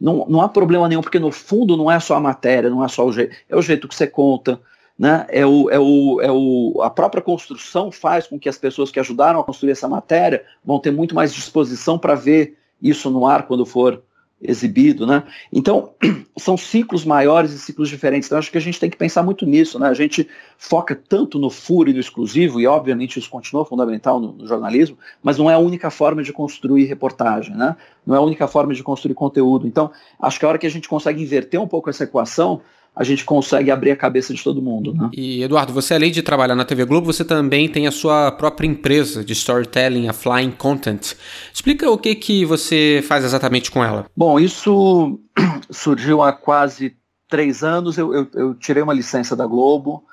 não, 0.00 0.24
não 0.28 0.40
há 0.40 0.48
problema 0.48 0.88
nenhum, 0.88 1.02
porque 1.02 1.18
no 1.18 1.30
fundo 1.30 1.76
não 1.76 1.90
é 1.90 2.00
só 2.00 2.16
a 2.16 2.20
matéria, 2.20 2.70
não 2.70 2.84
é 2.84 2.88
só 2.88 3.04
o 3.04 3.12
jeito, 3.12 3.36
é 3.48 3.56
o 3.56 3.62
jeito 3.62 3.86
que 3.86 3.94
você 3.94 4.06
conta, 4.06 4.60
né? 4.98 5.26
É 5.28 5.44
o, 5.44 5.68
é 5.70 5.78
o, 5.78 6.20
é 6.22 6.32
o, 6.32 6.80
a 6.82 6.90
própria 6.90 7.22
construção 7.22 7.92
faz 7.92 8.26
com 8.26 8.38
que 8.38 8.48
as 8.48 8.58
pessoas 8.58 8.90
que 8.90 9.00
ajudaram 9.00 9.40
a 9.40 9.44
construir 9.44 9.72
essa 9.72 9.88
matéria 9.88 10.44
vão 10.64 10.78
ter 10.78 10.90
muito 10.90 11.14
mais 11.14 11.34
disposição 11.34 11.98
para 11.98 12.14
ver 12.14 12.56
isso 12.80 13.10
no 13.10 13.26
ar 13.26 13.46
quando 13.46 13.66
for 13.66 14.02
exibido, 14.42 15.06
né? 15.06 15.22
Então, 15.52 15.90
são 16.36 16.56
ciclos 16.56 17.04
maiores 17.04 17.52
e 17.52 17.58
ciclos 17.58 17.88
diferentes. 17.88 18.26
Então, 18.26 18.38
acho 18.38 18.50
que 18.50 18.56
a 18.56 18.60
gente 18.60 18.80
tem 18.80 18.88
que 18.88 18.96
pensar 18.96 19.22
muito 19.22 19.44
nisso, 19.44 19.78
né? 19.78 19.88
A 19.88 19.94
gente 19.94 20.26
foca 20.56 20.94
tanto 20.94 21.38
no 21.38 21.50
furo 21.50 21.90
e 21.90 21.92
no 21.92 22.00
exclusivo, 22.00 22.60
e 22.60 22.66
obviamente 22.66 23.18
isso 23.18 23.28
continua 23.28 23.64
fundamental 23.64 24.18
no, 24.18 24.32
no, 24.32 24.46
jornalismo, 24.46 24.96
mas 25.22 25.36
não 25.36 25.50
é 25.50 25.54
a 25.54 25.58
única 25.58 25.90
forma 25.90 26.22
de 26.22 26.32
construir 26.32 26.84
reportagem, 26.84 27.54
né? 27.54 27.76
Não 28.06 28.14
é 28.14 28.18
a 28.18 28.22
única 28.22 28.48
forma 28.48 28.72
de 28.72 28.82
construir 28.82 29.14
conteúdo. 29.14 29.66
Então, 29.66 29.90
acho 30.18 30.38
que 30.38 30.44
a 30.44 30.48
hora 30.48 30.58
que 30.58 30.66
a 30.66 30.70
gente 30.70 30.88
consegue 30.88 31.22
inverter 31.22 31.60
um 31.60 31.68
pouco 31.68 31.90
essa 31.90 32.04
equação, 32.04 32.62
a 32.94 33.04
gente 33.04 33.24
consegue 33.24 33.70
abrir 33.70 33.92
a 33.92 33.96
cabeça 33.96 34.34
de 34.34 34.42
todo 34.42 34.60
mundo. 34.60 34.92
Né? 34.92 35.10
E 35.12 35.42
Eduardo, 35.42 35.72
você 35.72 35.94
além 35.94 36.10
de 36.10 36.22
trabalhar 36.22 36.54
na 36.54 36.64
TV 36.64 36.84
Globo, 36.84 37.12
você 37.12 37.24
também 37.24 37.68
tem 37.68 37.86
a 37.86 37.92
sua 37.92 38.30
própria 38.32 38.66
empresa 38.66 39.24
de 39.24 39.32
storytelling, 39.32 40.08
a 40.08 40.12
Flying 40.12 40.50
Content. 40.50 41.14
Explica 41.52 41.90
o 41.90 41.96
que, 41.96 42.14
que 42.14 42.44
você 42.44 43.02
faz 43.06 43.24
exatamente 43.24 43.70
com 43.70 43.82
ela. 43.82 44.06
Bom, 44.16 44.38
isso 44.38 45.18
surgiu 45.70 46.22
há 46.22 46.32
quase 46.32 46.96
três 47.28 47.62
anos. 47.62 47.96
Eu, 47.96 48.12
eu, 48.12 48.28
eu 48.34 48.54
tirei 48.54 48.82
uma 48.82 48.92
licença 48.92 49.36
da 49.36 49.46
Globo 49.46 50.04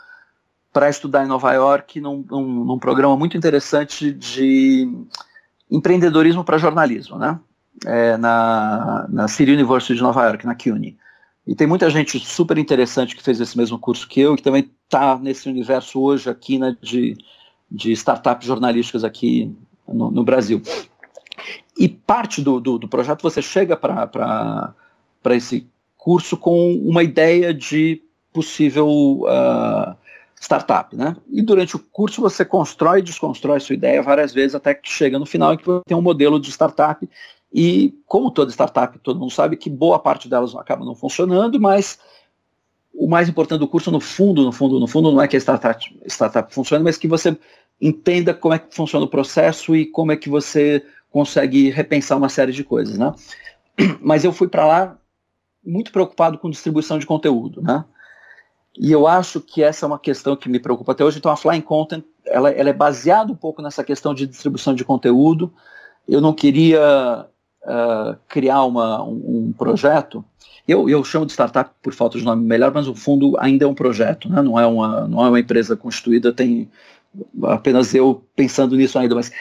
para 0.72 0.90
estudar 0.90 1.26
em 1.26 1.28
Nova 1.28 1.52
York 1.54 2.00
num, 2.00 2.24
num, 2.30 2.64
num 2.64 2.80
programa 2.80 3.18
muito 3.18 3.36
interessante 3.36 4.12
de 4.12 4.88
empreendedorismo 5.70 6.44
para 6.44 6.58
jornalismo, 6.58 7.18
né? 7.18 7.40
É, 7.86 8.18
na, 8.18 9.06
na 9.10 9.28
City 9.28 9.52
University 9.52 9.96
de 9.96 10.02
Nova 10.02 10.24
York, 10.26 10.46
na 10.46 10.56
CUNY. 10.56 10.98
E 11.48 11.56
tem 11.56 11.66
muita 11.66 11.90
gente 11.90 12.20
super 12.20 12.58
interessante 12.58 13.16
que 13.16 13.24
fez 13.24 13.40
esse 13.40 13.58
mesmo 13.58 13.80
curso 13.80 14.08
que 14.08 14.20
eu, 14.20 14.36
que 14.36 14.44
também 14.44 14.70
está 14.84 15.18
nesse 15.18 15.48
universo 15.48 16.02
hoje 16.02 16.30
aqui 16.30 16.60
né, 16.60 16.76
de, 16.82 17.18
de 17.72 17.94
startups 17.94 18.46
jornalísticas 18.46 19.06
aqui 19.06 19.56
no, 19.88 20.12
no 20.12 20.24
Brasil. 20.26 20.62
E 21.80 21.88
parte 21.88 22.42
do, 22.42 22.60
do, 22.60 22.78
do 22.78 22.88
projeto 22.90 23.22
você 23.22 23.42
chega 23.42 23.78
para 23.78 24.74
esse 25.32 25.66
curso 25.96 26.36
com 26.36 26.74
uma 26.74 27.02
ideia 27.02 27.54
de 27.54 28.02
possível 28.34 28.88
uh, 29.22 29.96
startup, 30.40 30.96
né? 30.96 31.16
E 31.32 31.42
durante 31.42 31.76
o 31.76 31.80
curso 31.80 32.22
você 32.22 32.44
constrói 32.44 33.00
e 33.00 33.04
desconstrói 33.04 33.60
sua 33.60 33.76
ideia 33.76 34.02
várias 34.02 34.34
vezes 34.34 34.56
até 34.56 34.74
que 34.74 34.90
chega 34.90 35.18
no 35.18 35.26
final 35.26 35.54
em 35.54 35.58
que 35.58 35.66
você 35.66 35.82
tem 35.86 35.98
um 35.98 36.02
modelo 36.02 36.40
de 36.40 36.52
startup 36.52 37.08
e 37.60 38.00
como 38.06 38.30
toda 38.30 38.52
startup, 38.52 39.00
todo 39.00 39.20
mundo 39.20 39.32
sabe 39.32 39.58
que 39.58 39.68
boa 39.68 39.98
parte 39.98 40.30
delas 40.30 40.56
acaba 40.56 40.86
não 40.86 40.94
funcionando, 40.94 41.60
mas 41.60 41.98
o 42.94 43.08
mais 43.08 43.28
importante 43.28 43.62
do 43.62 43.68
curso, 43.68 43.90
no 43.90 44.00
fundo, 44.00 44.44
no 44.44 44.52
fundo, 44.52 44.80
no 44.80 44.86
fundo, 44.86 45.12
não 45.12 45.20
é 45.20 45.28
que 45.28 45.36
a 45.36 45.40
startup, 45.40 46.00
startup 46.06 46.54
funcione, 46.54 46.84
mas 46.84 47.00
que 47.00 47.08
você 47.08 47.36
entenda 47.82 48.32
como 48.32 48.54
é 48.54 48.60
que 48.60 48.76
funciona 48.76 49.08
o 49.08 49.10
processo 49.10 49.76
e 49.76 49.88
como 49.88 50.12
é 50.12 50.16
que 50.16 50.30
você 50.30 50.86
consegue 51.10 51.72
repensar 51.72 52.16
uma 52.16 52.30
série 52.30 52.52
de 52.52 52.64
coisas, 52.64 52.96
né? 52.96 53.12
Mas 54.00 54.24
eu 54.24 54.32
fui 54.32 54.48
para 54.48 54.68
lá 54.68 55.00
muito 55.66 55.92
preocupado 55.92 56.38
com 56.38 56.52
distribuição 56.52 57.00
de 57.00 57.08
conteúdo, 57.08 57.60
né? 57.60 57.84
E 58.78 58.92
eu 58.92 59.08
acho 59.08 59.42
que 59.42 59.64
essa 59.64 59.84
é 59.84 59.88
uma 59.88 59.98
questão 59.98 60.36
que 60.36 60.48
me 60.48 60.60
preocupa 60.60 60.92
até 60.92 61.04
hoje. 61.04 61.18
Então, 61.18 61.32
a 61.32 61.36
Flying 61.36 61.62
Content, 61.62 62.04
ela, 62.24 62.52
ela 62.52 62.70
é 62.70 62.74
baseada 62.74 63.32
um 63.32 63.36
pouco 63.36 63.64
nessa 63.64 63.84
questão 63.84 64.14
de 64.14 64.28
distribuição 64.28 64.76
de 64.76 64.86
conteúdo. 64.86 65.52
Eu 66.08 66.22
não 66.22 66.34
queria 66.34 67.28
uh, 67.68 68.18
criar 68.28 68.64
uma, 68.64 69.04
um, 69.04 69.48
um, 69.48 69.54
projeto. 69.56 70.24
Eu, 70.68 70.90
eu 70.90 71.04
chamo 71.04 71.26
de 71.26 71.34
startup 71.34 71.70
por 71.82 71.94
falta 71.94 72.18
de 72.18 72.24
nome 72.24 72.44
melhor, 72.44 72.74
mas 72.74 72.88
o 72.88 72.96
fundo 72.96 73.38
ainda 73.40 73.66
é 73.66 73.68
um 73.68 73.74
projeto, 73.74 74.30
né? 74.30 74.42
não, 74.42 74.60
é 74.60 74.66
uma, 74.66 75.08
não 75.08 75.26
é 75.26 75.30
uma 75.30 75.40
empresa 75.40 75.76
constituída, 75.76 76.34
tem 76.34 76.70
apenas 77.44 77.94
eu 77.94 78.24
pensando 78.36 78.76
nisso 78.76 78.98
ainda, 78.98 79.16
mas 79.16 79.32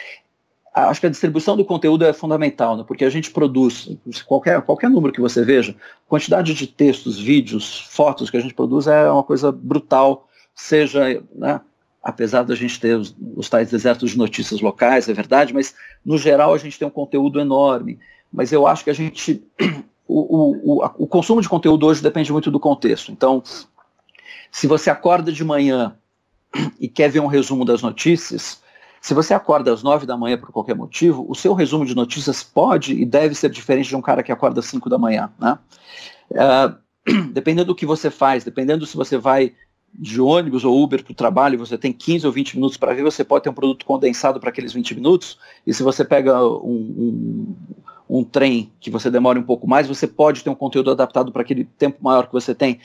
acho 0.73 0.99
que 0.99 1.07
a 1.07 1.09
distribuição 1.09 1.57
do 1.57 1.65
conteúdo 1.65 2.05
é 2.05 2.13
fundamental, 2.13 2.77
né? 2.77 2.83
porque 2.87 3.03
a 3.03 3.09
gente 3.09 3.31
produz, 3.31 3.89
qualquer, 4.25 4.61
qualquer 4.61 4.89
número 4.89 5.13
que 5.13 5.21
você 5.21 5.43
veja, 5.43 5.75
quantidade 6.07 6.53
de 6.53 6.67
textos, 6.67 7.19
vídeos, 7.19 7.81
fotos 7.89 8.29
que 8.29 8.37
a 8.37 8.39
gente 8.39 8.53
produz 8.53 8.87
é 8.87 9.09
uma 9.09 9.23
coisa 9.23 9.51
brutal, 9.51 10.27
seja, 10.55 11.21
né, 11.35 11.61
apesar 12.07 12.43
da 12.43 12.55
gente 12.55 12.79
ter 12.79 12.97
os, 12.97 13.13
os 13.35 13.49
tais 13.49 13.69
desertos 13.69 14.11
de 14.11 14.17
notícias 14.17 14.61
locais, 14.61 15.09
é 15.09 15.13
verdade, 15.13 15.53
mas 15.53 15.75
no 16.05 16.17
geral 16.17 16.53
a 16.53 16.57
gente 16.57 16.79
tem 16.79 16.87
um 16.87 16.91
conteúdo 16.91 17.37
enorme. 17.37 17.99
Mas 18.31 18.51
eu 18.51 18.67
acho 18.67 18.83
que 18.83 18.89
a 18.89 18.93
gente. 18.93 19.43
O, 20.09 20.21
o, 20.21 20.79
o, 20.79 20.85
o 20.99 21.05
consumo 21.05 21.41
de 21.41 21.49
conteúdo 21.49 21.85
hoje 21.85 22.01
depende 22.01 22.31
muito 22.31 22.49
do 22.49 22.61
contexto. 22.61 23.11
Então, 23.11 23.43
se 24.49 24.65
você 24.65 24.89
acorda 24.89 25.33
de 25.33 25.43
manhã 25.43 25.97
e 26.79 26.87
quer 26.87 27.09
ver 27.09 27.19
um 27.19 27.27
resumo 27.27 27.65
das 27.65 27.81
notícias, 27.81 28.61
se 29.01 29.13
você 29.13 29.33
acorda 29.33 29.73
às 29.73 29.83
nove 29.83 30.05
da 30.05 30.17
manhã 30.17 30.37
por 30.37 30.51
qualquer 30.51 30.75
motivo, 30.75 31.25
o 31.29 31.35
seu 31.35 31.53
resumo 31.53 31.85
de 31.85 31.95
notícias 31.95 32.41
pode 32.41 32.93
e 32.93 33.05
deve 33.05 33.35
ser 33.35 33.49
diferente 33.49 33.89
de 33.89 33.95
um 33.95 34.01
cara 34.01 34.23
que 34.23 34.31
acorda 34.31 34.59
às 34.61 34.65
cinco 34.65 34.89
da 34.89 34.97
manhã. 34.97 35.29
Né? 35.39 35.57
Uh, 36.31 37.27
dependendo 37.31 37.67
do 37.67 37.75
que 37.75 37.85
você 37.85 38.09
faz, 38.09 38.43
dependendo 38.43 38.85
se 38.85 38.95
você 38.95 39.17
vai 39.17 39.53
de 39.93 40.19
ônibus 40.21 40.63
ou 40.63 40.81
Uber 40.83 41.03
para 41.03 41.11
o 41.11 41.15
trabalho, 41.15 41.57
você 41.57 41.77
tem 41.77 41.93
15 41.93 42.27
ou 42.27 42.33
20 42.33 42.55
minutos 42.55 42.77
para 42.77 42.93
ver, 42.93 43.03
você 43.03 43.23
pode 43.23 43.43
ter 43.43 43.49
um 43.49 43.53
produto 43.53 43.85
condensado 43.85 44.39
para 44.39 44.49
aqueles 44.49 44.73
20 44.73 44.95
minutos, 44.95 45.39
e 45.65 45.73
se 45.73 45.81
você 45.81 46.03
pega 46.03 46.45
um, 46.45 46.59
um, 46.69 47.55
um, 48.09 48.23
trem 48.23 48.71
que 48.79 48.89
você 48.89 49.09
demora 49.09 49.39
um 49.39 49.43
pouco 49.43 49.67
mais, 49.67 49.87
você 49.87 50.07
pode 50.07 50.43
ter 50.43 50.49
um 50.49 50.55
conteúdo 50.55 50.91
adaptado 50.91 51.31
para 51.31 51.41
aquele 51.41 51.63
tempo 51.63 51.97
maior 52.01 52.27
que 52.27 52.33
você 52.33 52.53
tem. 52.55 52.79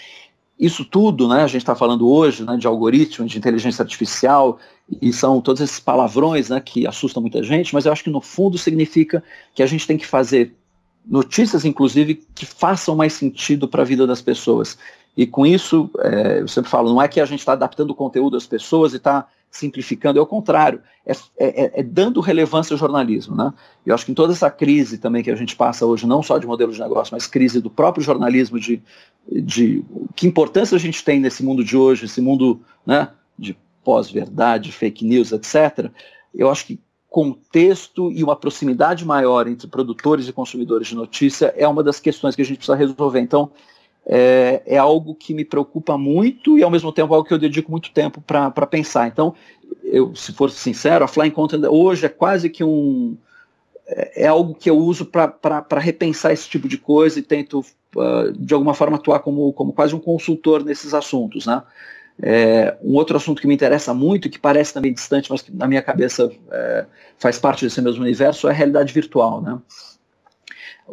Isso 0.59 0.85
tudo, 0.85 1.29
né, 1.29 1.43
a 1.43 1.47
gente 1.47 1.63
está 1.63 1.75
falando 1.75 2.09
hoje 2.09 2.45
né, 2.45 2.57
de 2.57 2.67
algoritmo, 2.67 3.27
de 3.27 3.39
inteligência 3.39 3.83
artificial, 3.83 4.59
e 5.01 5.13
são 5.13 5.41
todos 5.41 5.61
esses 5.61 5.81
palavrões 5.81 6.49
né, 6.49 6.61
que 6.61 6.87
assustam 6.87 7.21
muita 7.21 7.43
gente, 7.43 7.75
mas 7.75 7.87
eu 7.87 7.93
acho 7.93 8.05
que 8.05 8.11
no 8.11 8.21
fundo 8.21 8.59
significa 8.59 9.23
que 9.55 9.63
a 9.63 9.67
gente 9.67 9.87
tem 9.87 9.97
que 9.97 10.07
fazer 10.07 10.55
notícias, 11.05 11.65
inclusive, 11.65 12.15
que 12.35 12.47
façam 12.47 12.95
mais 12.95 13.13
sentido 13.13 13.67
para 13.67 13.83
a 13.83 13.85
vida 13.85 14.07
das 14.07 14.23
pessoas. 14.23 14.79
E 15.17 15.27
com 15.27 15.45
isso, 15.47 15.91
é, 15.99 16.41
eu 16.41 16.49
sempre 16.49 16.71
falo, 16.71 16.91
não 16.91 17.03
é 17.03 17.09
que 17.09 17.21
a 17.21 17.27
gente 17.27 17.41
está 17.41 17.53
adaptando 17.53 17.91
o 17.91 17.95
conteúdo 17.95 18.37
às 18.37 18.47
pessoas 18.47 18.93
e 18.93 18.97
está 18.97 19.27
simplificando, 19.53 20.19
é 20.19 20.23
o 20.23 20.27
contrário, 20.27 20.81
é, 21.07 21.13
é, 21.39 21.81
é, 21.81 21.83
dando 21.83 22.21
relevância 22.21 22.73
ao 22.73 22.79
jornalismo. 22.79 23.37
Né? 23.37 23.53
Eu 23.85 23.95
acho 23.95 24.07
que 24.07 24.11
em 24.11 24.15
toda 24.15 24.33
essa 24.33 24.51
crise 24.51 24.97
também 24.97 25.23
que 25.23 25.31
a 25.31 25.37
gente 25.37 25.55
passa 25.55 25.85
hoje, 25.85 26.07
não 26.07 26.23
só 26.23 26.39
de 26.39 26.47
modelo 26.47 26.73
de 26.73 26.81
negócio, 26.81 27.15
mas 27.15 27.27
crise 27.27 27.61
do 27.61 27.69
próprio 27.69 28.03
jornalismo, 28.03 28.59
de, 28.59 28.83
de 29.31 29.85
que 30.17 30.27
importância 30.27 30.75
a 30.75 30.81
gente 30.81 31.05
tem 31.05 31.21
nesse 31.21 31.45
mundo 31.45 31.63
de 31.63 31.77
hoje, 31.77 32.07
esse 32.07 32.21
mundo 32.21 32.63
né, 32.85 33.11
de 33.39 33.55
pós-verdade, 33.85 34.73
fake 34.73 35.05
news, 35.05 35.33
etc., 35.33 35.91
eu 36.35 36.51
acho 36.51 36.65
que 36.65 36.81
contexto 37.11 38.11
e 38.11 38.25
uma 38.25 38.35
proximidade 38.35 39.05
maior 39.05 39.47
entre 39.47 39.67
produtores 39.67 40.27
e 40.29 40.33
consumidores 40.33 40.89
de 40.89 40.95
notícia 40.95 41.53
é 41.59 41.69
uma 41.69 41.83
das 41.83 42.01
questões 42.01 42.35
que 42.35 42.41
a 42.41 42.45
gente 42.45 42.57
precisa 42.57 42.75
resolver. 42.75 43.21
Então, 43.21 43.51
é, 44.07 44.63
é 44.67 44.79
algo 44.79 45.15
que 45.15 45.33
me 45.33 45.45
preocupa 45.45 45.97
muito 45.97 46.59
e, 46.59 46.63
ao 46.63 46.71
mesmo 46.71 46.93
tempo, 46.93 47.15
algo 47.15 47.27
que 47.27 47.35
eu 47.35 47.39
dedico 47.39 47.71
muito 47.71 47.91
tempo 47.93 48.21
para 48.21 48.67
pensar. 48.67 49.07
Então, 49.07 49.35
eu, 49.85 50.15
se 50.15 50.33
for 50.33 50.51
sincero, 50.51 51.05
a 51.05 51.09
Flying 51.09 51.31
Content 51.31 51.65
hoje 51.65 52.07
é 52.07 52.09
quase 52.09 52.51
que 52.51 52.65
um. 52.65 53.17
É, 53.87 54.25
é 54.25 54.27
algo 54.27 54.55
que 54.55 54.69
eu 54.69 54.77
uso 54.77 55.07
para 55.07 55.79
repensar 55.79 56.33
esse 56.33 56.49
tipo 56.49 56.69
de 56.69 56.79
coisa 56.79 57.19
e 57.19 57.23
tento, 57.23 57.61
uh, 57.97 58.33
de 58.33 58.55
alguma 58.55 58.75
forma, 58.75 58.97
atuar 58.97 59.21
como, 59.21 59.53
como 59.53 59.73
quase 59.73 59.95
um 59.95 60.01
consultor 60.01 60.65
nesses 60.65 60.95
assuntos. 60.95 61.47
Né? 61.47 61.63
É, 62.21 62.77
um 62.83 62.95
outro 62.95 63.17
assunto 63.17 63.41
que 63.41 63.47
me 63.47 63.55
interessa 63.55 63.95
muito, 63.95 64.29
que 64.29 64.39
parece 64.39 64.75
também 64.75 64.93
distante, 64.93 65.31
mas 65.31 65.43
que 65.43 65.55
na 65.55 65.67
minha 65.67 65.83
cabeça 65.83 66.31
é, 66.51 66.87
faz 67.19 67.39
parte 67.39 67.65
desse 67.65 67.81
mesmo 67.81 68.03
universo, 68.03 68.49
é 68.49 68.51
a 68.51 68.55
realidade 68.55 68.93
virtual. 68.93 69.41
Né? 69.41 69.59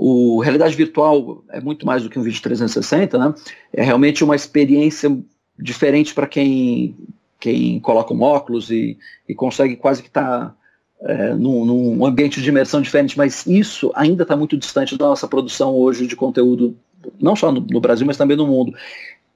O 0.01 0.39
realidade 0.39 0.77
virtual 0.77 1.43
é 1.49 1.59
muito 1.59 1.85
mais 1.85 2.01
do 2.01 2.09
que 2.09 2.17
um 2.17 2.21
vídeo 2.21 2.41
360, 2.41 3.17
né? 3.17 3.33
É 3.73 3.83
realmente 3.83 4.23
uma 4.23 4.33
experiência 4.33 5.13
diferente 5.59 6.13
para 6.13 6.25
quem, 6.25 6.95
quem 7.37 7.81
coloca 7.81 8.13
um 8.13 8.21
óculos 8.21 8.71
e, 8.71 8.97
e 9.27 9.35
consegue 9.35 9.75
quase 9.75 10.01
que 10.01 10.07
estar 10.07 10.23
tá, 10.23 10.55
é, 11.01 11.33
num, 11.33 11.65
num, 11.65 12.05
ambiente 12.05 12.41
de 12.41 12.47
imersão 12.47 12.81
diferente, 12.81 13.17
mas 13.17 13.45
isso 13.45 13.91
ainda 13.93 14.23
está 14.23 14.37
muito 14.37 14.55
distante 14.55 14.97
da 14.97 15.05
nossa 15.05 15.27
produção 15.27 15.75
hoje 15.75 16.07
de 16.07 16.15
conteúdo, 16.15 16.77
não 17.19 17.35
só 17.35 17.51
no, 17.51 17.59
no, 17.59 17.81
Brasil, 17.81 18.07
mas 18.07 18.15
também 18.15 18.37
no 18.37 18.47
mundo. 18.47 18.73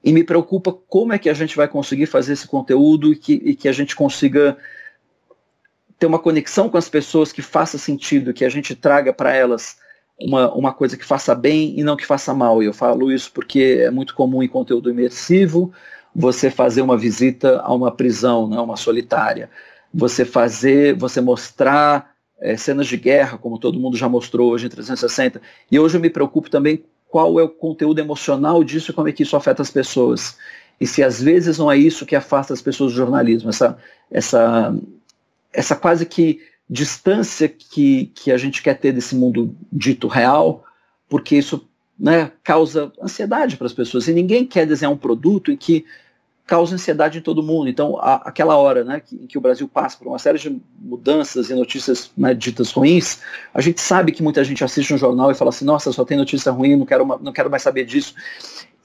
E 0.02 0.14
me 0.14 0.24
preocupa 0.24 0.72
como 0.88 1.12
é 1.12 1.18
que 1.18 1.28
a 1.28 1.34
gente 1.34 1.56
vai 1.56 1.68
conseguir 1.68 2.06
fazer 2.06 2.32
esse 2.32 2.48
conteúdo 2.48 3.12
e 3.12 3.16
que, 3.16 3.34
e 3.34 3.54
que 3.54 3.68
a 3.68 3.72
gente 3.72 3.94
consiga 3.94 4.56
ter 5.98 6.06
uma 6.06 6.18
conexão 6.18 6.70
com 6.70 6.78
as 6.78 6.88
pessoas 6.88 7.32
que 7.32 7.42
faça 7.42 7.76
sentido, 7.76 8.32
que 8.32 8.46
a 8.46 8.48
gente 8.48 8.74
traga 8.74 9.12
para 9.12 9.34
elas 9.34 9.83
uma, 10.20 10.52
uma 10.54 10.72
coisa 10.72 10.96
que 10.96 11.04
faça 11.04 11.34
bem 11.34 11.78
e 11.78 11.82
não 11.82 11.96
que 11.96 12.06
faça 12.06 12.32
mal. 12.34 12.62
E 12.62 12.66
eu 12.66 12.72
falo 12.72 13.12
isso 13.12 13.30
porque 13.32 13.82
é 13.84 13.90
muito 13.90 14.14
comum 14.14 14.42
em 14.42 14.48
conteúdo 14.48 14.90
imersivo 14.90 15.72
você 16.14 16.50
fazer 16.50 16.80
uma 16.82 16.96
visita 16.96 17.60
a 17.60 17.74
uma 17.74 17.90
prisão, 17.90 18.48
né, 18.48 18.58
uma 18.60 18.76
solitária. 18.76 19.50
Você 19.92 20.24
fazer, 20.24 20.94
você 20.96 21.20
mostrar 21.20 22.14
é, 22.40 22.56
cenas 22.56 22.86
de 22.86 22.96
guerra, 22.96 23.38
como 23.38 23.58
todo 23.58 23.80
mundo 23.80 23.96
já 23.96 24.08
mostrou 24.08 24.52
hoje 24.52 24.66
em 24.66 24.70
360. 24.70 25.40
E 25.70 25.78
hoje 25.78 25.96
eu 25.96 26.00
me 26.00 26.10
preocupo 26.10 26.48
também 26.48 26.84
qual 27.08 27.38
é 27.38 27.42
o 27.42 27.48
conteúdo 27.48 28.00
emocional 28.00 28.62
disso 28.64 28.90
e 28.90 28.94
como 28.94 29.08
é 29.08 29.12
que 29.12 29.22
isso 29.22 29.36
afeta 29.36 29.62
as 29.62 29.70
pessoas. 29.70 30.36
E 30.80 30.86
se 30.86 31.02
às 31.02 31.22
vezes 31.22 31.58
não 31.58 31.70
é 31.70 31.76
isso 31.76 32.06
que 32.06 32.16
afasta 32.16 32.52
as 32.52 32.60
pessoas 32.60 32.92
do 32.92 32.96
jornalismo, 32.96 33.50
essa, 33.50 33.78
essa, 34.10 34.74
essa 35.52 35.76
quase 35.76 36.06
que 36.06 36.40
distância 36.68 37.48
que, 37.48 38.06
que 38.14 38.32
a 38.32 38.36
gente 38.36 38.62
quer 38.62 38.74
ter 38.74 38.92
desse 38.92 39.14
mundo 39.14 39.54
dito 39.70 40.08
real, 40.08 40.64
porque 41.08 41.36
isso 41.36 41.68
né, 41.98 42.32
causa 42.42 42.92
ansiedade 43.00 43.56
para 43.56 43.66
as 43.66 43.72
pessoas. 43.72 44.08
E 44.08 44.12
ninguém 44.12 44.44
quer 44.44 44.66
desenhar 44.66 44.92
um 44.92 44.96
produto 44.96 45.52
em 45.52 45.56
que 45.56 45.84
causa 46.46 46.74
ansiedade 46.74 47.18
em 47.18 47.22
todo 47.22 47.42
mundo. 47.42 47.68
Então, 47.68 47.98
a, 47.98 48.16
aquela 48.16 48.56
hora 48.56 48.84
né, 48.84 49.00
que, 49.00 49.16
em 49.16 49.26
que 49.26 49.38
o 49.38 49.40
Brasil 49.40 49.68
passa 49.68 49.96
por 49.96 50.08
uma 50.08 50.18
série 50.18 50.38
de 50.38 50.60
mudanças 50.78 51.48
e 51.48 51.54
notícias 51.54 52.10
né, 52.16 52.34
ditas 52.34 52.70
ruins, 52.70 53.20
a 53.52 53.60
gente 53.60 53.80
sabe 53.80 54.12
que 54.12 54.22
muita 54.22 54.44
gente 54.44 54.62
assiste 54.62 54.92
um 54.92 54.98
jornal 54.98 55.30
e 55.30 55.34
fala 55.34 55.50
assim, 55.50 55.64
nossa, 55.64 55.92
só 55.92 56.04
tem 56.04 56.18
notícia 56.18 56.52
ruim, 56.52 56.76
não 56.76 56.86
quero, 56.86 57.06
não 57.20 57.32
quero 57.32 57.50
mais 57.50 57.62
saber 57.62 57.84
disso. 57.84 58.14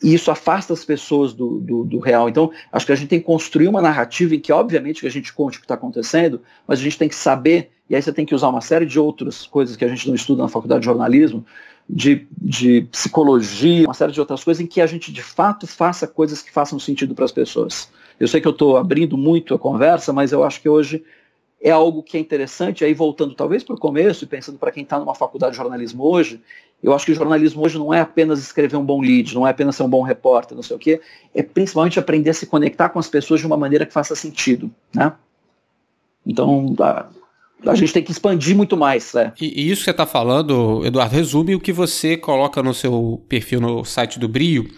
E 0.02 0.14
isso 0.14 0.32
afasta 0.32 0.72
as 0.72 0.86
pessoas 0.86 1.34
do, 1.34 1.60
do, 1.60 1.84
do, 1.84 2.00
real. 2.00 2.30
Então, 2.30 2.52
acho 2.72 2.86
que 2.86 2.91
a 2.91 2.95
gente 2.95 3.10
tem 3.10 3.20
que 3.20 3.26
construir 3.26 3.68
uma 3.68 3.82
narrativa 3.82 4.34
em 4.34 4.39
que, 4.39 4.52
obviamente, 4.52 5.02
que 5.02 5.08
a 5.08 5.12
gente 5.12 5.34
conte 5.34 5.58
o 5.58 5.60
que 5.60 5.66
está 5.66 5.76
acontecendo, 5.76 6.41
mas 6.66 6.80
a 6.80 6.84
gente 6.84 6.97
tem 6.97 7.10
que 7.10 7.16
saber, 7.16 7.72
e 7.89 7.95
aí 7.95 8.02
você 8.02 8.14
tem 8.14 8.26
que 8.26 8.34
usar 8.34 8.47
uma 8.47 8.62
série 8.62 8.86
de 8.86 8.97
outras 8.97 9.45
coisas 9.45 9.76
que 9.76 9.84
a 9.84 9.88
gente 9.89 10.08
não 10.08 10.16
estuda 10.16 10.43
na 10.43 10.47
faculdade 10.47 10.82
de 10.82 10.86
jornalismo, 10.86 11.45
de, 11.89 12.28
de 12.38 12.82
psicologia, 12.91 13.88
uma 13.88 13.93
série 13.93 14.14
de 14.14 14.20
outras 14.20 14.43
coisas, 14.43 14.62
em 14.62 14.68
que 14.68 14.80
a 14.80 14.88
gente, 14.88 15.12
de 15.12 15.24
fato, 15.24 15.68
faça 15.68 16.08
coisas 16.08 16.41
que 16.41 16.52
façam 16.52 16.80
sentido 16.80 17.14
para 17.14 17.26
as 17.26 17.32
pessoas. 17.32 17.89
Eu 18.20 18.28
sei 18.28 18.39
que 18.39 18.47
eu 18.47 18.52
estou 18.52 18.78
abrindo 18.78 19.18
muito 19.18 19.54
a 19.54 19.60
conversa, 19.60 20.14
mas 20.14 20.32
eu 20.32 20.43
acho 20.43 20.62
que 20.62 20.70
hoje 20.70 21.04
é 21.62 21.72
algo 21.72 22.01
que 22.01 22.18
é 22.18 22.20
interessante, 22.20 22.86
aí 22.86 22.93
voltando 22.93 23.36
talvez 23.36 23.64
para 23.64 23.76
o 23.76 23.80
começo 23.80 24.24
e 24.24 24.28
pensando 24.28 24.57
para 24.57 24.72
quem 24.72 24.84
está 24.84 24.97
numa 24.97 25.16
faculdade 25.16 25.51
de 25.51 25.57
jornalismo 25.57 26.03
hoje, 26.03 26.41
eu 26.82 26.93
acho 26.93 27.05
que 27.05 27.12
o 27.12 27.16
jornalismo 27.16 27.64
hoje 27.64 27.78
não 27.78 27.93
é 27.93 27.99
apenas 27.99 28.39
escrever 28.39 28.78
um 28.78 28.86
bom 28.86 29.01
lead, 29.01 29.36
não 29.36 29.45
é 29.45 29.51
apenas 29.51 29.76
ser 29.76 29.84
um 29.84 29.89
bom 29.89 30.01
repórter, 30.01 30.55
não 30.55 30.64
sei 30.64 30.76
o 30.76 30.80
quê, 30.80 31.01
é 31.36 31.43
principalmente 31.43 31.99
aprender 31.99 32.30
a 32.30 32.34
se 32.34 32.45
conectar 32.45 32.89
com 32.89 32.99
as 32.99 33.10
pessoas 33.10 33.41
de 33.41 33.45
uma 33.45 33.57
maneira 33.57 33.86
que 33.86 33.91
faça 33.91 34.16
sentido, 34.16 34.72
né? 34.95 35.12
Então, 36.26 36.76
a, 36.80 37.07
a 37.66 37.76
gente 37.76 37.91
tem 37.91 38.03
que 38.03 38.12
expandir 38.12 38.55
muito 38.55 38.78
mais. 38.78 39.14
Né? 39.14 39.34
E, 39.41 39.62
e 39.62 39.72
isso 39.72 39.82
que 39.82 39.86
você 39.86 39.91
está 39.91 40.05
falando, 40.05 40.86
Eduardo, 40.86 41.14
resume 41.14 41.55
o 41.55 41.60
que 41.60 41.74
você 41.74 42.16
coloca 42.16 42.64
no 42.64 42.74
seu 42.74 43.22
perfil 43.28 43.60
no 43.60 43.84
site 43.84 44.20
do 44.20 44.30
Brio, 44.30 44.70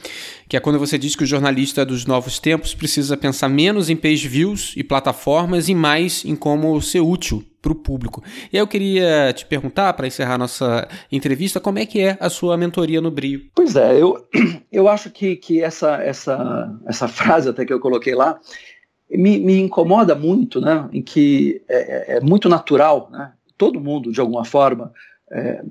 que 0.51 0.57
é 0.57 0.59
quando 0.59 0.77
você 0.77 0.97
diz 0.97 1.15
que 1.15 1.23
o 1.23 1.25
jornalista 1.25 1.85
dos 1.85 2.05
novos 2.05 2.37
tempos 2.37 2.73
precisa 2.73 3.15
pensar 3.15 3.47
menos 3.47 3.89
em 3.89 3.95
page 3.95 4.27
views 4.27 4.73
e 4.75 4.83
plataformas 4.83 5.69
e 5.69 5.73
mais 5.73 6.25
em 6.25 6.35
como 6.35 6.81
ser 6.81 6.99
útil 6.99 7.41
para 7.61 7.71
o 7.71 7.75
público. 7.75 8.21
E 8.51 8.57
aí 8.57 8.61
eu 8.61 8.67
queria 8.67 9.31
te 9.31 9.45
perguntar, 9.45 9.93
para 9.93 10.07
encerrar 10.07 10.37
nossa 10.37 10.89
entrevista, 11.09 11.61
como 11.61 11.79
é 11.79 11.85
que 11.85 12.01
é 12.01 12.17
a 12.19 12.29
sua 12.29 12.57
mentoria 12.57 12.99
no 12.99 13.09
Brio? 13.09 13.43
Pois 13.55 13.77
é, 13.77 13.97
eu, 13.97 14.27
eu 14.69 14.89
acho 14.89 15.09
que, 15.09 15.37
que 15.37 15.63
essa, 15.63 16.03
essa, 16.03 16.77
essa 16.85 17.07
frase 17.07 17.47
até 17.47 17.63
que 17.63 17.71
eu 17.71 17.79
coloquei 17.79 18.13
lá 18.13 18.37
me, 19.09 19.39
me 19.39 19.57
incomoda 19.57 20.15
muito, 20.15 20.59
né, 20.59 20.85
em 20.91 21.01
que 21.01 21.61
é, 21.69 22.15
é, 22.15 22.17
é 22.17 22.19
muito 22.19 22.49
natural, 22.49 23.07
né, 23.09 23.31
todo 23.57 23.79
mundo, 23.79 24.11
de 24.11 24.19
alguma 24.19 24.43
forma, 24.43 24.91
é, 25.31 25.63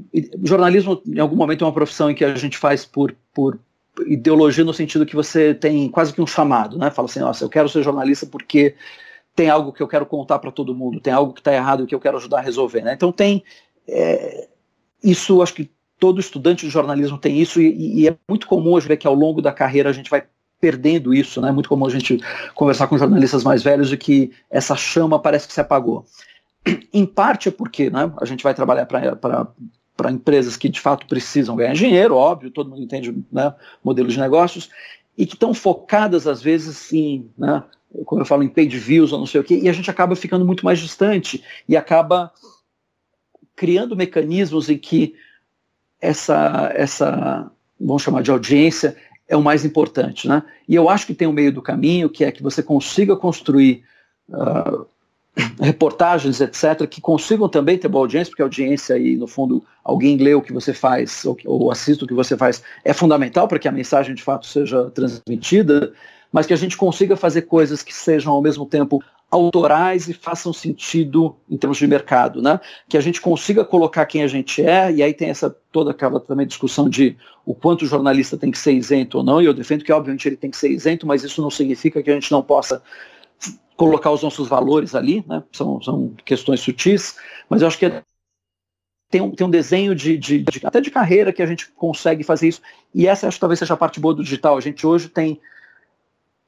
jornalismo, 0.42 1.02
em 1.06 1.20
algum 1.20 1.36
momento, 1.36 1.64
é 1.64 1.66
uma 1.66 1.74
profissão 1.74 2.10
em 2.10 2.14
que 2.14 2.24
a 2.24 2.34
gente 2.34 2.56
faz 2.56 2.86
por, 2.86 3.14
por 3.34 3.58
ideologia 4.06 4.64
no 4.64 4.74
sentido 4.74 5.06
que 5.06 5.16
você 5.16 5.54
tem 5.54 5.88
quase 5.88 6.12
que 6.12 6.20
um 6.20 6.26
chamado, 6.26 6.78
né? 6.78 6.90
Fala 6.90 7.06
assim, 7.06 7.20
nossa, 7.20 7.44
eu 7.44 7.48
quero 7.48 7.68
ser 7.68 7.82
jornalista 7.82 8.26
porque 8.26 8.74
tem 9.34 9.48
algo 9.48 9.72
que 9.72 9.82
eu 9.82 9.88
quero 9.88 10.06
contar 10.06 10.38
para 10.38 10.50
todo 10.50 10.74
mundo, 10.74 11.00
tem 11.00 11.12
algo 11.12 11.32
que 11.32 11.40
está 11.40 11.52
errado 11.52 11.84
e 11.84 11.86
que 11.86 11.94
eu 11.94 12.00
quero 12.00 12.16
ajudar 12.16 12.38
a 12.38 12.42
resolver, 12.42 12.82
né? 12.82 12.92
Então 12.92 13.12
tem 13.12 13.42
é, 13.88 14.48
isso, 15.02 15.42
acho 15.42 15.54
que 15.54 15.70
todo 15.98 16.20
estudante 16.20 16.64
de 16.64 16.72
jornalismo 16.72 17.18
tem 17.18 17.38
isso 17.38 17.60
e, 17.60 18.02
e, 18.02 18.08
é 18.08 18.16
muito 18.28 18.46
comum 18.46 18.72
hoje 18.72 18.88
ver 18.88 18.96
que 18.96 19.06
ao 19.06 19.14
longo 19.14 19.42
da 19.42 19.52
carreira 19.52 19.90
a 19.90 19.92
gente 19.92 20.10
vai 20.10 20.24
perdendo 20.60 21.14
isso, 21.14 21.40
né? 21.40 21.48
É 21.48 21.52
muito 21.52 21.68
comum 21.68 21.86
a 21.86 21.90
gente 21.90 22.18
conversar 22.54 22.86
com 22.86 22.98
jornalistas 22.98 23.44
mais 23.44 23.62
velhos 23.62 23.88
de 23.88 23.96
que 23.96 24.30
essa 24.50 24.76
chama 24.76 25.18
parece 25.18 25.46
que 25.46 25.54
se 25.54 25.60
apagou. 25.60 26.04
Em 26.92 27.06
parte 27.06 27.48
é 27.48 27.52
porque, 27.52 27.88
né? 27.88 28.12
A 28.20 28.24
gente 28.24 28.42
vai 28.42 28.54
trabalhar 28.54 28.86
para 28.86 29.48
para 29.96 30.10
empresas 30.10 30.56
que 30.56 30.68
de 30.68 30.80
fato 30.80 31.06
precisam 31.06 31.56
ganhar 31.56 31.74
dinheiro, 31.74 32.16
óbvio, 32.16 32.50
todo 32.50 32.70
mundo 32.70 32.82
entende 32.82 33.14
né, 33.30 33.54
modelo 33.84 34.08
de 34.08 34.18
negócios, 34.18 34.70
e 35.16 35.26
que 35.26 35.34
estão 35.34 35.52
focadas 35.52 36.26
às 36.26 36.40
vezes 36.40 36.92
em, 36.92 37.30
né, 37.36 37.62
como 38.06 38.22
eu 38.22 38.26
falo, 38.26 38.42
em 38.42 38.48
paid 38.48 38.76
views 38.78 39.12
ou 39.12 39.18
não 39.18 39.26
sei 39.26 39.40
o 39.40 39.44
quê, 39.44 39.58
e 39.62 39.68
a 39.68 39.72
gente 39.72 39.90
acaba 39.90 40.16
ficando 40.16 40.44
muito 40.44 40.64
mais 40.64 40.78
distante 40.78 41.44
e 41.68 41.76
acaba 41.76 42.32
criando 43.54 43.96
mecanismos 43.96 44.70
em 44.70 44.78
que 44.78 45.14
essa, 46.00 46.72
essa 46.74 47.50
vamos 47.80 48.02
chamar 48.02 48.22
de 48.22 48.30
audiência, 48.30 48.96
é 49.26 49.36
o 49.36 49.42
mais 49.42 49.64
importante. 49.64 50.28
Né? 50.28 50.42
E 50.68 50.74
eu 50.74 50.88
acho 50.88 51.06
que 51.06 51.14
tem 51.14 51.26
um 51.26 51.32
meio 51.32 51.52
do 51.52 51.62
caminho, 51.62 52.10
que 52.10 52.24
é 52.24 52.32
que 52.32 52.42
você 52.42 52.62
consiga 52.62 53.16
construir 53.16 53.84
uh, 54.28 54.86
reportagens, 55.60 56.40
etc., 56.40 56.86
que 56.88 57.00
consigam 57.00 57.48
também 57.48 57.78
ter 57.78 57.88
boa 57.88 58.04
audiência, 58.04 58.30
porque 58.30 58.42
audiência 58.42 58.96
aí, 58.96 59.16
no 59.16 59.26
fundo, 59.26 59.64
alguém 59.84 60.16
lê 60.16 60.34
o 60.34 60.42
que 60.42 60.52
você 60.52 60.72
faz 60.72 61.24
ou, 61.24 61.36
ou 61.44 61.70
assiste 61.70 62.04
o 62.04 62.06
que 62.06 62.14
você 62.14 62.36
faz, 62.36 62.62
é 62.84 62.92
fundamental 62.92 63.48
para 63.48 63.58
que 63.58 63.68
a 63.68 63.72
mensagem 63.72 64.14
de 64.14 64.22
fato 64.22 64.46
seja 64.46 64.90
transmitida, 64.90 65.92
mas 66.32 66.46
que 66.46 66.52
a 66.52 66.56
gente 66.56 66.76
consiga 66.76 67.16
fazer 67.16 67.42
coisas 67.42 67.82
que 67.82 67.94
sejam 67.94 68.32
ao 68.32 68.42
mesmo 68.42 68.64
tempo 68.66 69.02
autorais 69.30 70.08
e 70.08 70.12
façam 70.12 70.52
sentido 70.52 71.36
em 71.48 71.56
termos 71.56 71.78
de 71.78 71.86
mercado, 71.86 72.42
né? 72.42 72.58
Que 72.88 72.96
a 72.96 73.00
gente 73.00 73.20
consiga 73.20 73.64
colocar 73.64 74.04
quem 74.04 74.22
a 74.24 74.26
gente 74.26 74.60
é, 74.60 74.90
e 74.92 75.02
aí 75.02 75.14
tem 75.14 75.30
essa 75.30 75.54
toda 75.70 75.92
aquela 75.92 76.18
também 76.18 76.46
discussão 76.46 76.88
de 76.88 77.16
o 77.46 77.54
quanto 77.54 77.82
o 77.82 77.86
jornalista 77.86 78.36
tem 78.36 78.50
que 78.50 78.58
ser 78.58 78.72
isento 78.72 79.18
ou 79.18 79.24
não, 79.24 79.40
e 79.40 79.44
eu 79.44 79.54
defendo 79.54 79.84
que 79.84 79.92
obviamente 79.92 80.26
ele 80.26 80.36
tem 80.36 80.50
que 80.50 80.56
ser 80.56 80.70
isento, 80.70 81.06
mas 81.06 81.22
isso 81.22 81.40
não 81.40 81.50
significa 81.50 82.02
que 82.02 82.10
a 82.10 82.14
gente 82.14 82.32
não 82.32 82.42
possa 82.42 82.82
colocar 83.80 84.10
os 84.10 84.22
nossos 84.22 84.46
valores 84.46 84.94
ali, 84.94 85.24
né? 85.26 85.42
são, 85.50 85.80
são 85.80 86.14
questões 86.22 86.60
sutis, 86.60 87.16
mas 87.48 87.62
eu 87.62 87.68
acho 87.68 87.78
que 87.78 87.86
é, 87.86 88.02
tem, 89.08 89.22
um, 89.22 89.30
tem 89.30 89.46
um 89.46 89.50
desenho 89.50 89.94
de, 89.94 90.18
de, 90.18 90.42
de, 90.42 90.66
até 90.66 90.82
de 90.82 90.90
carreira 90.90 91.32
que 91.32 91.42
a 91.42 91.46
gente 91.46 91.72
consegue 91.72 92.22
fazer 92.22 92.48
isso, 92.48 92.60
e 92.94 93.06
essa 93.06 93.26
acho 93.26 93.38
que 93.38 93.40
talvez 93.40 93.58
seja 93.58 93.72
a 93.72 93.78
parte 93.78 93.98
boa 93.98 94.12
do 94.12 94.22
digital. 94.22 94.58
A 94.58 94.60
gente 94.60 94.86
hoje 94.86 95.08
tem 95.08 95.40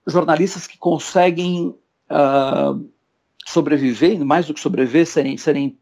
jornalistas 0.06 0.66
que 0.66 0.76
conseguem 0.76 1.74
uh, 2.10 2.86
sobreviver, 3.46 4.22
mais 4.22 4.46
do 4.46 4.52
que 4.52 4.60
sobreviver, 4.60 5.06
serem, 5.06 5.38
serem 5.38 5.78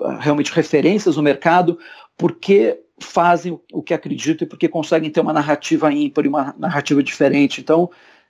uh, 0.00 0.18
realmente 0.18 0.50
referências 0.50 1.16
no 1.16 1.22
mercado, 1.22 1.78
porque 2.16 2.76
fazem 2.98 3.56
o 3.72 3.80
que 3.84 3.94
acreditam 3.94 4.44
e 4.44 4.48
porque 4.48 4.66
conseguem 4.66 5.12
ter 5.12 5.20
uma 5.20 5.32
narrativa 5.32 5.92
ímpar 5.92 6.24
e 6.24 6.28
uma 6.28 6.56
narrativa 6.58 7.00
diferente. 7.04 7.60
Então, 7.60 7.88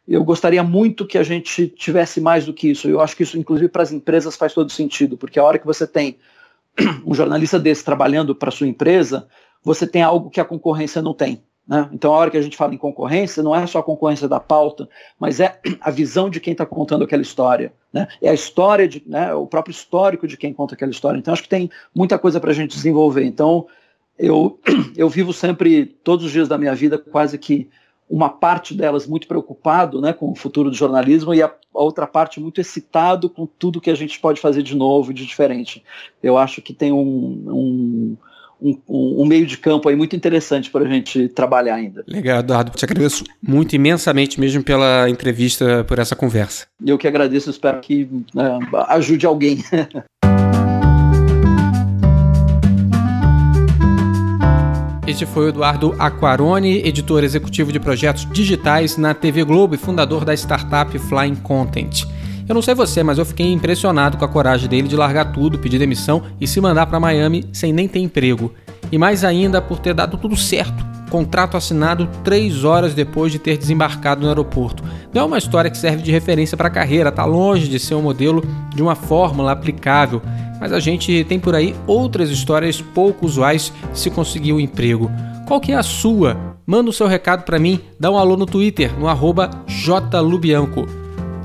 eu 0.09 0.25
gostaria 0.25 0.63
muito 0.63 1.07
que 1.07 1.19
a 1.19 1.23
gente 1.23 1.69
tivesse 1.69 2.21
mais 2.21 2.47
do 2.47 2.55
que 2.55 2.71
isso. 2.71 2.89
Eu 2.89 3.01
acho 3.01 3.15
que 3.15 3.23
isso, 3.23 3.39
inclusive, 3.39 3.69
para 3.69 3.83
as 3.83 3.93
empresas 3.93 4.37
faz 4.37 4.55
todo 4.55 4.73
sentido, 4.73 5.19
porque 5.19 5.39
a 5.39 5.45
hora 5.45 5.59
que 5.59 5.67
você 5.67 5.87
tem 5.87 6.17
um 7.05 7.15
jornalista 7.15 7.59
desse 7.59 7.85
trabalhando 7.85 8.35
para 8.35 8.51
sua 8.51 8.67
empresa, 8.67 9.29
você 9.63 9.87
tem 9.87 10.03
algo 10.03 10.31
que 10.31 10.41
a 10.41 10.45
concorrência 10.45 11.03
não 11.03 11.13
tem. 11.13 11.43
Né? 11.67 11.87
Então, 11.93 12.15
a 12.15 12.17
hora 12.17 12.31
que 12.31 12.39
a 12.39 12.41
gente 12.43 12.57
fala 12.57 12.75
em 12.75 12.79
concorrência, 12.79 13.43
não 13.43 13.55
é 13.55 13.67
só 13.67 13.81
a 13.81 13.83
concorrência 13.83 14.27
da 14.27 14.41
pauta, 14.41 14.89
mas 15.21 15.39
é 15.39 15.61
a 15.79 15.91
visão 15.91 16.31
de 16.31 16.41
quem 16.41 16.53
está 16.53 16.65
contando 16.65 17.05
aquela 17.05 17.21
história. 17.21 17.75
Né? 17.93 18.09
É 18.23 18.31
a 18.31 18.35
história, 18.35 18.89
de, 18.89 19.03
né, 19.07 19.35
o 19.35 19.47
próprio 19.47 19.73
histórico 19.73 20.27
de 20.27 20.39
quem 20.39 20.55
conta 20.55 20.75
aquela 20.75 20.91
história. 20.91 21.19
Então, 21.19 21.35
acho 21.35 21.43
que 21.43 21.49
tem 21.51 21.71
muita 21.95 22.19
coisa 22.19 22.41
para 22.41 22.51
a 22.51 22.55
gente 22.55 22.75
desenvolver. 22.75 23.25
Então, 23.25 23.67
eu, 24.19 24.59
eu 24.97 25.11
vivo 25.11 25.35
sempre, 25.35 25.85
todos 25.85 26.25
os 26.25 26.33
dias 26.33 26.49
da 26.49 26.57
minha 26.57 26.75
vida, 26.75 26.97
quase 26.97 27.37
que 27.37 27.69
uma 28.09 28.29
parte 28.29 28.75
delas 28.75 29.07
muito 29.07 29.29
preocupado 29.29 30.01
né, 30.01 30.13
com 30.13 30.31
o 30.31 30.35
futuro 30.35 30.71
do 30.71 30.77
jornalismo 30.77 31.35
e 31.35 31.43
a, 31.43 31.47
a, 31.47 31.53
outra 31.73 32.07
parte 32.07 32.41
muito 32.41 32.61
excitado 32.61 33.29
com 33.29 33.47
tudo 33.47 33.81
que 33.81 33.91
a 33.91 33.95
gente 33.95 34.19
pode 34.19 34.41
fazer 34.41 34.63
de 34.63 34.75
novo 34.75 35.11
e 35.11 35.15
de 35.15 35.27
diferente. 35.27 35.83
Eu 36.23 36.39
acho 36.39 36.63
que 36.63 36.73
tem 36.73 36.91
um, 36.91 36.97
um, 37.01 38.17
um, 38.61 39.23
um 39.23 39.27
meio 39.27 39.47
de 39.47 39.59
campo 39.59 39.89
aí 39.89 39.95
muito 39.95 40.17
interessante 40.17 40.71
para 40.71 40.85
a 40.85 40.89
gente 40.89 41.29
trabalhar 41.29 41.75
ainda. 41.75 42.03
Legal, 42.07 42.41
Eduardo. 42.41 42.71
Te 42.71 42.85
agradeço 42.85 43.25
muito 43.43 43.77
imensamente 43.77 44.41
mesmo 44.41 44.63
pela 44.63 45.09
entrevista, 45.09 45.85
por 45.85 45.99
essa 45.99 46.17
conversa. 46.17 46.67
Eu 46.85 46.97
que 46.97 47.07
agradeço, 47.07 47.51
espero 47.51 47.81
que 47.81 48.09
né, 48.35 48.59
ajude 48.89 49.27
alguém. 49.27 49.59
Este 55.09 55.25
foi 55.25 55.47
o 55.47 55.49
Eduardo 55.49 55.95
Aquarone, 55.99 56.87
editor 56.87 57.25
executivo 57.25 57.73
de 57.73 57.81
projetos 57.81 58.29
digitais 58.31 58.99
na 58.99 59.15
TV 59.15 59.43
Globo 59.43 59.75
e 59.75 59.79
fundador 59.79 60.23
da 60.23 60.35
startup 60.35 60.99
Flying 60.99 61.37
Content. 61.37 62.05
Eu 62.47 62.55
não 62.55 62.61
sei 62.61 62.75
você, 62.75 63.03
mas 63.03 63.17
eu 63.17 63.25
fiquei 63.25 63.51
impressionado 63.51 64.19
com 64.19 64.25
a 64.27 64.29
coragem 64.29 64.69
dele 64.69 64.87
de 64.87 64.95
largar 64.95 65.33
tudo, 65.33 65.59
pedir 65.59 65.79
demissão 65.79 66.23
e 66.39 66.47
se 66.47 66.61
mandar 66.61 66.85
para 66.85 67.01
Miami 67.01 67.49
sem 67.55 67.73
nem 67.73 67.89
ter 67.89 68.01
emprego. 68.01 68.53
E 68.93 68.99
mais 68.99 69.25
ainda 69.25 69.63
por 69.63 69.79
ter 69.79 69.95
dado 69.95 70.19
tudo 70.19 70.37
certo. 70.37 70.85
Contrato 71.09 71.57
assinado 71.57 72.09
três 72.23 72.65
horas 72.65 72.95
depois 72.95 73.33
de 73.33 73.39
ter 73.39 73.57
desembarcado 73.57 74.23
no 74.23 74.29
aeroporto. 74.29 74.83
Não 75.13 75.23
é 75.23 75.25
uma 75.25 75.39
história 75.39 75.71
que 75.71 75.79
serve 75.79 76.03
de 76.03 76.13
referência 76.13 76.57
para 76.57 76.69
a 76.69 76.71
carreira, 76.71 77.09
está 77.09 77.25
longe 77.25 77.69
de 77.69 77.79
ser 77.79 77.95
um 77.95 78.03
modelo 78.03 78.45
de 78.75 78.83
uma 78.83 78.95
fórmula 78.95 79.53
aplicável 79.53 80.21
mas 80.61 80.73
a 80.73 80.81
gente 80.81 81.25
tem 81.25 81.39
por 81.39 81.55
aí 81.55 81.75
outras 81.87 82.31
histórias 82.31 82.81
pouco 82.81 83.27
usuais 83.27 83.73
se 83.93 84.11
conseguir 84.11 84.53
um 84.53 84.61
emprego. 84.61 85.11
Qual 85.47 85.61
que 85.61 85.73
é 85.73 85.77
a 85.77 85.83
sua? 85.83 86.37
Manda 86.67 86.91
o 86.91 86.93
seu 86.93 87.07
recado 87.07 87.45
para 87.45 87.59
mim, 87.59 87.81
dá 87.99 88.11
um 88.11 88.19
alô 88.19 88.37
no 88.37 88.45
Twitter, 88.45 88.93
no 88.99 89.09
arroba 89.09 89.51
jlubianco. 89.67 90.87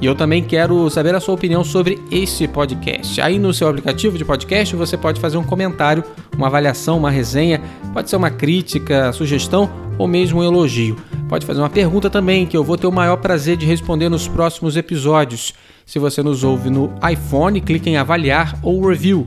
E 0.03 0.05
eu 0.05 0.13
também 0.13 0.43
quero 0.43 0.89
saber 0.89 1.15
a 1.15 1.19
sua 1.21 1.33
opinião 1.33 1.63
sobre 1.63 1.97
este 2.11 2.45
podcast. 2.45 3.21
Aí 3.21 3.39
no 3.39 3.53
seu 3.53 3.69
aplicativo 3.69 4.17
de 4.17 4.25
podcast 4.25 4.75
você 4.75 4.97
pode 4.97 5.17
fazer 5.17 5.37
um 5.37 5.45
comentário, 5.45 6.03
uma 6.35 6.47
avaliação, 6.47 6.97
uma 6.97 7.09
resenha, 7.09 7.61
pode 7.93 8.09
ser 8.09 8.17
uma 8.17 8.29
crítica, 8.29 9.13
sugestão 9.13 9.71
ou 9.97 10.05
mesmo 10.05 10.41
um 10.41 10.43
elogio. 10.43 10.97
Pode 11.29 11.45
fazer 11.45 11.61
uma 11.61 11.69
pergunta 11.69 12.09
também 12.09 12.45
que 12.45 12.57
eu 12.57 12.65
vou 12.65 12.75
ter 12.75 12.85
o 12.85 12.91
maior 12.91 13.15
prazer 13.15 13.55
de 13.55 13.65
responder 13.65 14.09
nos 14.09 14.27
próximos 14.27 14.75
episódios. 14.75 15.53
Se 15.85 15.99
você 15.99 16.21
nos 16.21 16.43
ouve 16.43 16.69
no 16.69 16.93
iPhone, 17.09 17.61
clique 17.61 17.89
em 17.89 17.95
avaliar 17.95 18.59
ou 18.61 18.85
review. 18.85 19.25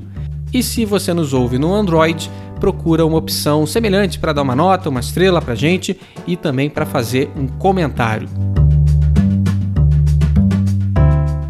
E 0.53 0.63
se 0.63 0.85
você 0.85 1.15
nos 1.15 1.33
ouve 1.33 1.57
no 1.57 1.73
Android, 1.73 2.31
procura 2.61 3.07
uma 3.07 3.17
opção 3.17 3.65
semelhante 3.65 4.19
para 4.19 4.35
dar 4.35 4.43
uma 4.43 4.55
nota, 4.55 4.91
uma 4.91 5.01
estrela 5.01 5.41
para 5.41 5.55
gente 5.55 5.99
e 6.27 6.37
também 6.37 6.69
para 6.69 6.85
fazer 6.85 7.31
um 7.35 7.47
comentário. 7.47 8.29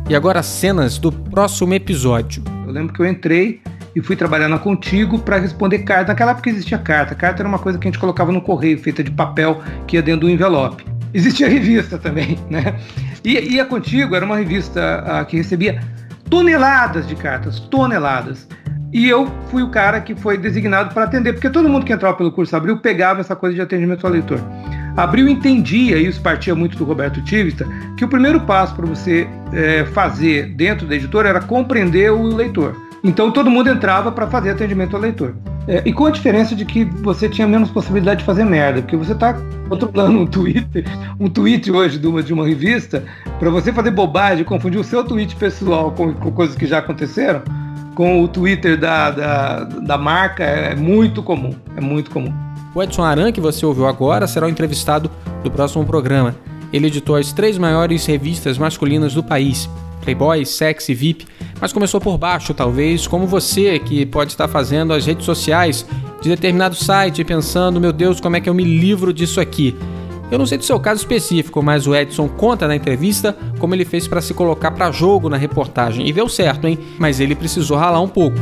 E 0.08 0.14
agora 0.14 0.40
cenas 0.40 0.98
do 0.98 1.10
próximo 1.10 1.74
episódio. 1.74 2.40
Eu 2.64 2.72
lembro 2.72 2.94
que 2.94 3.00
eu 3.00 3.06
entrei 3.06 3.60
e 3.92 4.00
fui 4.00 4.14
trabalhar 4.14 4.48
na 4.48 4.56
Contigo 4.56 5.18
para 5.18 5.36
responder 5.36 5.80
carta. 5.80 6.12
Naquela 6.12 6.30
época 6.30 6.48
existia 6.48 6.78
carta. 6.78 7.12
Carta 7.12 7.42
era 7.42 7.48
uma 7.48 7.58
coisa 7.58 7.76
que 7.76 7.88
a 7.88 7.90
gente 7.90 7.98
colocava 7.98 8.30
no 8.30 8.40
correio, 8.40 8.78
feita 8.78 9.02
de 9.02 9.10
papel, 9.10 9.60
que 9.84 9.96
ia 9.96 10.02
dentro 10.02 10.20
do 10.20 10.30
envelope. 10.30 10.86
Existia 11.12 11.48
revista 11.50 11.98
também, 11.98 12.38
né? 12.48 12.78
E, 13.24 13.54
e 13.54 13.58
a 13.58 13.64
Contigo 13.64 14.14
era 14.14 14.24
uma 14.24 14.36
revista 14.36 15.02
uh, 15.02 15.26
que 15.26 15.38
recebia 15.38 15.82
toneladas 16.30 17.08
de 17.08 17.16
cartas, 17.16 17.58
toneladas. 17.58 18.46
E 18.96 19.10
eu 19.10 19.30
fui 19.50 19.62
o 19.62 19.68
cara 19.68 20.00
que 20.00 20.14
foi 20.14 20.38
designado 20.38 20.94
para 20.94 21.04
atender, 21.04 21.34
porque 21.34 21.50
todo 21.50 21.68
mundo 21.68 21.84
que 21.84 21.92
entrava 21.92 22.16
pelo 22.16 22.32
curso 22.32 22.56
Abril 22.56 22.78
pegava 22.78 23.20
essa 23.20 23.36
coisa 23.36 23.54
de 23.54 23.60
atendimento 23.60 24.06
ao 24.06 24.10
leitor. 24.10 24.40
Abril 24.96 25.28
entendia, 25.28 25.98
e 25.98 26.06
isso 26.06 26.18
partia 26.22 26.54
muito 26.54 26.78
do 26.78 26.84
Roberto 26.84 27.20
Tivista, 27.20 27.68
que 27.94 28.06
o 28.06 28.08
primeiro 28.08 28.40
passo 28.40 28.74
para 28.74 28.86
você 28.86 29.28
é, 29.52 29.84
fazer 29.84 30.46
dentro 30.54 30.86
da 30.86 30.94
editora 30.94 31.28
era 31.28 31.42
compreender 31.42 32.10
o 32.10 32.22
leitor. 32.22 32.74
Então 33.04 33.30
todo 33.30 33.50
mundo 33.50 33.68
entrava 33.68 34.10
para 34.10 34.28
fazer 34.28 34.48
atendimento 34.48 34.96
ao 34.96 35.02
leitor. 35.02 35.34
É, 35.68 35.82
e 35.84 35.92
com 35.92 36.06
a 36.06 36.10
diferença 36.10 36.56
de 36.56 36.64
que 36.64 36.84
você 36.84 37.28
tinha 37.28 37.46
menos 37.46 37.70
possibilidade 37.70 38.20
de 38.20 38.24
fazer 38.24 38.46
merda, 38.46 38.80
porque 38.80 38.96
você 38.96 39.12
está 39.12 39.34
controlando 39.68 40.20
um 40.20 40.26
tweet, 40.26 40.84
um 41.20 41.28
tweet 41.28 41.70
hoje 41.70 41.98
de 41.98 42.06
uma, 42.06 42.22
de 42.22 42.32
uma 42.32 42.46
revista, 42.46 43.04
para 43.38 43.50
você 43.50 43.74
fazer 43.74 43.90
bobagem, 43.90 44.42
confundir 44.42 44.80
o 44.80 44.84
seu 44.84 45.04
tweet 45.04 45.36
pessoal 45.36 45.92
com, 45.92 46.14
com 46.14 46.32
coisas 46.32 46.56
que 46.56 46.64
já 46.64 46.78
aconteceram, 46.78 47.42
com 47.96 48.22
o 48.22 48.28
Twitter 48.28 48.78
da, 48.78 49.10
da, 49.10 49.64
da 49.64 49.98
marca 49.98 50.44
é 50.44 50.76
muito 50.76 51.22
comum. 51.22 51.54
É 51.74 51.80
muito 51.80 52.10
comum. 52.10 52.32
O 52.74 52.82
Edson 52.82 53.02
Aran, 53.02 53.32
que 53.32 53.40
você 53.40 53.64
ouviu 53.64 53.86
agora, 53.86 54.26
será 54.26 54.46
o 54.46 54.50
entrevistado 54.50 55.10
do 55.42 55.50
próximo 55.50 55.84
programa. 55.84 56.36
Ele 56.72 56.88
editou 56.88 57.16
as 57.16 57.32
três 57.32 57.56
maiores 57.56 58.04
revistas 58.04 58.58
masculinas 58.58 59.14
do 59.14 59.24
país: 59.24 59.68
Playboy, 60.02 60.44
Sexy, 60.44 60.92
VIP, 60.92 61.26
mas 61.58 61.72
começou 61.72 61.98
por 61.98 62.18
baixo, 62.18 62.52
talvez, 62.52 63.06
como 63.06 63.26
você 63.26 63.78
que 63.78 64.04
pode 64.04 64.32
estar 64.32 64.46
fazendo 64.46 64.92
as 64.92 65.06
redes 65.06 65.24
sociais 65.24 65.86
de 66.20 66.28
determinado 66.28 66.74
site 66.74 67.24
pensando, 67.24 67.80
meu 67.80 67.94
Deus, 67.94 68.20
como 68.20 68.36
é 68.36 68.40
que 68.40 68.48
eu 68.48 68.54
me 68.54 68.64
livro 68.64 69.10
disso 69.10 69.40
aqui? 69.40 69.74
Eu 70.30 70.38
não 70.38 70.46
sei 70.46 70.58
do 70.58 70.64
seu 70.64 70.80
caso 70.80 71.00
específico, 71.00 71.62
mas 71.62 71.86
o 71.86 71.94
Edson 71.94 72.28
conta 72.28 72.66
na 72.66 72.74
entrevista 72.74 73.36
como 73.60 73.74
ele 73.74 73.84
fez 73.84 74.08
para 74.08 74.20
se 74.20 74.34
colocar 74.34 74.72
para 74.72 74.90
jogo 74.90 75.28
na 75.28 75.36
reportagem 75.36 76.06
e 76.06 76.12
deu 76.12 76.28
certo, 76.28 76.66
hein? 76.66 76.78
Mas 76.98 77.20
ele 77.20 77.34
precisou 77.34 77.76
ralar 77.76 78.00
um 78.00 78.08
pouco. 78.08 78.36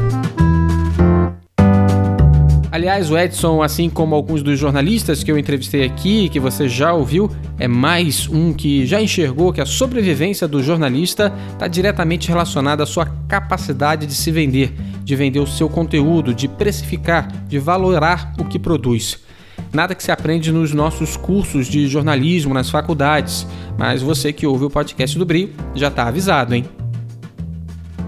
Aliás, 2.72 3.08
o 3.08 3.16
Edson, 3.16 3.62
assim 3.62 3.88
como 3.88 4.16
alguns 4.16 4.42
dos 4.42 4.58
jornalistas 4.58 5.22
que 5.22 5.30
eu 5.30 5.38
entrevistei 5.38 5.84
aqui, 5.84 6.28
que 6.28 6.40
você 6.40 6.68
já 6.68 6.92
ouviu, 6.92 7.30
é 7.56 7.68
mais 7.68 8.28
um 8.28 8.52
que 8.52 8.84
já 8.84 9.00
enxergou 9.00 9.52
que 9.52 9.60
a 9.60 9.66
sobrevivência 9.66 10.48
do 10.48 10.60
jornalista 10.60 11.32
está 11.52 11.68
diretamente 11.68 12.28
relacionada 12.28 12.82
à 12.82 12.86
sua 12.86 13.06
capacidade 13.28 14.06
de 14.06 14.14
se 14.14 14.32
vender, 14.32 14.74
de 15.04 15.14
vender 15.14 15.38
o 15.38 15.46
seu 15.46 15.68
conteúdo, 15.68 16.34
de 16.34 16.48
precificar, 16.48 17.30
de 17.46 17.60
valorar 17.60 18.32
o 18.40 18.44
que 18.44 18.58
produz. 18.58 19.22
Nada 19.74 19.92
que 19.92 20.04
se 20.04 20.12
aprende 20.12 20.52
nos 20.52 20.72
nossos 20.72 21.16
cursos 21.16 21.66
de 21.66 21.88
jornalismo 21.88 22.54
nas 22.54 22.70
faculdades, 22.70 23.44
mas 23.76 24.00
você 24.00 24.32
que 24.32 24.46
ouve 24.46 24.66
o 24.66 24.70
podcast 24.70 25.18
do 25.18 25.26
Brio 25.26 25.50
já 25.74 25.88
está 25.88 26.06
avisado, 26.06 26.54
hein? 26.54 26.64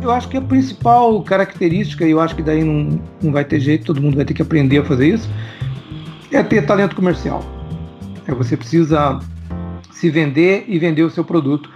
Eu 0.01 0.13
acho 0.13 0.29
que 0.29 0.37
a 0.37 0.41
principal 0.41 1.21
característica, 1.25 2.07
e 2.07 2.13
eu 2.13 2.21
acho 2.21 2.37
que 2.37 2.43
daí 2.43 2.63
não, 2.63 3.01
não 3.21 3.33
vai 3.33 3.45
ter 3.45 3.59
jeito, 3.59 3.87
todo 3.87 4.01
mundo 4.01 4.15
vai 4.15 4.25
ter 4.25 4.33
que 4.33 4.43
aprender 4.43 4.79
a 4.79 4.85
fazer 4.85 5.09
isso, 5.09 5.29
é 6.31 6.41
ter 6.41 6.65
talento 6.65 6.95
comercial. 6.95 7.45
É 8.29 8.33
você 8.33 8.57
precisa 8.57 9.19
se 9.91 10.09
vender 10.09 10.67
e 10.69 10.79
vender 10.79 11.03
o 11.03 11.11
seu 11.11 11.25
produto. 11.25 11.69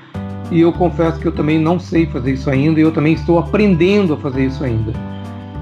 E 0.52 0.60
eu 0.60 0.72
confesso 0.72 1.18
que 1.18 1.26
eu 1.26 1.32
também 1.32 1.58
não 1.58 1.80
sei 1.80 2.06
fazer 2.06 2.34
isso 2.34 2.48
ainda, 2.48 2.78
e 2.78 2.82
eu 2.84 2.92
também 2.92 3.14
estou 3.14 3.40
aprendendo 3.40 4.14
a 4.14 4.16
fazer 4.16 4.46
isso 4.46 4.62
ainda. 4.62 4.92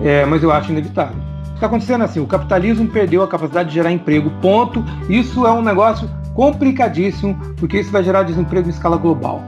É, 0.02 0.26
mas 0.26 0.42
eu 0.42 0.52
acho 0.52 0.70
inevitável. 0.70 1.27
Está 1.58 1.66
acontecendo 1.66 2.04
assim, 2.04 2.20
o 2.20 2.26
capitalismo 2.26 2.86
perdeu 2.86 3.20
a 3.20 3.26
capacidade 3.26 3.70
de 3.70 3.74
gerar 3.74 3.90
emprego, 3.90 4.30
ponto. 4.40 4.84
Isso 5.08 5.44
é 5.44 5.50
um 5.50 5.60
negócio 5.60 6.08
complicadíssimo, 6.32 7.36
porque 7.56 7.80
isso 7.80 7.90
vai 7.90 8.04
gerar 8.04 8.22
desemprego 8.22 8.68
em 8.68 8.70
escala 8.70 8.96
global. 8.96 9.42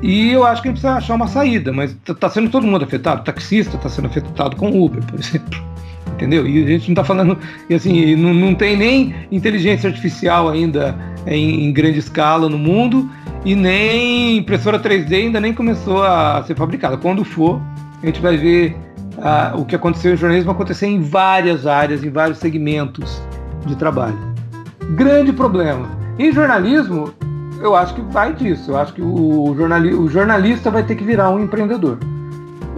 E 0.00 0.32
eu 0.32 0.46
acho 0.46 0.62
que 0.62 0.68
a 0.68 0.70
gente 0.70 0.80
precisa 0.80 0.96
achar 0.96 1.14
uma 1.14 1.26
saída, 1.26 1.70
mas 1.70 1.90
está 1.90 2.14
tá 2.14 2.30
sendo 2.30 2.48
todo 2.48 2.66
mundo 2.66 2.86
afetado. 2.86 3.20
O 3.20 3.24
taxista 3.24 3.76
está 3.76 3.90
sendo 3.90 4.06
afetado 4.06 4.56
com 4.56 4.82
Uber, 4.82 5.04
por 5.04 5.20
exemplo. 5.20 5.62
Entendeu? 6.14 6.48
E 6.48 6.64
a 6.64 6.66
gente 6.68 6.88
não 6.88 6.92
está 6.92 7.04
falando. 7.04 7.36
E 7.68 7.74
assim, 7.74 8.16
não, 8.16 8.32
não 8.32 8.54
tem 8.54 8.74
nem 8.74 9.14
inteligência 9.30 9.90
artificial 9.90 10.48
ainda 10.48 10.96
em, 11.26 11.66
em 11.66 11.72
grande 11.72 11.98
escala 11.98 12.48
no 12.48 12.58
mundo, 12.58 13.10
e 13.44 13.54
nem 13.54 14.38
impressora 14.38 14.80
3D 14.80 15.26
ainda 15.26 15.38
nem 15.38 15.52
começou 15.52 16.02
a 16.02 16.42
ser 16.46 16.56
fabricada. 16.56 16.96
Quando 16.96 17.22
for, 17.26 17.60
a 18.02 18.06
gente 18.06 18.22
vai 18.22 18.38
ver 18.38 18.74
uh, 19.18 19.60
o 19.60 19.64
que 19.64 19.76
aconteceu 19.76 20.14
em 20.14 20.16
jornalismo 20.16 20.50
acontecer 20.50 20.86
em 20.86 21.00
várias 21.00 21.66
áreas, 21.66 22.02
em 22.04 22.10
vários 22.10 22.38
segmentos 22.38 23.22
de 23.66 23.76
trabalho. 23.76 24.18
Grande 24.94 25.32
problema. 25.32 25.88
Em 26.18 26.32
jornalismo, 26.32 27.12
eu 27.60 27.74
acho 27.74 27.94
que 27.94 28.02
vai 28.02 28.32
disso. 28.34 28.72
Eu 28.72 28.76
acho 28.76 28.92
que 28.92 29.02
o, 29.02 29.54
jornali 29.56 29.94
o 29.94 30.08
jornalista 30.08 30.70
vai 30.70 30.82
ter 30.82 30.96
que 30.96 31.04
virar 31.04 31.30
um 31.30 31.40
empreendedor. 31.40 31.98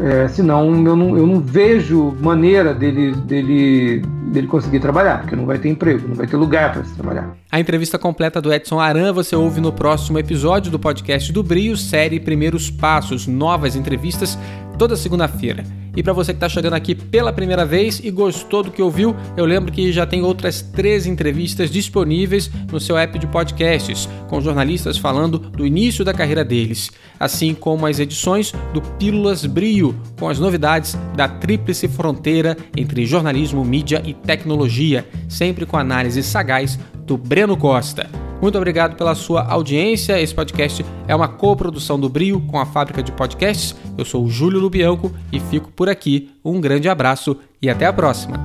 É, 0.00 0.28
senão 0.28 0.66
eu 0.84 0.96
não, 0.96 1.16
eu 1.16 1.26
não 1.26 1.40
vejo 1.40 2.14
maneira 2.20 2.74
dele, 2.74 3.12
dele, 3.12 4.02
dele 4.26 4.46
conseguir 4.46 4.80
trabalhar, 4.80 5.20
porque 5.20 5.36
não 5.36 5.46
vai 5.46 5.58
ter 5.58 5.68
emprego, 5.68 6.08
não 6.08 6.16
vai 6.16 6.26
ter 6.26 6.36
lugar 6.36 6.72
para 6.72 6.84
se 6.84 6.94
trabalhar. 6.94 7.30
A 7.54 7.60
entrevista 7.60 7.96
completa 7.96 8.42
do 8.42 8.52
Edson 8.52 8.80
Aran 8.80 9.12
você 9.12 9.36
ouve 9.36 9.60
no 9.60 9.72
próximo 9.72 10.18
episódio 10.18 10.72
do 10.72 10.78
podcast 10.80 11.32
do 11.32 11.40
Brio, 11.40 11.76
série 11.76 12.18
Primeiros 12.18 12.68
Passos, 12.68 13.28
novas 13.28 13.76
entrevistas 13.76 14.36
toda 14.76 14.96
segunda-feira. 14.96 15.62
E 15.96 16.02
para 16.02 16.12
você 16.12 16.32
que 16.32 16.38
está 16.38 16.48
chegando 16.48 16.74
aqui 16.74 16.96
pela 16.96 17.32
primeira 17.32 17.64
vez 17.64 18.00
e 18.02 18.10
gostou 18.10 18.64
do 18.64 18.72
que 18.72 18.82
ouviu, 18.82 19.14
eu 19.36 19.44
lembro 19.44 19.70
que 19.70 19.92
já 19.92 20.04
tem 20.04 20.24
outras 20.24 20.60
três 20.60 21.06
entrevistas 21.06 21.70
disponíveis 21.70 22.50
no 22.72 22.80
seu 22.80 22.98
app 22.98 23.16
de 23.16 23.26
podcasts, 23.28 24.08
com 24.28 24.40
jornalistas 24.40 24.98
falando 24.98 25.38
do 25.38 25.64
início 25.64 26.04
da 26.04 26.12
carreira 26.12 26.44
deles, 26.44 26.90
assim 27.20 27.54
como 27.54 27.86
as 27.86 28.00
edições 28.00 28.52
do 28.72 28.82
Pílulas 28.82 29.46
Brio, 29.46 29.94
com 30.18 30.28
as 30.28 30.40
novidades 30.40 30.98
da 31.14 31.28
tríplice 31.28 31.86
fronteira 31.86 32.56
entre 32.76 33.06
jornalismo, 33.06 33.64
mídia 33.64 34.02
e 34.04 34.12
tecnologia, 34.12 35.06
sempre 35.28 35.64
com 35.64 35.76
análise 35.76 36.20
sagaz 36.20 36.76
do 37.06 37.18
Breno 37.44 37.58
Costa. 37.58 38.08
Muito 38.40 38.56
obrigado 38.56 38.96
pela 38.96 39.14
sua 39.14 39.42
audiência. 39.42 40.18
Esse 40.18 40.34
podcast 40.34 40.82
é 41.06 41.14
uma 41.14 41.28
coprodução 41.28 42.00
do 42.00 42.08
Brio 42.08 42.40
com 42.40 42.58
a 42.58 42.64
Fábrica 42.64 43.02
de 43.02 43.12
Podcasts. 43.12 43.76
Eu 43.98 44.04
sou 44.06 44.24
o 44.24 44.30
Júlio 44.30 44.58
Lubianco 44.58 45.12
e 45.30 45.38
fico 45.38 45.70
por 45.70 45.90
aqui. 45.90 46.30
Um 46.42 46.58
grande 46.58 46.88
abraço 46.88 47.36
e 47.60 47.68
até 47.68 47.84
a 47.84 47.92
próxima. 47.92 48.38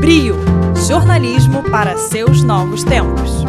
Brio 0.00 0.36
jornalismo 0.86 1.62
para 1.70 1.98
seus 1.98 2.42
novos 2.42 2.82
tempos. 2.82 3.47